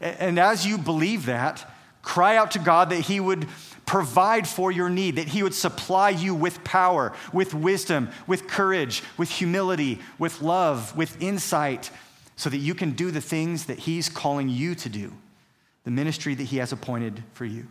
And 0.00 0.38
as 0.38 0.64
you 0.64 0.78
believe 0.78 1.26
that, 1.26 1.68
cry 2.02 2.36
out 2.36 2.52
to 2.52 2.60
God 2.60 2.90
that 2.90 3.00
He 3.00 3.18
would 3.18 3.48
provide 3.84 4.46
for 4.46 4.70
your 4.70 4.88
need, 4.88 5.16
that 5.16 5.26
He 5.26 5.42
would 5.42 5.52
supply 5.52 6.10
you 6.10 6.36
with 6.36 6.62
power, 6.62 7.12
with 7.32 7.52
wisdom, 7.52 8.10
with 8.28 8.46
courage, 8.46 9.02
with 9.18 9.28
humility, 9.28 9.98
with 10.20 10.40
love, 10.40 10.96
with 10.96 11.20
insight, 11.20 11.90
so 12.36 12.48
that 12.48 12.58
you 12.58 12.72
can 12.72 12.92
do 12.92 13.10
the 13.10 13.20
things 13.20 13.66
that 13.66 13.80
He's 13.80 14.08
calling 14.08 14.48
you 14.48 14.76
to 14.76 14.88
do, 14.88 15.12
the 15.82 15.90
ministry 15.90 16.36
that 16.36 16.44
He 16.44 16.58
has 16.58 16.70
appointed 16.70 17.24
for 17.34 17.44
you. 17.44 17.66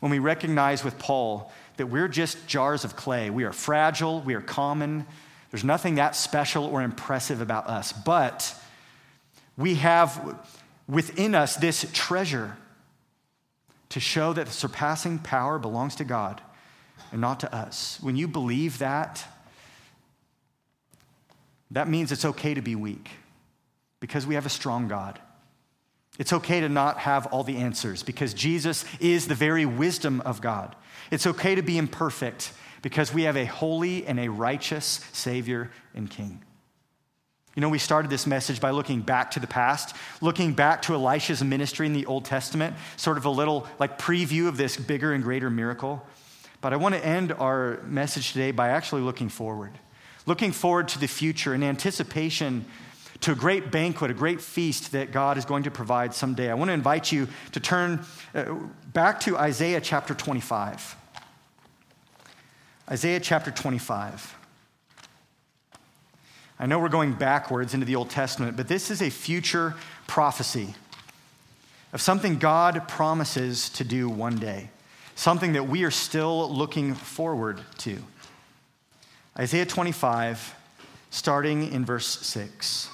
When 0.00 0.10
we 0.10 0.18
recognize 0.18 0.82
with 0.82 0.98
Paul 0.98 1.52
that 1.76 1.88
we're 1.88 2.08
just 2.08 2.46
jars 2.46 2.84
of 2.84 2.96
clay, 2.96 3.28
we 3.28 3.44
are 3.44 3.52
fragile, 3.52 4.22
we 4.22 4.32
are 4.32 4.40
common, 4.40 5.06
there's 5.50 5.64
nothing 5.64 5.96
that 5.96 6.16
special 6.16 6.64
or 6.64 6.82
impressive 6.82 7.40
about 7.40 7.66
us, 7.68 7.92
but 7.92 8.54
we 9.56 9.76
have 9.76 10.38
within 10.88 11.34
us 11.34 11.56
this 11.56 11.86
treasure 11.92 12.56
to 13.88 14.00
show 14.00 14.32
that 14.32 14.46
the 14.46 14.52
surpassing 14.52 15.18
power 15.18 15.58
belongs 15.58 15.96
to 15.96 16.04
God 16.04 16.40
and 17.12 17.20
not 17.20 17.40
to 17.40 17.54
us. 17.54 17.98
When 18.00 18.16
you 18.16 18.28
believe 18.28 18.78
that, 18.78 19.24
that 21.70 21.88
means 21.88 22.12
it's 22.12 22.24
okay 22.24 22.54
to 22.54 22.62
be 22.62 22.74
weak 22.74 23.10
because 24.00 24.26
we 24.26 24.34
have 24.34 24.46
a 24.46 24.50
strong 24.50 24.88
God. 24.88 25.18
It's 26.18 26.32
okay 26.32 26.60
to 26.60 26.68
not 26.68 26.98
have 26.98 27.26
all 27.26 27.44
the 27.44 27.58
answers 27.58 28.02
because 28.02 28.34
Jesus 28.34 28.84
is 29.00 29.28
the 29.28 29.34
very 29.34 29.66
wisdom 29.66 30.20
of 30.22 30.40
God. 30.40 30.74
It's 31.10 31.26
okay 31.26 31.54
to 31.54 31.62
be 31.62 31.78
imperfect 31.78 32.52
because 32.86 33.12
we 33.12 33.24
have 33.24 33.36
a 33.36 33.44
holy 33.44 34.06
and 34.06 34.20
a 34.20 34.28
righteous 34.28 35.04
Savior 35.12 35.72
and 35.96 36.08
King. 36.08 36.40
You 37.56 37.60
know, 37.60 37.68
we 37.68 37.80
started 37.80 38.12
this 38.12 38.28
message 38.28 38.60
by 38.60 38.70
looking 38.70 39.00
back 39.00 39.32
to 39.32 39.40
the 39.40 39.48
past, 39.48 39.96
looking 40.20 40.52
back 40.52 40.82
to 40.82 40.94
Elisha's 40.94 41.42
ministry 41.42 41.86
in 41.86 41.94
the 41.94 42.06
Old 42.06 42.24
Testament, 42.26 42.76
sort 42.96 43.18
of 43.18 43.24
a 43.24 43.28
little 43.28 43.66
like 43.80 43.98
preview 43.98 44.46
of 44.46 44.56
this 44.56 44.76
bigger 44.76 45.12
and 45.12 45.24
greater 45.24 45.50
miracle. 45.50 46.06
But 46.60 46.72
I 46.72 46.76
want 46.76 46.94
to 46.94 47.04
end 47.04 47.32
our 47.32 47.82
message 47.82 48.30
today 48.30 48.52
by 48.52 48.68
actually 48.68 49.02
looking 49.02 49.30
forward, 49.30 49.72
looking 50.24 50.52
forward 50.52 50.86
to 50.86 51.00
the 51.00 51.08
future 51.08 51.56
in 51.56 51.64
anticipation 51.64 52.66
to 53.22 53.32
a 53.32 53.34
great 53.34 53.72
banquet, 53.72 54.12
a 54.12 54.14
great 54.14 54.40
feast 54.40 54.92
that 54.92 55.10
God 55.10 55.38
is 55.38 55.44
going 55.44 55.64
to 55.64 55.72
provide 55.72 56.14
someday. 56.14 56.52
I 56.52 56.54
want 56.54 56.68
to 56.68 56.74
invite 56.74 57.10
you 57.10 57.26
to 57.50 57.58
turn 57.58 58.06
uh, 58.32 58.54
back 58.92 59.18
to 59.22 59.36
Isaiah 59.36 59.80
chapter 59.80 60.14
25. 60.14 60.98
Isaiah 62.88 63.18
chapter 63.18 63.50
25. 63.50 64.36
I 66.58 66.66
know 66.66 66.78
we're 66.78 66.88
going 66.88 67.14
backwards 67.14 67.74
into 67.74 67.84
the 67.84 67.96
Old 67.96 68.10
Testament, 68.10 68.56
but 68.56 68.68
this 68.68 68.92
is 68.92 69.02
a 69.02 69.10
future 69.10 69.74
prophecy 70.06 70.74
of 71.92 72.00
something 72.00 72.38
God 72.38 72.86
promises 72.86 73.70
to 73.70 73.84
do 73.84 74.08
one 74.08 74.36
day, 74.36 74.70
something 75.16 75.54
that 75.54 75.66
we 75.66 75.82
are 75.82 75.90
still 75.90 76.48
looking 76.48 76.94
forward 76.94 77.60
to. 77.78 77.98
Isaiah 79.36 79.66
25, 79.66 80.54
starting 81.10 81.72
in 81.72 81.84
verse 81.84 82.06
6. 82.06 82.88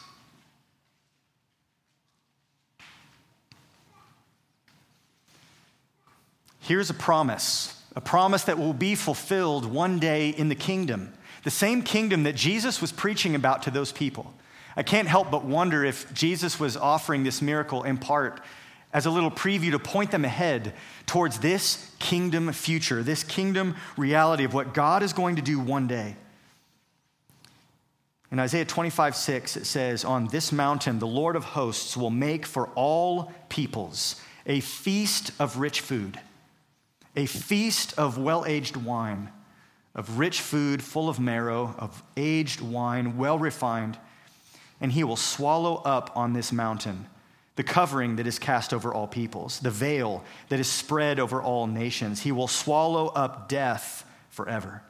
Here's 6.60 6.88
a 6.88 6.94
promise 6.94 7.81
a 7.94 8.00
promise 8.00 8.44
that 8.44 8.58
will 8.58 8.72
be 8.72 8.94
fulfilled 8.94 9.66
one 9.66 9.98
day 9.98 10.30
in 10.30 10.48
the 10.48 10.54
kingdom, 10.54 11.12
the 11.44 11.50
same 11.50 11.82
kingdom 11.82 12.22
that 12.22 12.34
Jesus 12.34 12.80
was 12.80 12.92
preaching 12.92 13.34
about 13.34 13.62
to 13.62 13.70
those 13.70 13.92
people. 13.92 14.32
I 14.76 14.82
can't 14.82 15.08
help 15.08 15.30
but 15.30 15.44
wonder 15.44 15.84
if 15.84 16.12
Jesus 16.14 16.58
was 16.58 16.76
offering 16.76 17.24
this 17.24 17.42
miracle 17.42 17.82
in 17.82 17.98
part 17.98 18.40
as 18.92 19.06
a 19.06 19.10
little 19.10 19.30
preview 19.30 19.70
to 19.72 19.78
point 19.78 20.10
them 20.10 20.24
ahead 20.24 20.74
towards 21.06 21.38
this 21.38 21.94
kingdom 21.98 22.52
future, 22.52 23.02
this 23.02 23.24
kingdom 23.24 23.76
reality 23.96 24.44
of 24.44 24.54
what 24.54 24.74
God 24.74 25.02
is 25.02 25.12
going 25.12 25.36
to 25.36 25.42
do 25.42 25.58
one 25.58 25.86
day. 25.86 26.16
In 28.30 28.38
Isaiah 28.38 28.64
25, 28.64 29.14
6, 29.14 29.56
it 29.58 29.66
says, 29.66 30.06
On 30.06 30.26
this 30.28 30.52
mountain, 30.52 30.98
the 30.98 31.06
Lord 31.06 31.36
of 31.36 31.44
hosts 31.44 31.96
will 31.98 32.10
make 32.10 32.46
for 32.46 32.68
all 32.68 33.30
peoples 33.50 34.20
a 34.46 34.60
feast 34.60 35.32
of 35.38 35.58
rich 35.58 35.82
food 35.82 36.18
a 37.16 37.26
feast 37.26 37.98
of 37.98 38.18
well 38.18 38.44
aged 38.46 38.76
wine, 38.76 39.30
of 39.94 40.18
rich 40.18 40.40
food 40.40 40.82
full 40.82 41.08
of 41.08 41.20
marrow, 41.20 41.74
of 41.78 42.02
aged 42.16 42.60
wine 42.60 43.16
well 43.16 43.38
refined, 43.38 43.98
and 44.80 44.92
he 44.92 45.04
will 45.04 45.16
swallow 45.16 45.76
up 45.84 46.10
on 46.16 46.32
this 46.32 46.52
mountain 46.52 47.06
the 47.56 47.62
covering 47.62 48.16
that 48.16 48.26
is 48.26 48.38
cast 48.38 48.72
over 48.72 48.94
all 48.94 49.06
peoples, 49.06 49.60
the 49.60 49.70
veil 49.70 50.24
that 50.48 50.58
is 50.58 50.68
spread 50.68 51.20
over 51.20 51.42
all 51.42 51.66
nations. 51.66 52.22
He 52.22 52.32
will 52.32 52.48
swallow 52.48 53.08
up 53.08 53.48
death 53.48 54.06
forever. 54.30 54.82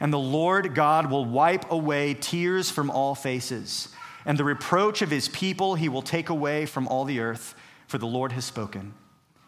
And 0.00 0.12
the 0.12 0.18
Lord 0.18 0.74
God 0.74 1.08
will 1.08 1.24
wipe 1.24 1.70
away 1.70 2.14
tears 2.14 2.68
from 2.68 2.90
all 2.90 3.14
faces, 3.14 3.88
and 4.26 4.36
the 4.36 4.44
reproach 4.44 5.02
of 5.02 5.10
his 5.10 5.28
people 5.28 5.76
he 5.76 5.88
will 5.88 6.02
take 6.02 6.30
away 6.30 6.66
from 6.66 6.88
all 6.88 7.04
the 7.04 7.20
earth, 7.20 7.54
for 7.86 7.98
the 7.98 8.06
Lord 8.06 8.32
has 8.32 8.44
spoken. 8.44 8.94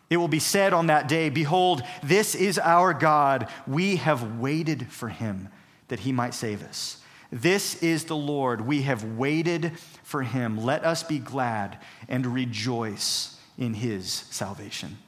It 0.09 0.18
will 0.18 0.28
be 0.28 0.38
said 0.38 0.72
on 0.72 0.86
that 0.86 1.09
day, 1.09 1.30
Behold, 1.30 1.82
this 2.02 2.34
is 2.34 2.59
our 2.59 2.94
God. 2.94 3.48
We 3.66 3.96
have 3.96 4.38
waited 4.38 4.86
for 4.88 5.09
him 5.09 5.48
that 5.88 6.00
he 6.00 6.12
might 6.12 6.34
save 6.34 6.62
us. 6.62 7.00
This 7.32 7.82
is 7.82 8.04
the 8.04 8.16
Lord. 8.16 8.61
We 8.61 8.82
have 8.82 9.02
waited 9.02 9.72
for 10.04 10.22
him. 10.22 10.59
Let 10.59 10.84
us 10.84 11.02
be 11.02 11.18
glad 11.18 11.78
and 12.09 12.26
rejoice 12.26 13.36
in 13.59 13.74
his 13.74 14.12
salvation. 14.30 14.98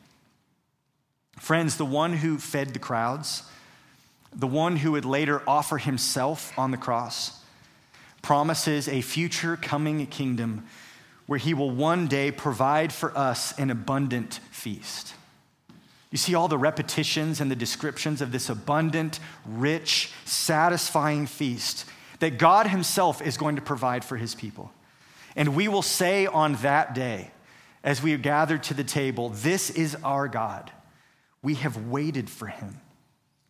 Friends, 1.38 1.76
the 1.76 1.84
one 1.84 2.14
who 2.14 2.38
fed 2.38 2.74
the 2.74 2.80
crowds, 2.80 3.44
the 4.34 4.48
one 4.48 4.76
who 4.76 4.92
would 4.92 5.04
later 5.04 5.42
offer 5.46 5.78
himself 5.78 6.52
on 6.58 6.72
the 6.72 6.76
cross, 6.76 7.40
promises 8.20 8.88
a 8.88 9.00
future 9.00 9.56
coming 9.56 10.04
kingdom 10.06 10.66
where 11.28 11.38
he 11.38 11.52
will 11.52 11.70
one 11.70 12.08
day 12.08 12.30
provide 12.32 12.90
for 12.90 13.16
us 13.16 13.56
an 13.58 13.68
abundant 13.68 14.40
feast. 14.50 15.12
You 16.10 16.16
see 16.16 16.34
all 16.34 16.48
the 16.48 16.56
repetitions 16.56 17.38
and 17.38 17.50
the 17.50 17.54
descriptions 17.54 18.22
of 18.22 18.32
this 18.32 18.48
abundant, 18.48 19.20
rich, 19.44 20.10
satisfying 20.24 21.26
feast 21.26 21.84
that 22.20 22.38
God 22.38 22.68
Himself 22.68 23.20
is 23.20 23.36
going 23.36 23.56
to 23.56 23.62
provide 23.62 24.06
for 24.06 24.16
His 24.16 24.34
people. 24.34 24.72
And 25.36 25.54
we 25.54 25.68
will 25.68 25.82
say 25.82 26.24
on 26.24 26.54
that 26.56 26.94
day, 26.94 27.30
as 27.84 28.02
we 28.02 28.16
gather 28.16 28.56
to 28.56 28.72
the 28.72 28.82
table, 28.82 29.28
This 29.28 29.68
is 29.68 29.96
our 30.02 30.28
God. 30.28 30.72
We 31.42 31.56
have 31.56 31.88
waited 31.88 32.30
for 32.30 32.46
Him. 32.46 32.80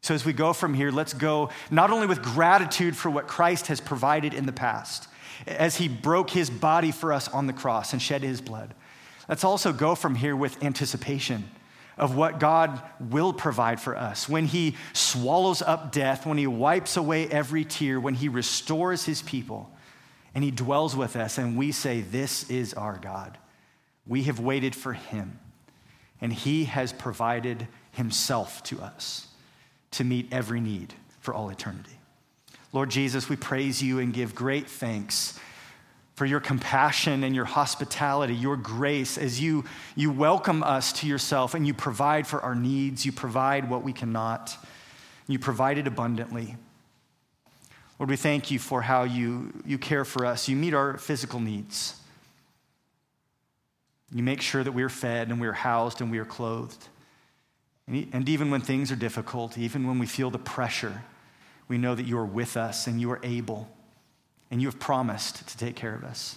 So 0.01 0.15
as 0.15 0.25
we 0.25 0.33
go 0.33 0.53
from 0.53 0.75
here, 0.75 0.91
let's 0.91 1.15
go 1.15 1.51
not 1.71 1.93
only 1.93 2.09
with 2.09 2.23
gratitude 2.23 2.97
for 2.97 3.09
what 3.09 3.29
Christ 3.29 3.69
has 3.69 3.81
provided 3.81 4.35
in 4.35 4.47
the 4.47 4.53
past, 4.53 5.07
as 5.47 5.77
He 5.77 5.89
broke 5.89 6.31
His 6.31 6.51
body 6.51 6.93
for 6.93 7.13
us 7.13 7.29
on 7.29 7.47
the 7.47 7.53
cross 7.53 7.93
and 7.93 8.01
shed 8.01 8.23
His 8.23 8.41
blood, 8.41 8.75
let's 9.29 9.45
also 9.45 9.73
go 9.73 9.95
from 9.95 10.15
here 10.15 10.37
with 10.37 10.63
anticipation 10.63 11.51
of 11.99 12.15
what 12.15 12.39
God 12.39 12.81
will 13.01 13.33
provide 13.33 13.81
for 13.81 13.97
us. 13.97 14.29
When 14.29 14.47
He 14.47 14.77
swallows 14.93 15.63
up 15.63 15.93
death, 15.93 16.27
when 16.27 16.39
He 16.39 16.47
wipes 16.47 16.97
away 16.97 17.29
every 17.29 17.65
tear, 17.65 18.01
when 18.01 18.15
He 18.15 18.29
restores 18.29 19.05
His 19.05 19.21
people, 19.23 19.71
and 20.35 20.45
He 20.45 20.51
dwells 20.51 20.95
with 20.97 21.17
us, 21.17 21.39
and 21.39 21.57
we 21.57 21.73
say, 21.73 22.01
This 22.01 22.49
is 22.49 22.75
our 22.75 22.97
God. 22.97 23.37
We 24.07 24.23
have 24.25 24.41
waited 24.41 24.75
for 24.75 24.93
Him, 24.93 25.39
and 26.21 26.33
He 26.33 26.65
has 26.65 26.93
provided 26.93 27.67
Himself 27.93 28.63
to 28.65 28.81
us 28.81 29.27
to 29.93 30.05
meet 30.05 30.33
every 30.33 30.61
need 30.61 30.95
for 31.21 31.35
all 31.35 31.51
eternity. 31.51 31.98
Lord 32.73 32.91
Jesus, 32.91 33.29
we 33.29 33.37
praise 33.37 33.83
you 33.83 33.99
and 33.99 34.13
give 34.13 34.35
great 34.35 34.69
thanks 34.69 35.39
for 36.19 36.27
your 36.27 36.41
compassion 36.41 37.23
and 37.23 37.35
your 37.35 37.45
hospitality, 37.45 38.35
your 38.35 38.57
grace, 38.57 39.17
as 39.17 39.41
you, 39.41 39.65
you 39.95 40.11
welcome 40.11 40.63
us 40.65 40.93
to 40.93 41.07
yourself 41.07 41.55
and 41.55 41.67
you 41.67 41.73
provide 41.73 42.27
for 42.27 42.41
our 42.41 42.57
needs. 42.57 43.07
You 43.07 43.13
provide 43.13 43.71
what 43.71 43.85
we 43.85 43.93
cannot. 43.93 44.57
You 45.29 45.39
provide 45.39 45.79
it 45.79 45.87
abundantly. 45.87 46.57
Lord, 47.99 48.11
we 48.11 48.17
thank 48.17 48.51
you 48.51 48.59
for 48.59 48.83
how 48.83 49.05
you, 49.05 49.53
you 49.65 49.79
care 49.79 50.05
for 50.05 50.27
us. 50.27 50.49
You 50.49 50.57
meet 50.57 50.75
our 50.75 50.99
physical 50.99 51.41
needs. 51.41 51.95
You 54.13 54.23
make 54.23 54.41
sure 54.41 54.65
that 54.65 54.73
we're 54.73 54.89
fed 54.89 55.29
and 55.29 55.41
we're 55.41 55.53
housed 55.53 56.01
and 56.01 56.11
we 56.11 56.19
are 56.19 56.25
clothed. 56.25 56.89
And 57.87 58.29
even 58.29 58.51
when 58.51 58.61
things 58.61 58.91
are 58.91 58.97
difficult, 58.97 59.57
even 59.57 59.87
when 59.87 59.99
we 59.99 60.07
feel 60.07 60.31
the 60.31 60.39
pressure, 60.39 61.05
we 61.69 61.79
know 61.79 61.95
that 61.95 62.07
you 62.07 62.19
are 62.19 62.27
with 62.27 62.57
us 62.57 62.87
and 62.87 63.01
you 63.01 63.11
are 63.11 63.21
able 63.23 63.69
and 64.51 64.61
you 64.61 64.69
have 64.69 64.79
promised 64.79 65.47
to 65.49 65.57
take 65.59 65.77
care 65.77 65.95
of 65.95 66.03
us. 66.03 66.37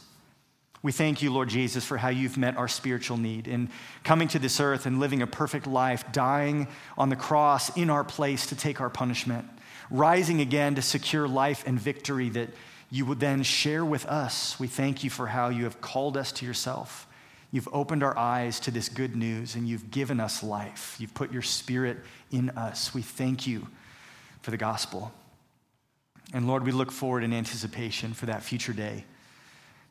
We 0.83 0.91
thank 0.91 1.21
you, 1.21 1.31
Lord 1.31 1.49
Jesus, 1.49 1.85
for 1.85 1.97
how 1.97 2.09
you've 2.09 2.37
met 2.37 2.57
our 2.57 2.67
spiritual 2.67 3.17
need 3.17 3.47
in 3.47 3.69
coming 4.03 4.27
to 4.29 4.39
this 4.39 4.59
earth 4.59 4.85
and 4.85 4.99
living 4.99 5.21
a 5.21 5.27
perfect 5.27 5.67
life, 5.67 6.11
dying 6.11 6.67
on 6.97 7.09
the 7.09 7.15
cross 7.15 7.75
in 7.77 7.89
our 7.89 8.03
place 8.03 8.47
to 8.47 8.55
take 8.55 8.81
our 8.81 8.89
punishment, 8.89 9.47
rising 9.91 10.41
again 10.41 10.75
to 10.75 10.81
secure 10.81 11.27
life 11.27 11.63
and 11.67 11.79
victory 11.79 12.29
that 12.29 12.49
you 12.89 13.05
would 13.05 13.19
then 13.19 13.43
share 13.43 13.85
with 13.85 14.05
us. 14.07 14.59
We 14.59 14.67
thank 14.67 15.03
you 15.03 15.11
for 15.11 15.27
how 15.27 15.49
you 15.49 15.65
have 15.65 15.81
called 15.81 16.17
us 16.17 16.31
to 16.33 16.45
yourself. 16.45 17.07
You've 17.51 17.69
opened 17.71 18.01
our 18.01 18.17
eyes 18.17 18.59
to 18.61 18.71
this 18.71 18.89
good 18.89 19.15
news 19.15 19.55
and 19.55 19.67
you've 19.67 19.91
given 19.91 20.19
us 20.19 20.41
life. 20.41 20.95
You've 20.99 21.13
put 21.13 21.31
your 21.31 21.41
spirit 21.41 21.99
in 22.31 22.49
us. 22.51 22.93
We 22.93 23.03
thank 23.03 23.45
you 23.45 23.67
for 24.41 24.49
the 24.49 24.57
gospel. 24.57 25.13
And 26.33 26.47
Lord, 26.47 26.65
we 26.65 26.71
look 26.71 26.91
forward 26.91 27.23
in 27.23 27.33
anticipation 27.33 28.13
for 28.13 28.25
that 28.27 28.43
future 28.43 28.73
day 28.73 29.03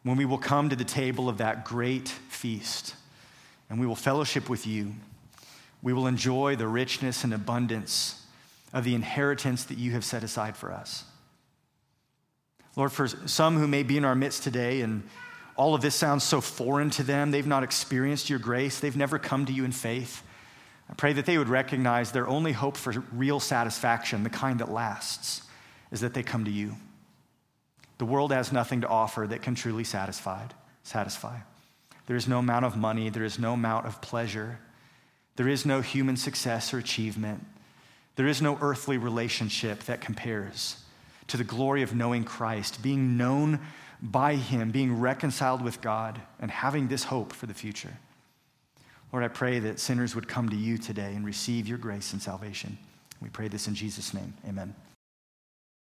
when 0.03 0.17
we 0.17 0.25
will 0.25 0.39
come 0.39 0.71
to 0.71 0.77
the 0.77 0.85
table 0.85 1.29
of 1.29 1.39
that 1.39 1.65
great 1.65 2.09
feast 2.09 2.95
and 3.69 3.79
we 3.79 3.87
will 3.87 3.97
fellowship 3.97 4.49
with 4.49 4.67
you. 4.67 4.95
We 5.83 5.93
will 5.93 6.07
enjoy 6.07 6.57
the 6.57 6.69
richness 6.69 7.25
and 7.25 7.33
abundance 7.33 8.25
of 8.73 8.85
the 8.85 8.95
inheritance 8.95 9.65
that 9.65 9.79
you 9.79 9.93
have 9.93 10.05
set 10.05 10.25
aside 10.25 10.57
for 10.57 10.73
us. 10.73 11.05
Lord, 12.77 12.93
for 12.93 13.09
some 13.09 13.59
who 13.59 13.67
may 13.67 13.83
be 13.83 13.97
in 13.97 14.05
our 14.05 14.15
midst 14.15 14.43
today 14.43 14.81
and 14.81 15.03
all 15.57 15.75
of 15.75 15.83
this 15.83 15.95
sounds 15.95 16.25
so 16.25 16.41
foreign 16.41 16.91
to 16.91 17.03
them, 17.03 17.31
they've 17.31 17.47
not 17.47 17.63
experienced 17.63 18.31
your 18.31 18.39
grace, 18.39 18.81
they've 18.81 18.97
never 18.97 19.19
come 19.19 19.45
to 19.47 19.53
you 19.53 19.65
in 19.65 19.73
faith. 19.73 20.23
I 20.89 20.95
pray 20.95 21.13
that 21.13 21.27
they 21.27 21.39
would 21.39 21.49
recognize 21.49 22.13
their 22.13 22.27
only 22.27 22.53
hope 22.53 22.77
for 22.77 22.93
real 23.13 23.41
satisfaction, 23.41 24.23
the 24.23 24.31
kind 24.31 24.61
that 24.61 24.71
lasts, 24.71 25.43
is 25.91 26.01
that 26.01 26.15
they 26.15 26.23
come 26.23 26.45
to 26.45 26.51
you. 26.51 26.77
The 27.99 28.05
world 28.05 28.33
has 28.33 28.53
nothing 28.53 28.81
to 28.81 28.89
offer 28.89 29.27
that 29.27 29.43
can 29.43 29.55
truly 29.55 29.85
satisfy. 29.85 30.47
satisfy. 30.83 31.39
There 32.07 32.17
is 32.17 32.27
no 32.27 32.39
amount 32.39 32.65
of 32.65 32.77
money, 32.77 33.11
there 33.11 33.25
is 33.25 33.39
no 33.39 33.53
amount 33.53 33.87
of 33.87 34.01
pleasure, 34.01 34.59
there 35.37 35.49
is 35.49 35.65
no 35.65 35.81
human 35.81 36.17
success 36.17 36.75
or 36.75 36.79
achievement, 36.79 37.47
there 38.17 38.27
is 38.27 38.43
no 38.43 38.59
earthly 38.61 38.99
relationship 38.99 39.85
that 39.85 40.01
compares 40.01 40.83
to 41.29 41.37
the 41.37 41.45
glory 41.45 41.83
of 41.83 41.95
knowing 41.95 42.25
Christ, 42.25 42.83
being 42.83 43.17
known 43.17 43.61
by 44.03 44.35
Him, 44.35 44.71
being 44.71 44.99
reconciled 44.99 45.63
with 45.63 45.81
God, 45.81 46.21
and 46.41 46.51
having 46.51 46.89
this 46.89 47.05
hope 47.05 47.33
for 47.33 47.47
the 47.47 47.55
future. 47.55 47.97
Lord, 49.13 49.25
I 49.25 49.29
pray 49.29 49.59
that 49.61 49.79
sinners 49.79 50.15
would 50.15 50.29
come 50.29 50.49
to 50.49 50.57
you 50.57 50.79
today 50.79 51.15
and 51.15 51.25
receive 51.25 51.69
your 51.69 51.79
grace 51.79 52.13
and 52.13 52.21
salvation. 52.21 52.79
We 53.21 53.29
pray 53.29 53.49
this 53.49 53.69
in 53.69 53.75
Jesus' 53.75 54.15
name. 54.15 54.35
Amen. 54.49 54.75